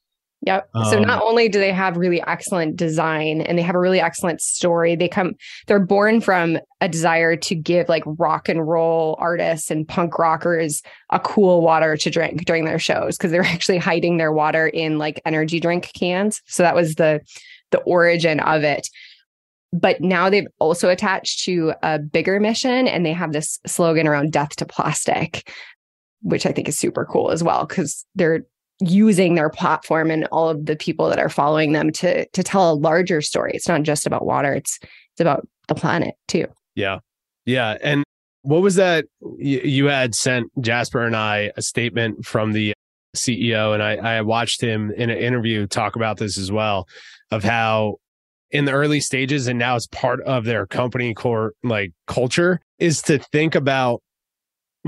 Yep. 0.47 0.69
Um, 0.75 0.85
so 0.85 1.01
not 1.01 1.23
only 1.25 1.49
do 1.49 1.59
they 1.59 1.73
have 1.73 1.97
really 1.97 2.23
excellent 2.23 2.77
design 2.77 3.41
and 3.41 3.59
they 3.59 3.63
have 3.63 3.75
a 3.75 3.81
really 3.81 4.01
excellent 4.01 4.41
story, 4.41 4.95
they 4.95 5.09
come 5.09 5.35
they're 5.67 5.81
born 5.81 6.21
from 6.21 6.59
a 6.81 6.89
desire 6.89 7.35
to 7.37 7.55
give 7.57 7.89
like 7.89 8.05
rock 8.07 8.49
and 8.49 8.67
roll 8.67 9.17
artists 9.19 9.73
and 9.73 9.89
punk 9.89 10.19
rockers 10.21 10.83
a 11.11 11.19
cool 11.19 11.63
water 11.63 11.97
to 11.97 12.11
drink 12.11 12.45
during 12.45 12.65
their 12.65 12.79
shows 12.79 13.17
because 13.17 13.33
they're 13.33 13.43
actually 13.45 13.79
hiding 13.79 14.19
their 14.19 14.33
water 14.33 14.69
in 14.69 14.99
like 14.99 15.21
energy 15.27 15.59
drink 15.59 15.91
cans. 15.99 16.41
So 16.47 16.63
that 16.63 16.77
was 16.77 16.95
the 16.95 17.21
the 17.73 17.79
origin 17.81 18.39
of 18.41 18.63
it 18.63 18.89
but 19.73 20.01
now 20.01 20.31
they've 20.31 20.47
also 20.61 20.89
attached 20.89 21.43
to 21.43 21.73
a 21.83 21.99
bigger 21.99 22.39
mission 22.39 22.87
and 22.87 23.05
they 23.05 23.13
have 23.13 23.33
this 23.33 23.59
slogan 23.67 24.07
around 24.07 24.31
death 24.33 24.55
to 24.55 24.65
plastic 24.65 25.53
which 26.23 26.47
i 26.47 26.53
think 26.53 26.69
is 26.69 26.79
super 26.79 27.05
cool 27.05 27.33
as 27.33 27.43
well 27.43 27.67
because 27.67 28.07
they're 28.15 28.47
using 28.81 29.35
their 29.35 29.49
platform 29.49 30.11
and 30.11 30.27
all 30.27 30.49
of 30.49 30.67
the 30.67 30.77
people 30.77 31.09
that 31.09 31.19
are 31.19 31.29
following 31.29 31.73
them 31.73 31.91
to 31.93 32.27
to 32.27 32.43
tell 32.43 32.73
a 32.73 32.75
larger 32.75 33.21
story. 33.23 33.53
It's 33.55 33.69
not 33.69 33.83
just 33.83 34.07
about 34.07 34.27
water. 34.27 34.53
It's 34.53 34.79
it's 34.83 35.21
about 35.21 35.47
the 35.69 35.75
planet 35.75 36.15
too. 36.29 36.47
Yeah. 36.75 36.99
Yeah. 37.45 37.77
And 37.81 38.05
what 38.47 38.62
was 38.62 38.77
that 38.77 39.07
you, 39.39 39.87
had 39.87 40.15
sent 40.15 40.51
jasper 40.61 41.05
and 41.05 41.17
i 41.17 41.51
a 41.57 41.62
statement 41.62 42.25
from 42.25 42.53
the 42.53 42.73
ceo 43.17 43.75
and 43.75 43.83
i 43.83 43.97
i 43.97 44.21
watched 44.21 44.61
him 44.61 44.93
in 44.97 45.11
an 45.11 45.19
interview 45.19 45.67
talk 45.67 45.97
about 45.97 46.19
this 46.19 46.39
as 46.39 46.53
well 46.53 46.87
of 47.31 47.43
how 47.43 47.97
in 48.53 48.65
the 48.65 48.73
early 48.73 49.01
stages 49.01 49.49
and 49.49 49.59
now 49.59 49.75
it's 49.75 49.89
part 49.89 50.21
of 50.23 50.45
their 50.45 50.67
company 50.67 51.12
core 51.12 51.55
like 51.65 51.93
culture 52.07 52.61
is 52.79 53.03
to 53.03 53.19
think 53.19 53.55
about 53.55 54.01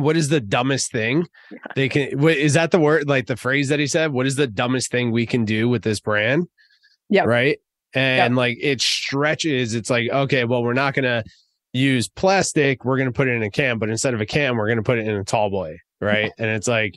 what 0.02 0.16
is 0.16 0.28
the 0.28 0.40
dumbest 0.40 0.92
thing 0.92 1.26
they 1.74 1.88
can 1.88 2.18
wh- 2.18 2.36
is 2.36 2.54
that 2.54 2.70
the 2.70 2.78
word 2.80 3.08
like 3.08 3.26
the 3.26 3.36
phrase 3.36 3.68
that 3.68 3.78
he 3.78 3.86
said? 3.86 4.12
What 4.12 4.26
is 4.26 4.36
the 4.36 4.46
dumbest 4.46 4.90
thing 4.90 5.10
we 5.10 5.26
can 5.26 5.44
do 5.44 5.68
with 5.68 5.82
this 5.82 6.00
brand? 6.00 6.46
Yeah 7.08 7.24
right? 7.24 7.58
And 7.94 8.36
like 8.36 8.58
it 8.60 8.80
stretches. 8.80 9.74
It's 9.74 9.90
like 9.90 10.10
okay 10.10 10.44
well 10.44 10.62
we're 10.62 10.72
not 10.74 10.94
gonna 10.94 11.24
use 11.72 12.08
plastic. 12.08 12.84
We're 12.84 12.98
gonna 12.98 13.12
put 13.12 13.28
it 13.28 13.32
in 13.32 13.42
a 13.42 13.50
can 13.50 13.78
but 13.78 13.88
instead 13.90 14.14
of 14.14 14.20
a 14.20 14.26
can 14.26 14.56
we're 14.56 14.68
gonna 14.68 14.82
put 14.82 14.98
it 14.98 15.06
in 15.06 15.14
a 15.14 15.24
tall 15.24 15.50
boy 15.50 15.78
right? 16.00 16.32
And 16.38 16.48
it's 16.50 16.68
like 16.68 16.96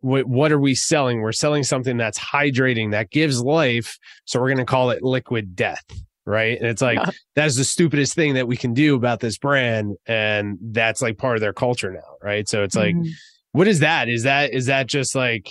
what 0.00 0.26
what 0.26 0.52
are 0.52 0.60
we 0.60 0.74
selling? 0.74 1.20
We're 1.22 1.32
selling 1.32 1.62
something 1.64 1.96
that's 1.96 2.18
hydrating 2.18 2.90
that 2.90 3.10
gives 3.10 3.42
life 3.42 3.98
so 4.24 4.40
we're 4.40 4.50
gonna 4.50 4.64
call 4.66 4.90
it 4.90 5.02
liquid 5.02 5.56
death 5.56 5.84
right 6.26 6.58
and 6.58 6.66
it's 6.66 6.82
like 6.82 6.98
Yeah. 6.98 7.10
that's 7.34 7.56
the 7.56 7.64
stupidest 7.64 8.14
thing 8.14 8.34
that 8.34 8.48
we 8.48 8.56
can 8.56 8.72
do 8.74 8.94
about 8.94 9.20
this 9.20 9.36
brand 9.38 9.96
and 10.06 10.58
that's 10.60 11.02
like 11.02 11.18
part 11.18 11.36
of 11.36 11.40
their 11.40 11.52
culture 11.52 11.92
now 11.92 12.16
right 12.22 12.48
so 12.48 12.62
it's 12.62 12.74
like 12.76 12.94
Mhm. 12.94 13.08
what 13.52 13.68
is 13.68 13.80
that 13.80 14.08
is 14.08 14.22
that 14.22 14.52
is 14.52 14.66
that 14.66 14.86
just 14.86 15.14
like 15.14 15.50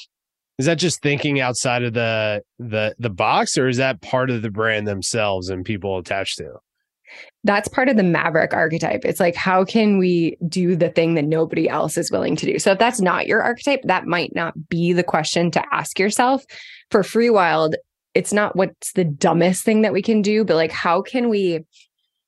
is 0.60 0.66
that 0.66 0.80
just 0.80 1.02
thinking 1.02 1.40
outside 1.40 1.84
of 1.84 1.94
the 1.94 2.42
the 2.60 2.96
the 3.00 3.10
box 3.10 3.58
or 3.58 3.68
is 3.68 3.78
that 3.78 4.02
part 4.02 4.30
of 4.30 4.42
the 4.42 4.50
brand 4.52 4.88
themselves 4.88 5.50
and 5.50 5.64
people 5.66 5.98
attached 5.98 6.38
to 6.38 6.50
that's 7.44 7.68
part 7.68 7.90
of 7.90 7.98
the 7.98 8.02
maverick 8.04 8.54
archetype. 8.56 9.02
It's 9.06 9.20
like, 9.20 9.36
how 9.36 9.66
can 9.66 10.00
we 10.00 10.36
do 10.48 10.76
the 10.76 10.90
thing 10.90 11.14
that 11.14 11.26
nobody 11.26 11.70
else 11.70 11.96
is 11.96 12.10
willing 12.10 12.36
to 12.38 12.46
do? 12.48 12.58
So, 12.58 12.72
if 12.72 12.80
that's 12.80 13.02
not 13.02 13.28
your 13.28 13.44
archetype, 13.44 13.82
that 13.84 14.08
might 14.08 14.34
not 14.34 14.54
be 14.70 14.94
the 14.94 15.04
question 15.04 15.52
to 15.52 15.64
ask 15.72 16.00
yourself. 16.00 16.44
For 16.90 17.04
Free 17.04 17.30
Wild, 17.30 17.76
it's 18.14 18.34
not 18.34 18.56
what's 18.56 18.94
the 18.94 19.04
dumbest 19.04 19.64
thing 19.64 19.82
that 19.82 19.94
we 19.94 20.02
can 20.02 20.22
do, 20.22 20.44
but 20.44 20.56
like, 20.56 20.72
how 20.72 21.02
can 21.02 21.30
we, 21.30 21.66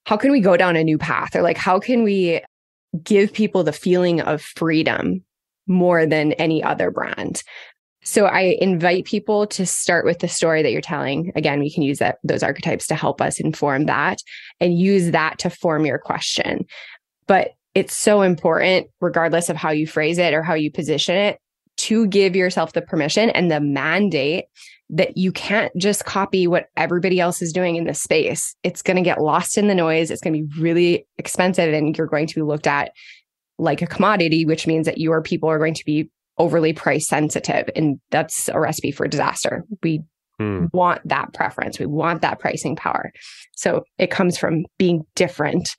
how 0.05 0.17
can 0.17 0.31
we 0.31 0.39
go 0.39 0.57
down 0.57 0.75
a 0.75 0.83
new 0.83 0.97
path? 0.97 1.35
Or 1.35 1.41
like, 1.41 1.57
how 1.57 1.79
can 1.79 2.03
we 2.03 2.41
give 3.03 3.33
people 3.33 3.63
the 3.63 3.71
feeling 3.71 4.21
of 4.21 4.41
freedom 4.41 5.23
more 5.67 6.05
than 6.05 6.33
any 6.33 6.63
other 6.63 6.91
brand? 6.91 7.43
So 8.03 8.25
I 8.25 8.57
invite 8.61 9.05
people 9.05 9.47
to 9.47 9.65
start 9.65 10.05
with 10.05 10.19
the 10.19 10.27
story 10.27 10.61
that 10.61 10.71
you're 10.71 10.79
telling. 10.79 11.31
Again, 11.35 11.59
we 11.59 11.71
can 11.71 11.81
use 11.81 11.97
that 11.97 12.19
those 12.23 12.43
archetypes 12.43 12.85
to 12.87 12.95
help 12.95 13.19
us 13.19 13.39
inform 13.39 13.87
that 13.87 14.19
and 14.59 14.77
use 14.77 15.11
that 15.11 15.39
to 15.39 15.49
form 15.49 15.87
your 15.87 15.97
question. 15.97 16.65
But 17.25 17.55
it's 17.73 17.95
so 17.95 18.21
important, 18.21 18.87
regardless 19.01 19.49
of 19.49 19.57
how 19.57 19.71
you 19.71 19.87
phrase 19.87 20.19
it 20.19 20.35
or 20.35 20.43
how 20.43 20.53
you 20.53 20.71
position 20.71 21.15
it, 21.15 21.39
to 21.77 22.07
give 22.07 22.35
yourself 22.35 22.73
the 22.73 22.81
permission 22.81 23.31
and 23.31 23.51
the 23.51 23.59
mandate 23.59 24.45
that 24.89 25.17
you 25.17 25.31
can't 25.31 25.71
just 25.77 26.05
copy 26.05 26.45
what 26.47 26.67
everybody 26.77 27.19
else 27.19 27.41
is 27.41 27.51
doing 27.51 27.75
in 27.75 27.85
the 27.85 27.93
space. 27.93 28.55
It's 28.63 28.81
going 28.81 28.97
to 28.97 29.01
get 29.03 29.21
lost 29.21 29.57
in 29.57 29.67
the 29.67 29.75
noise. 29.75 30.11
It's 30.11 30.21
going 30.21 30.33
to 30.33 30.43
be 30.43 30.61
really 30.61 31.07
expensive 31.17 31.73
and 31.73 31.97
you're 31.97 32.07
going 32.07 32.27
to 32.27 32.35
be 32.35 32.41
looked 32.43 32.67
at 32.67 32.91
like 33.57 33.81
a 33.81 33.87
commodity, 33.87 34.45
which 34.45 34.67
means 34.67 34.85
that 34.85 34.99
your 34.99 35.21
people 35.23 35.49
are 35.49 35.57
going 35.57 35.73
to 35.73 35.85
be 35.85 36.09
overly 36.37 36.73
price 36.73 37.07
sensitive. 37.07 37.69
And 37.75 37.99
that's 38.11 38.49
a 38.49 38.59
recipe 38.59 38.91
for 38.91 39.07
disaster. 39.07 39.63
We 39.81 40.01
Hmm. 40.37 40.65
want 40.73 40.99
that 41.07 41.33
preference. 41.33 41.79
We 41.79 41.85
want 41.85 42.21
that 42.21 42.39
pricing 42.39 42.75
power. 42.75 43.13
So 43.55 43.83
it 43.97 44.11
comes 44.11 44.37
from 44.37 44.65
being 44.77 45.03
different, 45.15 45.69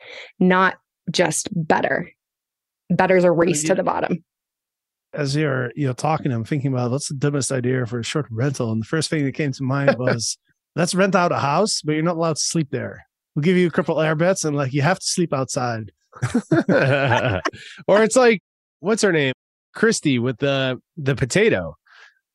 not 0.40 0.76
just 1.10 1.48
better. 1.52 2.08
Better's 2.88 3.24
a 3.24 3.30
race 3.30 3.62
you- 3.64 3.68
to 3.68 3.74
the 3.74 3.82
bottom. 3.82 4.24
As 5.12 5.34
you're 5.34 5.72
you 5.76 5.86
know 5.86 5.92
talking, 5.92 6.32
I'm 6.32 6.44
thinking 6.44 6.72
about 6.72 6.90
what's 6.90 7.08
the 7.08 7.14
dumbest 7.14 7.50
idea 7.52 7.86
for 7.86 7.98
a 8.00 8.04
short 8.04 8.26
rental, 8.30 8.70
and 8.72 8.82
the 8.82 8.86
first 8.86 9.08
thing 9.10 9.24
that 9.24 9.32
came 9.32 9.52
to 9.52 9.62
mind 9.62 9.96
was 9.98 10.36
let's 10.74 10.94
rent 10.94 11.14
out 11.14 11.32
a 11.32 11.38
house, 11.38 11.80
but 11.82 11.92
you're 11.92 12.02
not 12.02 12.16
allowed 12.16 12.36
to 12.36 12.42
sleep 12.42 12.68
there. 12.70 13.06
We'll 13.34 13.42
give 13.42 13.56
you 13.56 13.66
a 13.66 13.70
couple 13.70 14.00
air 14.00 14.14
beds, 14.14 14.44
and 14.44 14.56
like 14.56 14.72
you 14.72 14.82
have 14.82 14.98
to 14.98 15.06
sleep 15.06 15.32
outside. 15.32 15.92
or 17.86 18.02
it's 18.02 18.16
like 18.16 18.42
what's 18.80 19.02
her 19.02 19.12
name 19.12 19.32
Kristie 19.74 20.20
with 20.20 20.38
the 20.38 20.80
the 20.96 21.14
potato 21.14 21.76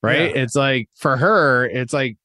right 0.04 0.36
Yeah. 0.36 0.42
it's 0.44 0.56
like 0.56 0.88
for 0.96 1.18
her 1.18 1.66
it's 1.66 1.94
like 1.94 2.18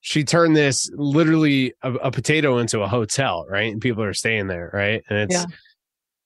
she 0.00 0.24
turned 0.24 0.54
this 0.56 0.90
literally 0.94 1.72
a, 1.82 1.92
a 1.94 2.10
potato 2.10 2.58
into 2.58 2.80
a 2.80 2.88
hotel 2.88 3.46
right 3.48 3.72
and 3.72 3.80
people 3.80 4.02
are 4.02 4.12
staying 4.14 4.48
there 4.48 4.70
right 4.72 5.02
and 5.08 5.18
it's 5.18 5.34
Yeah. 5.34 5.44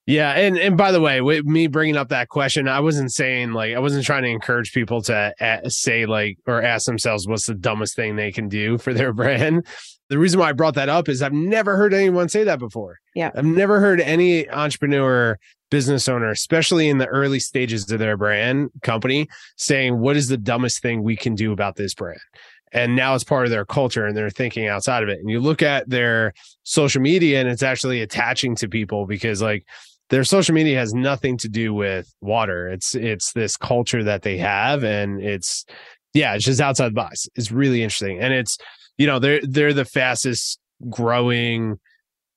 Yeah 0.05 0.31
and 0.31 0.57
and 0.57 0.77
by 0.77 0.91
the 0.91 0.99
way 0.99 1.21
with 1.21 1.45
me 1.45 1.67
bringing 1.67 1.95
up 1.95 2.09
that 2.09 2.27
question 2.29 2.67
i 2.67 2.79
wasn't 2.79 3.11
saying 3.11 3.53
like 3.53 3.73
i 3.73 3.79
wasn't 3.79 4.05
trying 4.05 4.23
to 4.23 4.29
encourage 4.29 4.73
people 4.73 5.01
to 5.01 5.33
a- 5.39 5.69
say 5.69 6.05
like 6.05 6.37
or 6.45 6.61
ask 6.61 6.85
themselves 6.85 7.27
what's 7.27 7.45
the 7.45 7.53
dumbest 7.55 7.95
thing 7.95 8.15
they 8.15 8.31
can 8.31 8.49
do 8.49 8.77
for 8.77 8.93
their 8.93 9.13
brand. 9.21 9.65
The 10.09 10.17
reason 10.19 10.39
why 10.39 10.49
i 10.49 10.53
brought 10.53 10.75
that 10.75 10.89
up 10.89 11.07
is 11.09 11.21
i've 11.21 11.33
never 11.33 11.77
heard 11.77 11.93
anyone 11.93 12.29
say 12.29 12.43
that 12.43 12.59
before. 12.59 12.99
Yeah. 13.15 13.31
i've 13.35 13.45
never 13.45 13.79
heard 13.79 14.01
any 14.01 14.49
entrepreneur 14.49 15.39
business 15.71 16.07
owner 16.07 16.29
especially 16.29 16.87
in 16.87 16.99
the 16.99 17.07
early 17.07 17.39
stages 17.39 17.89
of 17.91 17.97
their 17.97 18.15
brand 18.15 18.69
company 18.83 19.27
saying 19.57 19.99
what 19.99 20.15
is 20.15 20.27
the 20.27 20.37
dumbest 20.37 20.81
thing 20.81 21.01
we 21.01 21.15
can 21.15 21.33
do 21.33 21.51
about 21.51 21.75
this 21.77 21.93
brand? 21.95 22.19
And 22.73 22.95
now 22.95 23.13
it's 23.13 23.23
part 23.23 23.45
of 23.45 23.51
their 23.51 23.65
culture 23.65 24.05
and 24.05 24.17
they're 24.17 24.31
thinking 24.31 24.67
outside 24.67 25.03
of 25.03 25.09
it. 25.09 25.19
And 25.19 25.29
you 25.29 25.39
look 25.39 25.61
at 25.61 25.87
their 25.89 26.33
social 26.63 27.01
media 27.01 27.39
and 27.39 27.47
it's 27.47 27.61
actually 27.61 28.01
attaching 28.01 28.55
to 28.57 28.67
people 28.67 29.05
because 29.05 29.41
like 29.43 29.65
their 30.09 30.23
social 30.23 30.53
media 30.53 30.77
has 30.77 30.93
nothing 30.93 31.37
to 31.37 31.49
do 31.49 31.73
with 31.73 32.13
water. 32.21 32.67
It's 32.69 32.95
it's 32.95 33.33
this 33.33 33.57
culture 33.57 34.03
that 34.03 34.21
they 34.21 34.37
have 34.37 34.83
and 34.83 35.21
it's 35.21 35.65
yeah 36.13 36.35
it's 36.35 36.45
just 36.45 36.61
outside 36.61 36.89
the 36.89 36.95
box. 36.95 37.27
It's 37.35 37.51
really 37.51 37.83
interesting. 37.83 38.19
And 38.19 38.33
it's 38.33 38.57
you 38.97 39.07
know 39.07 39.19
they're 39.19 39.41
they're 39.43 39.73
the 39.73 39.85
fastest 39.85 40.59
growing 40.89 41.77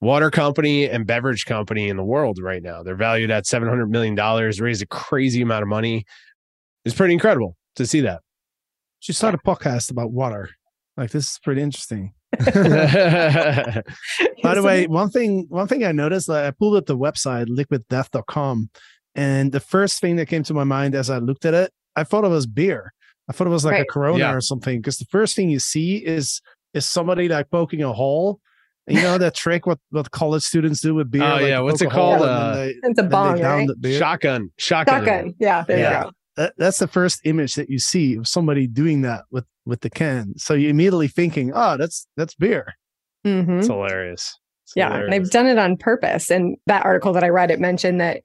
water 0.01 0.31
company 0.31 0.89
and 0.89 1.07
beverage 1.07 1.45
company 1.47 1.89
in 1.89 1.97
the 1.97 2.05
world 2.05 2.39
right 2.41 2.63
now. 2.63 2.83
They're 2.83 2.97
valued 2.97 3.31
at 3.31 3.47
700 3.47 3.91
million 3.91 4.15
dollars 4.15 4.61
raised 4.61 4.83
a 4.83 4.87
crazy 4.87 5.43
amount 5.43 5.63
of 5.63 5.69
money. 5.69 6.05
It's 6.85 6.95
pretty 6.95 7.15
incredible 7.15 7.57
to 7.77 7.87
see 7.87 8.01
that. 8.03 8.21
She 9.01 9.13
started 9.13 9.41
a 9.45 9.49
podcast 9.49 9.91
about 9.91 10.13
water. 10.13 10.51
Like 10.97 11.11
this 11.11 11.31
is 11.33 11.41
pretty 11.43 11.63
interesting. 11.63 12.13
By 14.43 14.55
the 14.55 14.63
way, 14.63 14.87
one 14.87 15.11
thing 15.11 15.47
one 15.49 15.69
thing 15.69 15.85
I 15.85 15.93
noticed, 15.93 16.29
like, 16.29 16.45
I 16.45 16.51
pulled 16.51 16.77
up 16.77 16.87
the 16.87 16.97
website 16.97 17.47
liquiddeath.com, 17.47 18.71
and 19.15 19.53
the 19.53 19.61
first 19.61 20.01
thing 20.01 20.17
that 20.17 20.27
came 20.27 20.43
to 20.45 20.55
my 20.55 20.65
mind 20.65 20.95
as 20.95 21.11
I 21.11 21.19
looked 21.19 21.45
at 21.45 21.55
it, 21.55 21.73
I 21.95 22.05
thought 22.05 22.25
it 22.25 22.29
was 22.29 22.47
beer. 22.47 22.93
I 23.29 23.33
thought 23.33 23.47
it 23.47 23.51
was 23.51 23.65
like 23.65 23.81
a 23.81 23.85
Corona 23.91 24.19
Yeah. 24.19 24.33
or 24.35 24.41
something. 24.41 24.79
Because 24.81 24.99
the 24.99 25.07
first 25.07 25.35
thing 25.35 25.51
you 25.51 25.59
see 25.59 25.97
is 25.97 26.41
is 26.75 26.89
somebody 26.89 27.29
like 27.29 27.51
poking 27.51 27.83
a 27.83 27.93
hole. 27.93 28.41
You 28.89 29.03
know 29.03 29.19
that 29.19 29.35
trick 29.35 29.67
what 29.67 29.79
what 29.91 30.11
college 30.13 30.45
students 30.45 30.81
do 30.81 30.95
with 30.95 31.11
beer. 31.11 31.25
Oh, 31.25 31.29
like 31.37 31.43
yeah, 31.49 31.59
what's 31.61 31.83
it 31.83 31.91
called? 31.91 32.23
Uh, 32.23 32.55
they, 32.55 32.69
it's 32.85 32.99
a 33.01 33.03
then 33.03 33.09
bong, 33.09 33.41
right? 33.41 33.69
shotgun 33.99 34.51
shotgun 34.59 35.05
Shotgun. 35.05 35.35
Yeah, 35.41 35.65
there 35.67 35.79
Yeah. 35.79 35.99
you 35.99 36.05
go. 36.05 36.11
That, 36.37 36.53
that's 36.59 36.79
the 36.79 36.89
first 36.89 37.21
image 37.25 37.55
that 37.55 37.71
you 37.71 37.79
see 37.79 38.15
of 38.17 38.29
somebody 38.29 38.67
doing 38.67 39.03
that 39.03 39.25
with 39.31 39.45
with 39.65 39.81
the 39.81 39.91
can. 39.91 40.35
So 40.37 40.55
you 40.55 40.69
immediately 40.69 41.09
thinking, 41.09 41.53
oh, 41.55 41.77
that's 41.77 42.07
that's 42.17 42.35
beer. 42.35 42.75
Mhm. 43.27 43.59
it's 43.59 43.67
hilarious 43.67 44.39
It's 44.65 44.73
Yeah, 44.77 44.87
and 44.87 44.95
hilarious. 44.95 45.11
they've 45.25 45.31
done 45.33 45.47
it 45.47 45.59
on 45.59 45.77
purpose. 45.77 46.31
And 46.31 46.57
that 46.67 46.85
article 46.85 47.13
that 47.15 47.25
I 47.25 47.29
read, 47.29 47.51
it 47.51 47.59
mentioned 47.59 48.01
that 48.01 48.23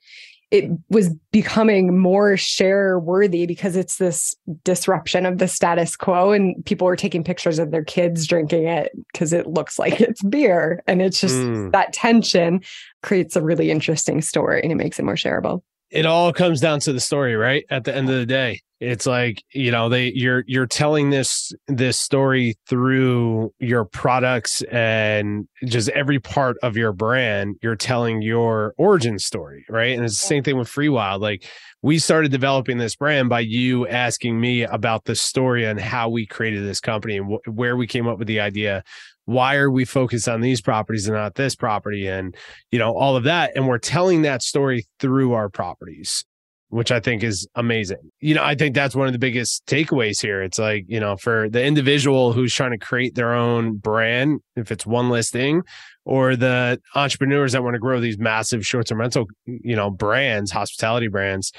it 0.52 0.70
was 0.90 1.10
becoming 1.32 1.98
more 1.98 2.36
share 2.36 3.00
worthy 3.00 3.46
because 3.46 3.78
it's 3.78 3.98
this 3.98 4.36
disruption 4.66 5.26
of 5.26 5.38
the 5.38 5.48
status 5.48 5.96
quo, 5.96 6.32
and 6.34 6.64
people 6.66 6.86
were 6.86 6.98
taking 6.98 7.24
pictures 7.24 7.58
of 7.58 7.72
their 7.72 7.86
kids 7.86 8.28
drinking 8.28 8.68
it 8.68 8.92
because 9.14 9.32
it 9.32 9.48
looks 9.48 9.80
like 9.80 10.02
it's 10.02 10.22
beer, 10.24 10.84
and 10.88 11.02
it's 11.02 11.22
just 11.22 11.36
Mm. 11.38 11.72
that 11.72 11.94
tension 11.94 12.60
creates 13.02 13.38
a 13.38 13.42
really 13.42 13.72
interesting 13.72 14.22
story, 14.22 14.62
and 14.62 14.74
it 14.74 14.76
makes 14.76 15.00
it 15.00 15.06
more 15.06 15.16
shareable. 15.16 15.62
It 15.92 16.06
all 16.06 16.34
comes 16.34 16.60
down 16.60 16.80
to 16.82 16.94
the 16.94 17.00
story 17.00 17.36
right? 17.36 17.66
At 17.70 17.84
the 17.84 17.96
end 17.96 18.10
of 18.10 18.16
the 18.16 18.26
day 18.26 18.62
it's 18.82 19.06
like 19.06 19.44
you 19.54 19.72
know 19.72 19.88
they 19.90 20.12
you're 20.14 20.44
you're 20.48 20.66
telling 20.66 21.12
this 21.12 21.54
this 21.68 22.00
story 22.00 22.56
through 22.68 23.54
your 23.60 23.86
products 23.86 24.62
and 24.64 25.48
just 25.66 25.88
every 25.90 26.20
part 26.20 26.58
of 26.64 26.76
your 26.76 26.92
brand 26.92 27.56
you're 27.62 27.76
telling 27.76 28.22
your 28.22 28.74
origin 28.78 29.20
story 29.20 29.66
right? 29.70 29.96
And 29.96 30.04
it's 30.04 30.20
the 30.20 30.28
same 30.28 30.44
thing 30.44 30.58
with 30.58 30.68
Free 30.68 30.90
Wild. 30.90 31.22
Like 31.22 31.46
we 31.82 32.00
started 32.00 32.32
developing 32.32 32.78
this 32.78 32.96
brand 32.96 33.30
by 33.30 33.40
you 33.42 33.88
asking 33.88 34.40
me 34.40 34.64
about 34.64 35.06
the 35.06 35.16
story 35.16 35.66
and 35.66 35.80
how 35.80 36.10
we 36.10 36.26
created 36.26 36.64
this 36.64 36.80
company 36.80 37.18
and 37.18 37.32
wh- 37.32 37.58
where 37.58 37.76
we 37.76 37.88
came 37.88 38.08
up 38.08 38.20
with 38.20 38.28
the 38.28 38.40
idea. 38.40 38.84
Why 39.26 39.56
are 39.56 39.72
we 39.72 39.86
focused 39.86 40.28
on 40.28 40.42
these 40.42 40.62
properties 40.62 41.08
and 41.08 41.16
not 41.16 41.36
this 41.36 41.56
property? 41.56 42.08
And 42.08 42.36
you 42.72 42.80
know 42.80 42.94
all 42.96 43.16
of 43.16 43.24
that. 43.24 43.52
And 43.56 43.68
we're 43.68 43.78
telling 43.78 44.24
that 44.24 44.42
story 44.42 44.86
through 45.00 45.34
our 45.34 45.50
properties 45.50 46.26
which 46.72 46.92
i 46.92 47.00
think 47.00 47.24
is 47.24 47.48
amazing 47.56 47.98
you 48.20 48.34
know 48.34 48.44
i 48.44 48.56
think 48.56 48.76
that's 48.76 48.96
one 48.96 49.08
of 49.08 49.14
the 49.14 49.20
biggest 49.20 49.66
takeaways 49.66 50.22
here 50.22 50.42
it's 50.42 50.60
like 50.60 50.84
you 50.88 51.00
know 51.00 51.16
for 51.16 51.50
the 51.50 51.64
individual 51.64 52.34
who's 52.34 52.54
trying 52.54 52.72
to 52.72 52.78
create 52.78 53.16
their 53.16 53.34
own 53.34 53.76
brand 53.78 54.40
if 54.56 54.72
it's 54.72 54.86
one 54.86 55.10
listing 55.10 55.62
or 56.06 56.36
the 56.36 56.80
entrepreneurs 56.96 57.52
that 57.52 57.64
want 57.64 57.76
to 57.76 57.80
grow 57.80 58.00
these 58.00 58.18
massive 58.18 58.66
short-term 58.66 59.00
rental 59.00 59.26
you 59.46 59.76
know 59.76 59.90
brands 59.90 60.52
hospitality 60.52 61.08
brands 61.08 61.52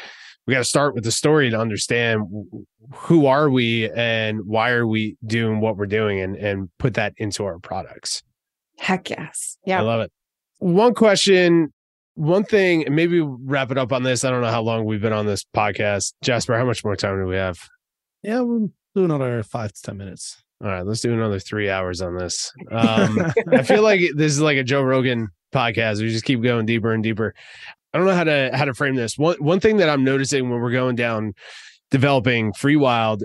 we 0.46 0.52
got 0.52 0.58
to 0.58 0.64
start 0.64 0.94
with 0.94 1.04
the 1.04 1.12
story 1.12 1.50
to 1.50 1.58
understand 1.58 2.22
who 2.92 3.26
are 3.26 3.48
we 3.48 3.88
and 3.90 4.40
why 4.44 4.70
are 4.70 4.86
we 4.86 5.16
doing 5.24 5.60
what 5.60 5.76
we're 5.76 5.86
doing 5.86 6.20
and 6.20 6.36
and 6.36 6.68
put 6.78 6.94
that 6.94 7.12
into 7.16 7.44
our 7.44 7.58
products 7.58 8.22
Heck 8.82 9.10
yes. 9.10 9.58
Yeah. 9.64 9.78
I 9.78 9.82
love 9.82 10.00
it. 10.00 10.12
One 10.58 10.92
question 10.94 11.72
one 12.14 12.44
thing, 12.44 12.84
and 12.86 12.94
maybe 12.94 13.20
wrap 13.20 13.70
it 13.70 13.78
up 13.78 13.92
on 13.92 14.02
this. 14.02 14.24
I 14.24 14.30
don't 14.30 14.42
know 14.42 14.50
how 14.50 14.62
long 14.62 14.84
we've 14.84 15.00
been 15.00 15.12
on 15.12 15.26
this 15.26 15.44
podcast. 15.56 16.14
Jasper, 16.22 16.56
how 16.56 16.64
much 16.64 16.84
more 16.84 16.96
time 16.96 17.18
do 17.18 17.26
we 17.26 17.36
have? 17.36 17.68
Yeah, 18.22 18.40
we'll 18.40 18.70
do 18.94 19.04
another 19.04 19.42
five 19.42 19.72
to 19.72 19.82
10 19.82 19.96
minutes. 19.96 20.42
All 20.62 20.70
right, 20.70 20.86
let's 20.86 21.00
do 21.00 21.12
another 21.12 21.40
three 21.40 21.68
hours 21.68 22.00
on 22.00 22.16
this. 22.16 22.52
Um, 22.70 23.32
I 23.52 23.62
feel 23.62 23.82
like 23.82 24.00
this 24.14 24.32
is 24.32 24.40
like 24.40 24.56
a 24.56 24.62
Joe 24.62 24.82
Rogan 24.82 25.28
podcast. 25.52 26.00
We 26.00 26.08
just 26.08 26.24
keep 26.24 26.42
going 26.42 26.66
deeper 26.66 26.92
and 26.92 27.02
deeper. 27.02 27.34
I 27.92 27.98
don't 27.98 28.06
know 28.06 28.14
how 28.14 28.24
to 28.24 28.50
how 28.54 28.64
to 28.64 28.72
frame 28.72 28.94
this. 28.94 29.18
One 29.18 29.36
one 29.40 29.60
thing 29.60 29.76
that 29.78 29.90
I'm 29.90 30.04
noticing 30.04 30.48
when 30.48 30.60
we're 30.60 30.72
going 30.72 30.96
down 30.96 31.34
developing 31.90 32.52
Free 32.54 32.76
Wild 32.76 33.24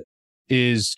is 0.49 0.95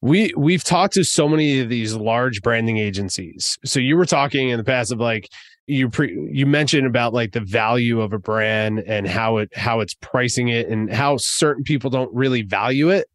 we 0.00 0.32
we've 0.36 0.64
talked 0.64 0.94
to 0.94 1.04
so 1.04 1.28
many 1.28 1.60
of 1.60 1.68
these 1.68 1.94
large 1.94 2.40
branding 2.40 2.78
agencies. 2.78 3.58
So 3.64 3.80
you 3.80 3.96
were 3.96 4.06
talking 4.06 4.48
in 4.48 4.56
the 4.56 4.64
past 4.64 4.92
of 4.92 4.98
like 4.98 5.28
you 5.70 5.88
pre, 5.88 6.28
you 6.32 6.46
mentioned 6.46 6.86
about 6.86 7.14
like 7.14 7.32
the 7.32 7.40
value 7.40 8.00
of 8.00 8.12
a 8.12 8.18
brand 8.18 8.80
and 8.80 9.06
how 9.06 9.38
it 9.38 9.50
how 9.56 9.80
it's 9.80 9.94
pricing 9.94 10.48
it 10.48 10.68
and 10.68 10.92
how 10.92 11.16
certain 11.16 11.64
people 11.64 11.90
don't 11.90 12.12
really 12.14 12.42
value 12.42 12.90
it 12.90 13.06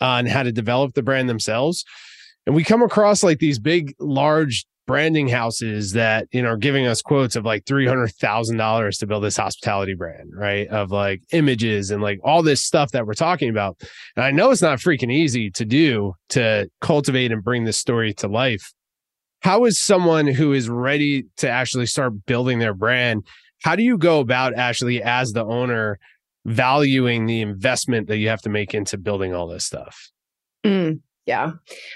uh, 0.00 0.16
and 0.18 0.28
how 0.28 0.42
to 0.42 0.52
develop 0.52 0.94
the 0.94 1.02
brand 1.02 1.28
themselves. 1.28 1.84
And 2.46 2.54
we 2.54 2.64
come 2.64 2.82
across 2.82 3.22
like 3.22 3.38
these 3.38 3.58
big, 3.58 3.94
large 4.00 4.66
branding 4.84 5.28
houses 5.28 5.92
that 5.92 6.26
you 6.32 6.42
know 6.42 6.48
are 6.48 6.56
giving 6.56 6.86
us 6.86 7.00
quotes 7.00 7.36
of 7.36 7.44
like 7.44 7.64
three 7.66 7.86
hundred 7.86 8.12
thousand 8.14 8.56
dollars 8.56 8.98
to 8.98 9.06
build 9.06 9.22
this 9.22 9.36
hospitality 9.36 9.94
brand, 9.94 10.30
right? 10.34 10.66
Of 10.68 10.90
like 10.90 11.22
images 11.32 11.90
and 11.90 12.02
like 12.02 12.18
all 12.24 12.42
this 12.42 12.62
stuff 12.62 12.90
that 12.92 13.06
we're 13.06 13.14
talking 13.14 13.48
about. 13.48 13.80
And 14.16 14.24
I 14.24 14.32
know 14.32 14.50
it's 14.50 14.62
not 14.62 14.80
freaking 14.80 15.12
easy 15.12 15.50
to 15.52 15.64
do 15.64 16.14
to 16.30 16.68
cultivate 16.80 17.30
and 17.30 17.44
bring 17.44 17.64
this 17.64 17.78
story 17.78 18.12
to 18.14 18.28
life. 18.28 18.72
How 19.42 19.64
is 19.64 19.80
someone 19.80 20.28
who 20.28 20.52
is 20.52 20.68
ready 20.68 21.26
to 21.38 21.48
actually 21.48 21.86
start 21.86 22.26
building 22.26 22.60
their 22.60 22.74
brand? 22.74 23.26
How 23.62 23.74
do 23.74 23.82
you 23.82 23.98
go 23.98 24.20
about 24.20 24.54
actually 24.54 25.02
as 25.02 25.32
the 25.32 25.44
owner 25.44 25.98
valuing 26.44 27.26
the 27.26 27.40
investment 27.40 28.08
that 28.08 28.18
you 28.18 28.28
have 28.28 28.42
to 28.42 28.48
make 28.48 28.72
into 28.72 28.96
building 28.96 29.34
all 29.34 29.48
this 29.48 29.64
stuff? 29.64 30.10
Mm, 30.64 31.00
yeah. 31.26 31.52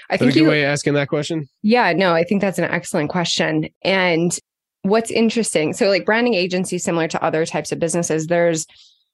I 0.09 0.15
Is 0.15 0.19
think 0.19 0.35
you, 0.35 0.47
way 0.47 0.65
asking 0.65 0.93
that 0.95 1.07
question. 1.07 1.47
Yeah, 1.61 1.93
no, 1.93 2.13
I 2.13 2.23
think 2.23 2.41
that's 2.41 2.59
an 2.59 2.65
excellent 2.65 3.09
question. 3.09 3.69
And 3.81 4.37
what's 4.81 5.11
interesting, 5.11 5.71
so 5.71 5.87
like 5.87 6.05
branding 6.05 6.33
agencies, 6.33 6.83
similar 6.83 7.07
to 7.07 7.23
other 7.23 7.45
types 7.45 7.71
of 7.71 7.79
businesses, 7.79 8.27
there's 8.27 8.67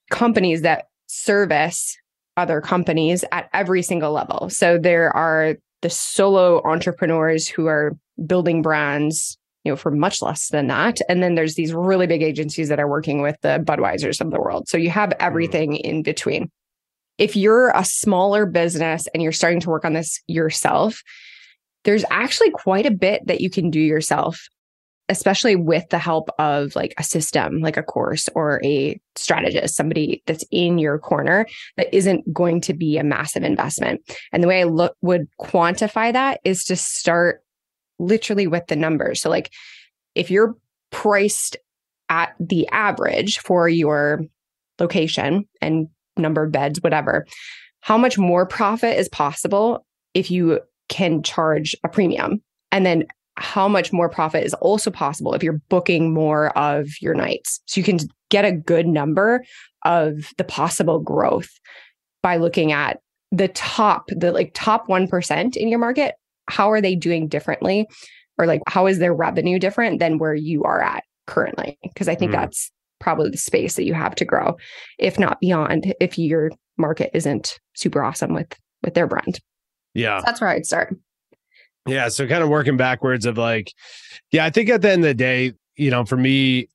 companies 0.10 0.64
that 0.64 0.86
service 1.06 1.96
other 2.36 2.62
companies 2.62 3.24
at 3.32 3.48
every 3.54 3.84
single 3.84 4.12
level. 4.12 4.50
So 4.50 4.80
there 4.80 5.16
are 5.16 5.56
the 5.84 5.90
solo 5.92 6.64
entrepreneurs 6.64 7.48
who 7.48 7.68
are 7.68 7.96
building 8.26 8.62
brands, 8.62 9.38
you 9.64 9.72
know, 9.72 9.76
for 9.76 9.92
much 9.92 10.22
less 10.22 10.50
than 10.50 10.68
that. 10.68 11.00
And 11.08 11.24
then 11.24 11.36
there's 11.36 11.56
these 11.56 11.74
really 11.74 12.08
big 12.08 12.22
agencies 12.22 12.70
that 12.70 12.80
are 12.80 12.90
working 12.90 13.22
with 13.22 13.38
the 13.42 13.64
Budweisers 13.66 14.22
of 14.22 14.32
the 14.32 14.40
world. 14.40 14.68
So 14.68 14.78
you 14.78 14.90
have 14.90 15.10
hmm. 15.10 15.18
everything 15.20 15.76
in 15.76 16.04
between 16.04 16.50
if 17.18 17.36
you're 17.36 17.70
a 17.70 17.86
smaller 17.86 18.46
business 18.46 19.08
and 19.14 19.22
you're 19.22 19.32
starting 19.32 19.60
to 19.62 19.70
work 19.70 19.86
on 19.86 19.94
this 19.94 20.20
yourself, 20.28 21.04
there's 21.84 22.06
actually 22.10 22.52
quite 22.52 22.86
a 22.86 22.92
bit 22.92 23.26
that 23.28 23.42
you 23.42 23.50
can 23.50 23.70
do 23.70 23.80
yourself, 23.80 24.48
especially 25.10 25.56
with 25.56 25.88
the 25.90 26.00
help 26.00 26.30
of 26.40 26.76
like 26.76 26.94
a 26.98 27.04
system, 27.04 27.60
like 27.60 27.78
a 27.78 27.84
course 27.84 28.30
or 28.36 28.62
a 28.64 29.00
strategist, 29.16 29.76
somebody 29.76 30.24
that's 30.26 30.46
in 30.50 30.80
your 30.80 30.98
corner 30.98 31.46
that 31.78 31.94
isn't 31.94 32.32
going 32.34 32.62
to 32.62 32.74
be 32.74 32.98
a 32.98 33.04
massive 33.04 33.44
investment. 33.44 34.02
And 34.32 34.42
the 34.42 34.48
way 34.48 34.62
I 34.62 34.66
look 34.66 34.96
would 35.02 35.28
quantify 35.40 36.14
that 36.14 36.40
is 36.44 36.64
to 36.66 36.76
start 36.76 37.44
literally 38.00 38.48
with 38.48 38.68
the 38.68 38.76
numbers. 38.76 39.22
So 39.22 39.30
like 39.30 39.52
if 40.16 40.30
you're 40.30 40.56
priced 40.92 41.58
at 42.10 42.36
the 42.40 42.68
average 42.70 43.40
for 43.40 43.68
your 43.68 44.22
location 44.80 45.46
and 45.62 45.88
number 46.18 46.44
of 46.44 46.52
beds, 46.52 46.82
whatever, 46.82 47.26
how 47.82 47.98
much 47.98 48.18
more 48.18 48.46
profit 48.46 48.98
is 48.98 49.10
possible 49.10 49.86
if 50.14 50.30
you 50.30 50.60
can 50.90 51.24
charge 51.24 51.76
a 51.84 51.90
premium? 51.90 52.42
And 52.72 52.86
then 52.86 53.06
how 53.36 53.68
much 53.68 53.92
more 53.92 54.10
profit 54.10 54.44
is 54.44 54.54
also 54.56 54.92
possible 54.92 55.34
if 55.34 55.44
you're 55.44 55.62
booking 55.70 56.14
more 56.14 56.56
of 56.58 56.88
your 57.02 57.16
nights? 57.16 57.62
So 57.66 57.80
you 57.80 57.84
can 57.84 57.98
get 58.30 58.46
a 58.46 58.52
good 58.52 58.88
number 58.88 59.44
of 59.86 60.32
the 60.38 60.44
possible 60.44 61.00
growth 61.00 61.50
by 62.22 62.38
looking 62.38 62.72
at 62.72 63.00
the 63.32 63.48
top, 63.50 64.06
the 64.10 64.32
like 64.32 64.52
top 64.54 64.88
1% 64.88 65.56
in 65.56 65.68
your 65.68 65.80
market. 65.80 66.16
How 66.50 66.72
are 66.72 66.82
they 66.82 66.96
doing 66.96 67.28
differently? 67.28 67.88
Or 68.38 68.46
like, 68.48 68.62
how 68.68 68.88
is 68.88 69.00
their 69.00 69.14
revenue 69.14 69.60
different 69.60 70.00
than 70.00 70.18
where 70.18 70.34
you 70.36 70.64
are 70.64 70.82
at 70.82 71.04
currently? 71.28 71.78
Because 71.84 72.08
I 72.08 72.16
think 72.16 72.32
Mm. 72.32 72.36
that's 72.36 72.72
probably 73.00 73.30
the 73.30 73.38
space 73.38 73.76
that 73.76 73.84
you 73.86 73.94
have 73.94 74.16
to 74.16 74.26
grow, 74.26 74.58
if 74.98 75.20
not 75.20 75.40
beyond, 75.40 75.94
if 76.00 76.18
your 76.18 76.52
market 76.78 77.12
isn't 77.14 77.60
super 77.76 78.04
awesome 78.04 78.34
with 78.34 78.48
with 78.84 78.96
their 78.96 79.08
brand. 79.08 79.40
Yeah. 79.94 80.20
So 80.20 80.24
that's 80.26 80.42
where 80.42 80.50
I'd 80.50 80.66
start. 80.66 80.96
Yeah. 81.88 82.08
So 82.10 82.28
kind 82.28 82.44
of 82.44 82.50
working 82.50 82.76
backwards 82.78 83.26
of 83.26 83.38
like, 83.38 83.72
yeah, 84.32 84.44
I 84.46 84.50
think 84.50 84.70
at 84.70 84.82
the 84.82 84.92
end 84.92 85.04
of 85.04 85.10
the 85.10 85.14
day, 85.14 85.54
you 85.76 85.92
know, 85.92 86.04
for 86.06 86.18
me, 86.18 86.68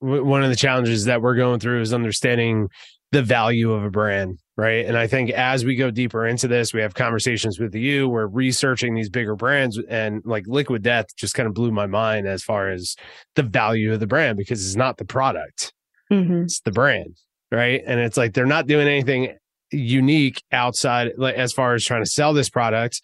w- 0.00 0.24
one 0.24 0.42
of 0.44 0.50
the 0.50 0.56
challenges 0.56 1.06
that 1.06 1.22
we're 1.22 1.34
going 1.36 1.58
through 1.60 1.80
is 1.80 1.92
understanding 1.94 2.68
the 3.12 3.22
value 3.22 3.72
of 3.72 3.82
a 3.84 3.90
brand. 3.90 4.38
Right. 4.58 4.84
And 4.84 4.98
I 4.98 5.06
think 5.06 5.30
as 5.30 5.64
we 5.64 5.76
go 5.76 5.92
deeper 5.92 6.26
into 6.26 6.48
this, 6.48 6.74
we 6.74 6.80
have 6.80 6.92
conversations 6.92 7.60
with 7.60 7.76
you, 7.76 8.08
we're 8.08 8.26
researching 8.26 8.96
these 8.96 9.08
bigger 9.08 9.36
brands 9.36 9.78
and 9.88 10.20
like 10.24 10.44
Liquid 10.48 10.82
Death 10.82 11.06
just 11.16 11.34
kind 11.34 11.46
of 11.46 11.54
blew 11.54 11.70
my 11.70 11.86
mind 11.86 12.26
as 12.26 12.42
far 12.42 12.68
as 12.68 12.96
the 13.36 13.44
value 13.44 13.92
of 13.92 14.00
the 14.00 14.08
brand 14.08 14.36
because 14.36 14.66
it's 14.66 14.74
not 14.74 14.96
the 14.96 15.04
product, 15.04 15.72
Mhm. 16.10 16.42
it's 16.42 16.58
the 16.60 16.72
brand. 16.72 17.14
Right. 17.52 17.82
And 17.86 18.00
it's 18.00 18.16
like 18.16 18.34
they're 18.34 18.46
not 18.46 18.66
doing 18.66 18.88
anything 18.88 19.36
unique 19.70 20.42
outside, 20.50 21.12
like 21.16 21.36
as 21.36 21.52
far 21.52 21.74
as 21.74 21.84
trying 21.84 22.02
to 22.02 22.10
sell 22.10 22.32
this 22.34 22.50
product 22.50 23.00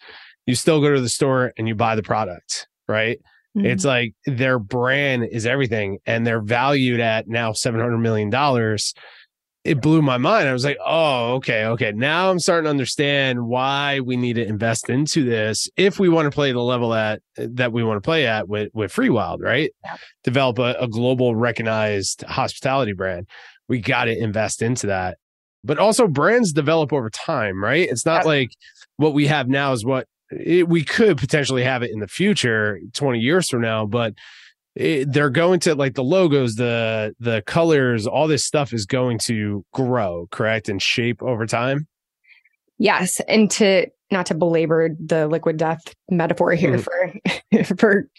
you 0.47 0.53
still 0.53 0.79
go 0.79 0.93
to 0.93 1.01
the 1.01 1.09
store 1.09 1.53
and 1.57 1.67
you 1.67 1.73
buy 1.73 1.95
the 1.95 2.03
product, 2.03 2.67
right? 2.87 3.17
It's 3.55 3.83
like 3.85 4.13
their 4.25 4.59
brand 4.59 5.29
is 5.31 5.45
everything 5.47 5.97
and 6.05 6.27
they're 6.27 6.41
valued 6.41 6.99
at 6.99 7.27
now 7.27 7.51
$700 7.53 7.99
million. 8.01 8.29
It 9.65 9.81
blew 9.81 10.03
my 10.03 10.17
mind. 10.17 10.47
I 10.47 10.53
was 10.53 10.63
like, 10.63 10.77
oh, 10.85 11.33
okay, 11.35 11.65
okay. 11.65 11.91
Now 11.91 12.29
I'm 12.29 12.39
starting 12.39 12.65
to 12.65 12.69
understand 12.69 13.47
why 13.47 13.99
we 13.99 14.15
need 14.15 14.33
to 14.33 14.45
invest 14.45 14.89
into 14.91 15.25
this 15.25 15.67
if 15.75 15.99
we 15.99 16.07
want 16.07 16.27
to 16.27 16.31
play 16.31 16.51
the 16.51 16.61
level 16.61 16.93
at 16.93 17.21
that 17.35 17.73
we 17.73 17.83
want 17.83 17.97
to 17.97 18.05
play 18.05 18.27
at 18.27 18.47
with, 18.47 18.69
with 18.75 18.91
Free 18.91 19.09
Wild, 19.09 19.41
right? 19.41 19.71
Develop 20.23 20.59
a, 20.59 20.75
a 20.79 20.87
global 20.87 21.35
recognized 21.35 22.21
hospitality 22.27 22.93
brand. 22.93 23.27
We 23.67 23.79
got 23.81 24.05
to 24.05 24.15
invest 24.15 24.61
into 24.61 24.85
that. 24.87 25.17
But 25.63 25.79
also 25.79 26.07
brands 26.07 26.53
develop 26.53 26.93
over 26.93 27.09
time, 27.09 27.63
right? 27.63 27.89
It's 27.89 28.05
not 28.05 28.23
like 28.23 28.51
what 28.97 29.15
we 29.15 29.25
have 29.25 29.49
now 29.49 29.71
is 29.71 29.83
what 29.83 30.07
it, 30.31 30.69
we 30.69 30.83
could 30.83 31.17
potentially 31.17 31.63
have 31.63 31.83
it 31.83 31.91
in 31.91 31.99
the 31.99 32.07
future 32.07 32.79
20 32.93 33.19
years 33.19 33.49
from 33.49 33.61
now 33.61 33.85
but 33.85 34.13
it, 34.75 35.11
they're 35.11 35.29
going 35.29 35.59
to 35.61 35.75
like 35.75 35.95
the 35.95 36.03
logos 36.03 36.55
the 36.55 37.13
the 37.19 37.41
colors 37.45 38.05
all 38.07 38.27
this 38.27 38.43
stuff 38.43 38.73
is 38.73 38.85
going 38.85 39.17
to 39.17 39.65
grow 39.73 40.27
correct 40.31 40.69
and 40.69 40.81
shape 40.81 41.21
over 41.23 41.45
time 41.45 41.87
Yes, 42.77 43.21
and 43.27 43.49
to 43.51 43.87
not 44.11 44.25
to 44.27 44.35
belabor 44.35 44.89
the 44.99 45.27
Liquid 45.27 45.57
Death 45.57 45.81
metaphor 46.09 46.51
here 46.53 46.77
mm-hmm. 46.77 47.63
for 47.63 47.75
for 47.75 48.09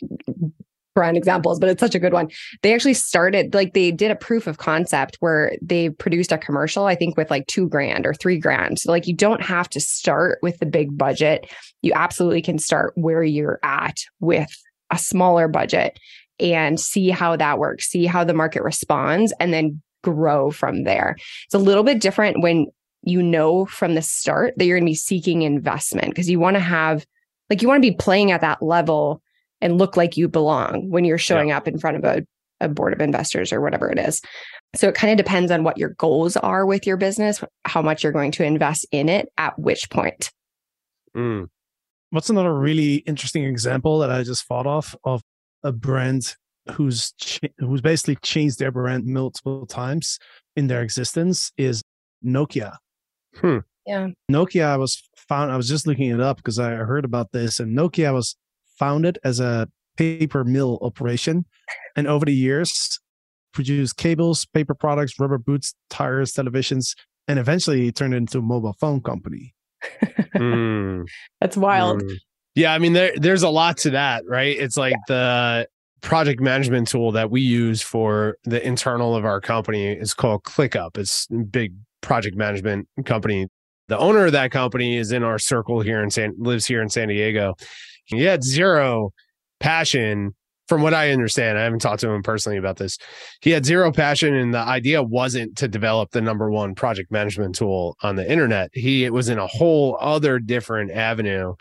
brand 0.95 1.17
examples, 1.17 1.61
but 1.61 1.69
it's 1.69 1.81
such 1.81 1.95
a 1.95 1.99
good 1.99 2.15
one. 2.15 2.31
They 2.63 2.73
actually 2.73 2.95
started 2.95 3.55
like 3.55 3.75
they 3.75 3.93
did 3.93 4.11
a 4.11 4.17
proof 4.17 4.47
of 4.47 4.57
concept 4.57 5.17
where 5.21 5.57
they 5.61 5.91
produced 5.91 6.33
a 6.33 6.39
commercial, 6.39 6.87
I 6.87 6.95
think 6.95 7.19
with 7.19 7.31
like 7.31 7.47
two 7.49 7.69
grand 7.69 8.07
or 8.07 8.15
three 8.15 8.39
grand. 8.39 8.79
So 8.79 8.91
like 8.91 9.07
you 9.07 9.15
don't 9.15 9.43
have 9.43 9.69
to 9.71 9.81
start 9.81 10.39
with 10.43 10.59
the 10.59 10.67
big 10.67 10.97
budget. 10.97 11.51
You 11.83 11.93
absolutely 11.95 12.41
can 12.41 12.59
start 12.59 12.95
where 12.97 13.23
you're 13.23 13.61
at 13.63 13.99
with 14.21 14.51
a 14.91 14.97
smaller 14.97 15.49
budget 15.49 15.99
and 16.39 16.79
see 16.79 17.11
how 17.11 17.37
that 17.37 17.59
works, 17.59 17.89
see 17.89 18.07
how 18.07 18.25
the 18.25 18.35
market 18.35 18.63
responds, 18.63 19.33
and 19.41 19.53
then 19.53 19.81
grow 20.03 20.51
from 20.51 20.85
there. 20.85 21.17
It's 21.45 21.55
a 21.55 21.59
little 21.59 21.83
bit 21.83 22.01
different 22.01 22.43
when 22.43 22.67
you 23.03 23.23
know 23.23 23.67
from 23.67 23.95
the 23.95 24.03
start 24.03 24.55
that 24.57 24.65
you're 24.65 24.79
going 24.79 24.87
to 24.87 24.91
be 24.91 24.95
seeking 24.95 25.43
investment 25.43 26.09
because 26.09 26.29
you 26.29 26.41
want 26.41 26.55
to 26.55 26.61
have 26.61 27.07
like 27.49 27.63
you 27.63 27.69
want 27.69 27.83
to 27.83 27.91
be 27.91 27.97
playing 27.97 28.33
at 28.33 28.41
that 28.41 28.63
level 28.63 29.23
and 29.61 29.79
look 29.79 29.97
like 29.97 30.17
you 30.17 30.29
belong 30.29 30.91
when 30.91 31.05
you're 31.05 31.19
showing 31.19 31.53
up 31.53 31.69
in 31.69 31.79
front 31.79 31.97
of 31.97 32.05
a, 32.05 32.27
a 32.61 32.69
board 32.69 32.93
of 32.93 33.01
investors 33.01 33.53
or 33.53 33.61
whatever 33.61 33.91
it 33.91 33.99
is. 33.99 34.21
So 34.75 34.89
it 34.89 34.95
kind 34.95 35.13
of 35.13 35.25
depends 35.25 35.51
on 35.51 35.63
what 35.63 35.79
your 35.79 35.91
goals 35.91 36.37
are 36.37 36.67
with 36.67 36.87
your 36.87 36.97
business, 36.97 37.43
how 37.65 37.81
much 37.81 38.03
you're 38.03 38.13
going 38.13 38.33
to 38.33 38.45
invest 38.45 38.85
in 38.91 39.09
it 39.09 39.29
at 39.39 39.59
which 39.59 39.89
point. 39.89 40.33
Mm, 41.17 41.49
What's 42.11 42.31
another 42.31 42.55
really 42.55 42.97
interesting 42.97 43.45
example 43.45 43.99
that 43.99 44.11
I 44.11 44.23
just 44.23 44.47
thought 44.47 44.67
of 44.67 44.97
of 45.05 45.23
a 45.63 45.73
brand 45.73 46.35
who's 46.73 47.13
ch- 47.21 47.41
who's 47.59 47.81
basically 47.81 48.17
changed 48.17 48.59
their 48.59 48.73
brand 48.73 49.07
multiple 49.07 49.67
times 49.67 50.19
in 50.57 50.67
their 50.67 50.83
existence 50.83 51.53
is 51.57 51.83
Nokia. 52.25 52.77
Hmm. 53.37 53.59
Yeah. 53.87 54.09
Nokia 54.31 54.65
I 54.67 54.77
was 54.77 55.09
found. 55.29 55.53
I 55.53 55.57
was 55.57 55.69
just 55.69 55.87
looking 55.87 56.11
it 56.11 56.21
up 56.21 56.39
because 56.39 56.59
I 56.59 56.71
heard 56.71 57.05
about 57.05 57.33
this, 57.33 57.61
and 57.61 57.77
Nokia 57.77 58.13
was 58.13 58.37
founded 58.79 59.19
as 59.25 59.41
a 59.41 59.69
paper 59.97 60.45
mill 60.45 60.79
operation, 60.83 61.45
and 61.95 62.07
over 62.07 62.25
the 62.27 62.35
years 62.35 62.99
produced 63.53 63.97
cables, 63.97 64.45
paper 64.45 64.75
products, 64.75 65.19
rubber 65.19 65.39
boots, 65.39 65.75
tires, 65.89 66.33
televisions, 66.33 66.95
and 67.27 67.39
eventually 67.39 67.91
turned 67.91 68.13
into 68.15 68.39
a 68.39 68.43
mobile 68.43 68.77
phone 68.81 69.01
company. 69.01 69.55
Mm, 70.35 71.07
That's 71.41 71.57
wild. 71.57 72.03
mm. 72.03 72.17
Yeah, 72.57 72.73
I 72.73 72.79
mean 72.79 72.95
there 72.95 73.13
there's 73.17 73.43
a 73.43 73.51
lot 73.51 73.77
to 73.79 73.91
that, 73.91 74.25
right? 74.27 74.57
It's 74.59 74.79
like 74.79 74.97
the 75.09 75.69
project 76.01 76.41
management 76.41 76.89
tool 76.89 77.13
that 77.13 77.31
we 77.31 77.43
use 77.43 77.83
for 77.83 78.39
the 78.45 78.67
internal 78.67 79.15
of 79.15 79.27
our 79.27 79.41
company 79.41 79.89
is 79.89 80.15
called 80.15 80.43
ClickUp. 80.45 80.97
It's 80.97 81.29
a 81.31 81.45
big 81.45 81.75
project 82.01 82.35
management 82.37 82.89
company. 83.05 83.49
The 83.89 83.99
owner 83.99 84.27
of 84.27 84.33
that 84.33 84.53
company 84.53 84.97
is 84.97 85.13
in 85.13 85.23
our 85.23 85.39
circle 85.39 85.81
here 85.81 86.03
in 86.03 86.11
San 86.11 86.35
lives 86.39 86.65
here 86.65 86.81
in 86.81 86.89
San 86.89 87.09
Diego. 87.09 87.55
He 88.07 88.23
had 88.23 88.43
zero 88.43 89.11
passion 89.61 90.35
from 90.67 90.81
what 90.81 90.95
I 90.95 91.11
understand. 91.11 91.59
I 91.59 91.65
haven't 91.65 91.81
talked 91.81 92.01
to 92.01 92.09
him 92.09 92.23
personally 92.23 92.57
about 92.57 92.79
this. 92.79 92.97
He 93.43 93.51
had 93.51 93.67
zero 93.67 93.93
passion 93.93 94.35
and 94.35 94.55
the 94.55 94.59
idea 94.59 95.03
wasn't 95.03 95.59
to 95.59 95.69
develop 95.69 96.13
the 96.13 96.23
number 96.23 96.51
one 96.51 96.75
project 96.75 97.13
management 97.13 97.55
tool 97.55 97.97
on 98.03 98.17
the 98.17 98.29
internet. 98.29 98.71
He 98.73 99.05
it 99.05 99.13
was 99.13 99.29
in 99.29 99.39
a 99.39 99.47
whole 99.47 99.99
other 100.01 100.39
different 100.39 100.91
avenue 100.91 101.55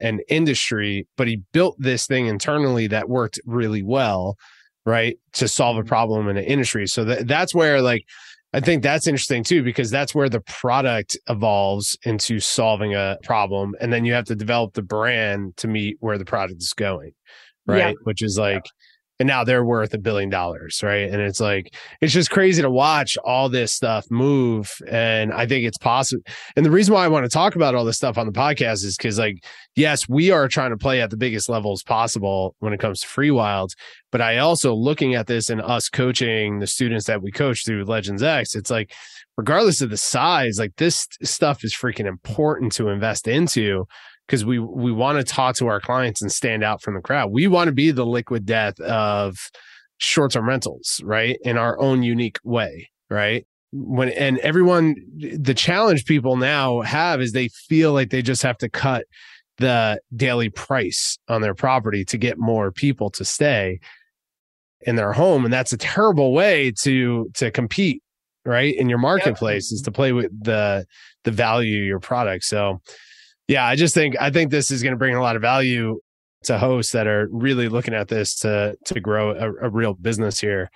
and 0.00 0.22
industry, 0.28 1.06
but 1.16 1.28
he 1.28 1.42
built 1.52 1.76
this 1.78 2.06
thing 2.06 2.26
internally 2.26 2.86
that 2.88 3.08
worked 3.08 3.40
really 3.44 3.82
well, 3.82 4.36
right? 4.86 5.18
To 5.34 5.48
solve 5.48 5.76
a 5.76 5.80
mm-hmm. 5.80 5.88
problem 5.88 6.28
in 6.28 6.36
an 6.36 6.44
industry. 6.44 6.86
So 6.86 7.04
that, 7.04 7.26
that's 7.26 7.54
where 7.54 7.82
like 7.82 8.04
I 8.54 8.60
think 8.60 8.82
that's 8.82 9.06
interesting 9.06 9.44
too, 9.44 9.62
because 9.62 9.90
that's 9.90 10.14
where 10.14 10.30
the 10.30 10.40
product 10.40 11.18
evolves 11.28 11.98
into 12.04 12.40
solving 12.40 12.94
a 12.94 13.18
problem. 13.22 13.74
And 13.80 13.92
then 13.92 14.06
you 14.06 14.14
have 14.14 14.24
to 14.26 14.34
develop 14.34 14.72
the 14.72 14.82
brand 14.82 15.56
to 15.58 15.68
meet 15.68 15.98
where 16.00 16.16
the 16.16 16.24
product 16.24 16.62
is 16.62 16.72
going. 16.72 17.12
Right. 17.66 17.78
Yeah. 17.78 17.92
Which 18.04 18.22
is 18.22 18.38
like, 18.38 18.64
and 19.18 19.26
now 19.26 19.44
they're 19.44 19.64
worth 19.64 19.92
a 19.94 19.98
billion 19.98 20.30
dollars. 20.30 20.80
Right. 20.82 21.08
And 21.10 21.20
it's 21.20 21.40
like, 21.40 21.74
it's 22.00 22.12
just 22.12 22.30
crazy 22.30 22.62
to 22.62 22.70
watch 22.70 23.16
all 23.24 23.48
this 23.48 23.72
stuff 23.72 24.06
move. 24.10 24.72
And 24.88 25.32
I 25.32 25.46
think 25.46 25.66
it's 25.66 25.78
possible. 25.78 26.22
And 26.56 26.64
the 26.64 26.70
reason 26.70 26.94
why 26.94 27.04
I 27.04 27.08
want 27.08 27.24
to 27.24 27.30
talk 27.30 27.56
about 27.56 27.74
all 27.74 27.84
this 27.84 27.96
stuff 27.96 28.18
on 28.18 28.26
the 28.26 28.32
podcast 28.32 28.84
is 28.84 28.96
because, 28.96 29.18
like, 29.18 29.44
yes, 29.76 30.08
we 30.08 30.30
are 30.30 30.48
trying 30.48 30.70
to 30.70 30.76
play 30.76 31.00
at 31.00 31.10
the 31.10 31.16
biggest 31.16 31.48
levels 31.48 31.82
possible 31.82 32.54
when 32.60 32.72
it 32.72 32.80
comes 32.80 33.00
to 33.00 33.06
Free 33.06 33.30
Wilds. 33.30 33.74
But 34.10 34.20
I 34.20 34.38
also 34.38 34.74
looking 34.74 35.14
at 35.14 35.26
this 35.26 35.50
and 35.50 35.60
us 35.60 35.88
coaching 35.88 36.60
the 36.60 36.66
students 36.66 37.06
that 37.06 37.22
we 37.22 37.30
coach 37.30 37.64
through 37.64 37.84
Legends 37.84 38.22
X, 38.22 38.54
it's 38.54 38.70
like, 38.70 38.92
regardless 39.36 39.80
of 39.80 39.90
the 39.90 39.96
size, 39.96 40.58
like 40.58 40.74
this 40.76 41.06
stuff 41.22 41.62
is 41.62 41.74
freaking 41.74 42.06
important 42.06 42.72
to 42.72 42.88
invest 42.88 43.28
into 43.28 43.86
because 44.28 44.44
we 44.44 44.58
we 44.58 44.92
want 44.92 45.18
to 45.18 45.24
talk 45.24 45.56
to 45.56 45.66
our 45.68 45.80
clients 45.80 46.20
and 46.20 46.30
stand 46.30 46.62
out 46.62 46.82
from 46.82 46.94
the 46.94 47.00
crowd. 47.00 47.32
We 47.32 47.46
want 47.46 47.68
to 47.68 47.72
be 47.72 47.90
the 47.90 48.04
Liquid 48.04 48.44
Death 48.44 48.78
of 48.80 49.50
short-term 49.96 50.46
rentals, 50.46 51.00
right? 51.02 51.38
In 51.42 51.56
our 51.56 51.80
own 51.80 52.02
unique 52.02 52.38
way, 52.44 52.90
right? 53.08 53.46
When 53.72 54.10
and 54.10 54.38
everyone 54.38 54.96
the 55.16 55.54
challenge 55.54 56.04
people 56.04 56.36
now 56.36 56.82
have 56.82 57.20
is 57.20 57.32
they 57.32 57.48
feel 57.48 57.92
like 57.92 58.10
they 58.10 58.22
just 58.22 58.42
have 58.42 58.58
to 58.58 58.68
cut 58.68 59.06
the 59.56 60.00
daily 60.14 60.50
price 60.50 61.18
on 61.28 61.42
their 61.42 61.54
property 61.54 62.04
to 62.04 62.18
get 62.18 62.38
more 62.38 62.70
people 62.70 63.10
to 63.10 63.24
stay 63.24 63.80
in 64.82 64.94
their 64.94 65.12
home 65.12 65.44
and 65.44 65.52
that's 65.52 65.72
a 65.72 65.76
terrible 65.76 66.32
way 66.32 66.70
to 66.70 67.28
to 67.34 67.50
compete 67.50 68.00
right 68.44 68.76
in 68.76 68.88
your 68.88 68.98
marketplace 68.98 69.72
is 69.72 69.82
to 69.82 69.90
play 69.90 70.12
with 70.12 70.30
the 70.44 70.86
the 71.24 71.32
value 71.32 71.80
of 71.80 71.86
your 71.86 71.98
product 71.98 72.44
so 72.44 72.80
yeah 73.48 73.64
i 73.66 73.74
just 73.74 73.94
think 73.94 74.14
i 74.20 74.30
think 74.30 74.50
this 74.50 74.70
is 74.70 74.82
going 74.82 74.92
to 74.92 74.98
bring 74.98 75.14
a 75.14 75.20
lot 75.20 75.36
of 75.36 75.42
value 75.42 75.98
to 76.44 76.56
hosts 76.56 76.92
that 76.92 77.06
are 77.06 77.28
really 77.32 77.68
looking 77.68 77.94
at 77.94 78.08
this 78.08 78.36
to 78.36 78.76
to 78.84 79.00
grow 79.00 79.32
a, 79.32 79.66
a 79.66 79.70
real 79.70 79.94
business 79.94 80.38
here 80.38 80.70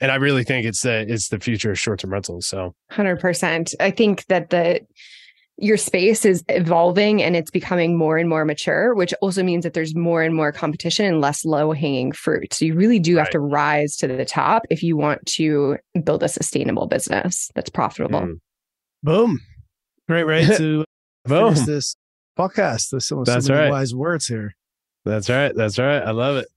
and 0.00 0.10
i 0.10 0.14
really 0.14 0.44
think 0.44 0.64
it's 0.64 0.82
the 0.82 1.04
it's 1.12 1.28
the 1.28 1.38
future 1.38 1.70
of 1.70 1.78
short-term 1.78 2.12
rentals 2.12 2.46
so 2.46 2.74
100%. 2.92 3.74
I 3.80 3.90
think 3.90 4.24
that 4.26 4.50
the 4.50 4.80
your 5.58 5.76
space 5.76 6.24
is 6.24 6.44
evolving 6.48 7.20
and 7.20 7.34
it's 7.34 7.50
becoming 7.50 7.98
more 7.98 8.16
and 8.16 8.28
more 8.28 8.44
mature, 8.44 8.94
which 8.94 9.12
also 9.20 9.42
means 9.42 9.64
that 9.64 9.74
there's 9.74 9.94
more 9.94 10.22
and 10.22 10.34
more 10.34 10.52
competition 10.52 11.04
and 11.04 11.20
less 11.20 11.44
low 11.44 11.72
hanging 11.72 12.12
fruit. 12.12 12.54
So 12.54 12.64
you 12.64 12.74
really 12.74 13.00
do 13.00 13.16
have 13.16 13.30
to 13.30 13.40
rise 13.40 13.96
to 13.96 14.06
the 14.06 14.24
top 14.24 14.62
if 14.70 14.84
you 14.84 14.96
want 14.96 15.26
to 15.34 15.76
build 16.04 16.22
a 16.22 16.28
sustainable 16.28 16.86
business 16.86 17.50
that's 17.56 17.70
profitable. 17.70 18.20
Mm. 18.20 18.40
Boom. 19.02 19.40
Great 20.06 20.28
way 20.28 20.46
to 20.56 20.84
Boom. 21.28 21.54
finish 21.54 21.66
this 21.66 21.96
podcast. 22.38 22.90
There's 22.90 23.06
so, 23.06 23.22
That's 23.24 23.46
so 23.46 23.52
many 23.52 23.64
right. 23.66 23.70
wise 23.70 23.94
words 23.94 24.26
here. 24.26 24.54
That's 25.04 25.28
right. 25.30 25.54
That's 25.54 25.78
right. 25.78 26.02
I 26.02 26.10
love 26.10 26.36
it. 26.36 26.48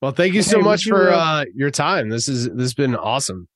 Well, 0.00 0.12
thank 0.12 0.34
you 0.34 0.42
so 0.42 0.58
Okay, 0.58 0.64
much 0.64 0.86
you, 0.86 0.92
for 0.92 1.10
uh, 1.10 1.16
uh, 1.16 1.44
your 1.54 1.70
time. 1.70 2.08
This 2.08 2.28
is 2.28 2.44
this 2.48 2.56
has 2.60 2.74
been 2.74 2.94
awesome. 2.96 3.48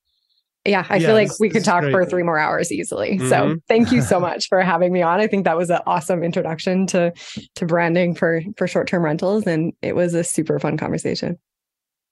Yeah, 0.64 0.87
I 0.89 0.97
Yeah, 0.97 1.07
feel 1.09 1.14
like 1.16 1.29
this- 1.29 1.41
we 1.41 1.51
could 1.51 1.64
talk 1.64 1.83
great. 1.83 1.93
for 1.93 2.05
three 2.05 2.23
more 2.23 2.39
hours 2.39 2.70
easily. 2.70 3.18
So 3.18 3.25
Mhm. 3.25 3.57
thank 3.68 3.91
you 3.93 4.01
so 4.01 4.20
much 4.29 4.47
for 4.49 4.61
having 4.61 4.93
me 4.93 5.03
on. 5.03 5.18
I 5.20 5.27
think 5.27 5.45
that 5.45 5.57
was 5.57 5.70
an 5.70 5.81
awesome 5.87 6.23
introduction 6.23 6.87
to 6.89 7.12
to 7.57 7.66
branding 7.66 8.14
for 8.14 8.43
for 8.57 8.66
short 8.68 8.87
term 8.89 9.05
rentals, 9.05 9.47
and 9.47 9.73
it 9.83 9.95
was 9.97 10.14
a 10.14 10.23
super 10.25 10.59
fun 10.59 10.77
conversation. 10.77 11.39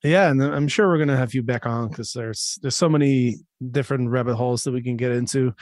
Yeah, 0.02 0.30
and 0.30 0.42
I'm 0.42 0.66
sure 0.68 0.88
we're 0.88 0.98
gonna 0.98 1.16
have 1.16 1.34
you 1.34 1.42
back 1.42 1.66
on 1.66 1.88
because 1.88 2.12
there's 2.12 2.58
there's 2.62 2.76
so 2.76 2.88
many 2.88 3.36
different 3.70 4.10
rabbit 4.10 4.36
holes 4.36 4.64
that 4.64 4.72
we 4.72 4.82
can 4.82 4.96
get 4.96 5.12
into. 5.12 5.52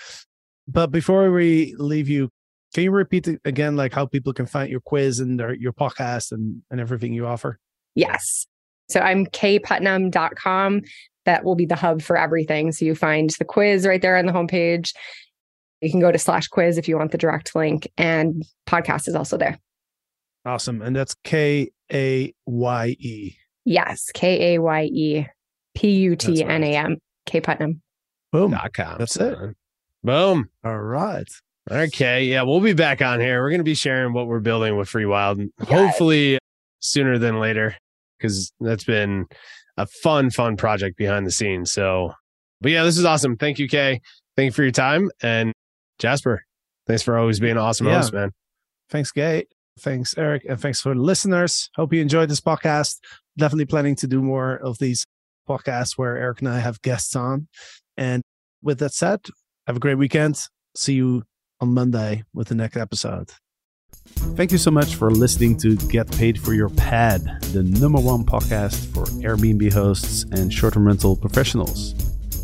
But 0.69 0.91
before 0.93 1.31
we 1.31 1.75
leave 1.79 2.09
you, 2.09 2.29
can 2.75 2.85
you 2.85 2.91
repeat 2.91 3.29
again, 3.45 3.77
like 3.77 3.93
how 3.93 4.07
people 4.07 4.33
can 4.33 4.47
find 4.47 4.71
your 4.71 4.81
quiz 4.81 5.21
and 5.21 5.39
their, 5.41 5.55
your 5.55 5.73
podcast 5.73 6.33
and 6.33 6.63
and 6.71 6.81
everything 6.81 7.13
you 7.13 7.27
offer? 7.27 7.59
Yes. 7.95 8.47
So 8.89 9.01
I'm 9.01 9.27
kayeputnam.com. 9.27 10.83
That 11.25 11.45
will 11.45 11.55
be 11.55 11.67
the 11.67 11.77
hub 11.77 12.01
for 12.01 12.17
everything. 12.17 12.73
So 12.73 12.85
you 12.85 12.95
find 12.95 13.31
the 13.39 13.45
quiz 13.45 13.87
right 13.87 14.01
there 14.01 14.17
on 14.17 14.27
the 14.27 14.33
homepage. 14.33 14.95
You 15.81 15.91
can 15.91 16.01
go 16.01 16.11
to 16.11 16.19
slash 16.19 16.49
quiz 16.49 16.79
if 16.79 16.89
you 16.89 16.97
want 16.97 17.13
the 17.13 17.19
direct 17.19 17.55
link, 17.55 17.89
and 17.97 18.45
podcast 18.67 19.09
is 19.09 19.15
also 19.15 19.37
there. 19.37 19.59
Awesome, 20.45 20.83
and 20.83 20.97
that's 20.97 21.15
K 21.25 21.71
A 21.93 22.33
Y 22.47 22.97
E. 22.99 23.35
Yes, 23.65 24.07
K 24.15 24.55
A 24.55 24.61
Y 24.61 24.85
E 24.85 25.27
P 25.75 25.91
U 25.91 26.17
T 26.17 26.43
N 26.43 26.65
A 26.65 26.75
M, 26.75 26.97
Kaye 27.27 27.41
Putnam. 27.41 27.83
Boom. 28.33 28.51
Dot 28.51 28.73
com. 28.73 28.99
That's 28.99 29.17
it. 29.17 29.39
Boom. 30.03 30.49
All 30.65 30.79
right. 30.79 31.29
Okay. 31.71 32.25
Yeah, 32.25 32.43
we'll 32.43 32.61
be 32.61 32.73
back 32.73 33.03
on 33.03 33.21
here. 33.21 33.43
We're 33.43 33.51
going 33.51 33.61
to 33.61 33.65
be 33.65 33.75
sharing 33.75 34.13
what 34.13 34.27
we're 34.27 34.41
building 34.41 34.77
with 34.77 34.89
Free 34.89 35.07
Wild, 35.07 35.39
Yes. 35.39 35.69
hopefully 35.69 36.39
sooner 36.81 37.19
than 37.19 37.39
later, 37.41 37.77
because 38.19 38.53
that's 38.61 38.85
been 38.85 39.27
a 39.77 39.87
fun, 39.87 40.31
fun 40.31 40.57
project 40.57 40.97
behind 40.97 41.27
the 41.27 41.31
scenes. 41.31 41.73
So, 41.73 42.13
but 42.61 42.73
yeah, 42.73 42.85
this 42.85 42.99
is 42.99 43.05
awesome. 43.05 43.37
Thank 43.37 43.59
you, 43.59 43.69
Kaye. 43.69 44.01
Thank 44.37 44.47
you 44.47 44.53
for 44.53 44.63
your 44.63 44.73
time. 44.73 45.11
And 45.23 45.53
Jasper, 45.99 46.43
thanks 46.87 47.03
for 47.03 47.17
always 47.19 47.41
being 47.41 47.53
an 47.53 47.59
awesome 47.59 47.87
Yeah. 47.87 47.97
host, 47.97 48.13
man. 48.13 48.31
Thanks, 48.91 49.13
Kaye. 49.13 49.47
Thanks, 49.81 50.17
Eric. 50.19 50.45
And 50.49 50.61
thanks 50.61 50.81
for 50.81 50.95
the 50.95 51.01
listeners. 51.01 51.71
Hope 51.77 51.93
you 51.93 52.01
enjoyed 52.01 52.29
this 52.29 52.41
podcast. 52.41 52.99
Definitely 53.37 53.67
planning 53.67 53.95
to 53.97 54.07
do 54.09 54.21
more 54.23 54.57
of 54.57 54.79
these 54.79 55.05
podcasts 55.49 55.93
where 55.97 56.17
Eric 56.17 56.41
and 56.41 56.49
I 56.49 56.59
have 56.59 56.83
guests 56.83 57.15
on. 57.15 57.47
And 57.97 58.23
with 58.63 58.79
that 58.81 58.93
said, 58.93 59.21
have 59.67 59.77
a 59.77 59.81
great 59.81 59.97
weekend. 59.99 60.41
See 60.77 60.95
you 60.95 61.23
on 61.61 61.75
Monday 61.75 62.25
with 62.33 62.49
the 62.49 62.55
next 62.55 62.77
episode. 62.77 63.31
Thank 64.37 64.53
you 64.53 64.59
so 64.59 64.71
much 64.71 64.95
for 64.95 65.11
listening 65.11 65.57
to 65.59 65.77
Get 65.77 66.11
Paid 66.13 66.41
for 66.41 66.55
Your 66.55 66.69
Pad, 66.71 67.23
the 67.53 67.63
number 67.63 68.01
one 68.01 68.25
podcast 68.25 68.87
for 68.93 69.05
Airbnb 69.23 69.73
hosts 69.73 70.25
and 70.33 70.53
short 70.53 70.75
term 70.75 70.87
rental 70.87 71.17
professionals. 71.17 71.95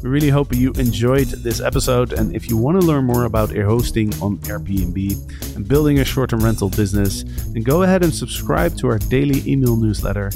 We 0.03 0.11
really 0.11 0.29
hope 0.29 0.55
you 0.55 0.73
enjoyed 0.73 1.29
this 1.29 1.61
episode. 1.61 2.13
And 2.13 2.37
if 2.37 2.51
you 2.51 2.59
want 2.59 2.79
to 2.79 2.87
learn 2.87 3.05
more 3.07 3.25
about 3.25 3.53
air 3.57 3.65
hosting 3.65 4.13
on 4.21 4.37
Airbnb 4.41 5.57
and 5.57 5.67
building 5.67 6.01
a 6.01 6.05
short 6.05 6.31
term 6.31 6.41
rental 6.41 6.69
business, 6.69 7.25
then 7.53 7.63
go 7.63 7.85
ahead 7.85 8.05
and 8.05 8.15
subscribe 8.15 8.77
to 8.79 8.89
our 8.89 8.99
daily 8.99 9.43
email 9.51 9.77
newsletter 9.77 10.31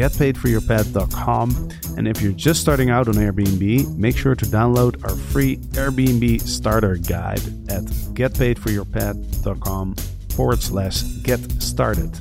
at 0.00 0.12
getpaidforyourpad.com. 0.12 1.70
And 1.96 2.08
if 2.08 2.20
you're 2.22 2.32
just 2.32 2.60
starting 2.60 2.90
out 2.90 3.08
on 3.08 3.14
Airbnb, 3.14 3.96
make 3.96 4.16
sure 4.16 4.34
to 4.34 4.44
download 4.44 5.02
our 5.04 5.16
free 5.16 5.56
Airbnb 5.72 6.40
starter 6.42 6.96
guide 6.96 7.42
at 7.68 7.82
getpaidforyourpad.com 8.14 9.94
forward 10.30 10.62
slash 10.62 11.02
get 11.22 11.40
started. 11.60 12.18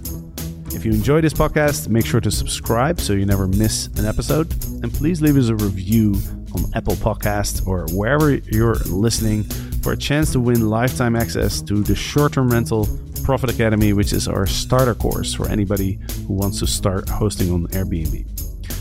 If 0.73 0.85
you 0.85 0.91
enjoy 0.91 1.21
this 1.21 1.33
podcast, 1.33 1.87
make 1.89 2.05
sure 2.05 2.21
to 2.21 2.31
subscribe 2.31 2.99
so 2.99 3.13
you 3.13 3.25
never 3.25 3.47
miss 3.47 3.87
an 3.97 4.05
episode. 4.05 4.51
And 4.83 4.93
please 4.93 5.21
leave 5.21 5.37
us 5.37 5.49
a 5.49 5.55
review 5.55 6.15
on 6.53 6.65
Apple 6.75 6.95
Podcasts 6.95 7.65
or 7.65 7.85
wherever 7.95 8.33
you're 8.33 8.75
listening 8.85 9.43
for 9.43 9.93
a 9.93 9.97
chance 9.97 10.31
to 10.33 10.39
win 10.39 10.69
lifetime 10.69 11.15
access 11.15 11.61
to 11.61 11.81
the 11.83 11.95
short 11.95 12.33
term 12.33 12.49
rental 12.49 12.85
Profit 13.27 13.49
Academy, 13.49 13.91
which 13.91 14.13
is 14.13 14.29
our 14.29 14.47
starter 14.47 14.95
course 14.95 15.33
for 15.33 15.49
anybody 15.49 15.99
who 16.25 16.33
wants 16.33 16.59
to 16.59 16.65
start 16.65 17.09
hosting 17.09 17.51
on 17.51 17.67
Airbnb. 17.67 18.25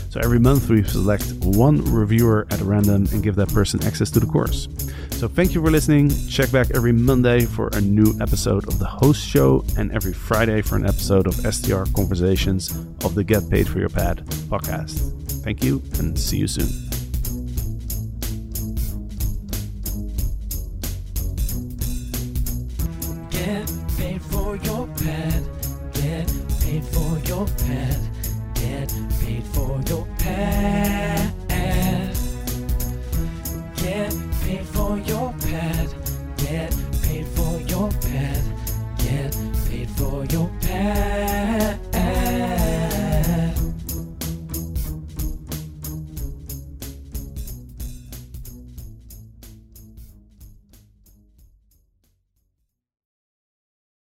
So 0.09 0.21
every 0.23 0.39
month 0.39 0.69
we 0.69 0.83
select 0.83 1.33
one 1.41 1.83
reviewer 1.83 2.47
at 2.49 2.61
random 2.61 3.09
and 3.11 3.21
give 3.21 3.35
that 3.35 3.49
person 3.49 3.83
access 3.83 4.09
to 4.11 4.21
the 4.21 4.25
course. 4.25 4.69
So 5.11 5.27
thank 5.27 5.53
you 5.53 5.61
for 5.61 5.69
listening. 5.69 6.09
Check 6.29 6.49
back 6.49 6.71
every 6.73 6.93
Monday 6.93 7.41
for 7.41 7.67
a 7.73 7.81
new 7.81 8.17
episode 8.21 8.65
of 8.69 8.79
the 8.79 8.85
host 8.85 9.21
show 9.21 9.65
and 9.77 9.91
every 9.91 10.13
Friday 10.13 10.61
for 10.61 10.77
an 10.77 10.85
episode 10.85 11.27
of 11.27 11.33
STR 11.33 11.83
Conversations 11.93 12.73
of 13.03 13.15
the 13.15 13.25
Get 13.25 13.49
Paid 13.49 13.67
for 13.67 13.79
Your 13.79 13.89
Pad 13.89 14.19
podcast. 14.47 15.43
Thank 15.43 15.61
you 15.61 15.83
and 15.99 16.17
see 16.17 16.37
you 16.37 16.47
soon. 16.47 16.86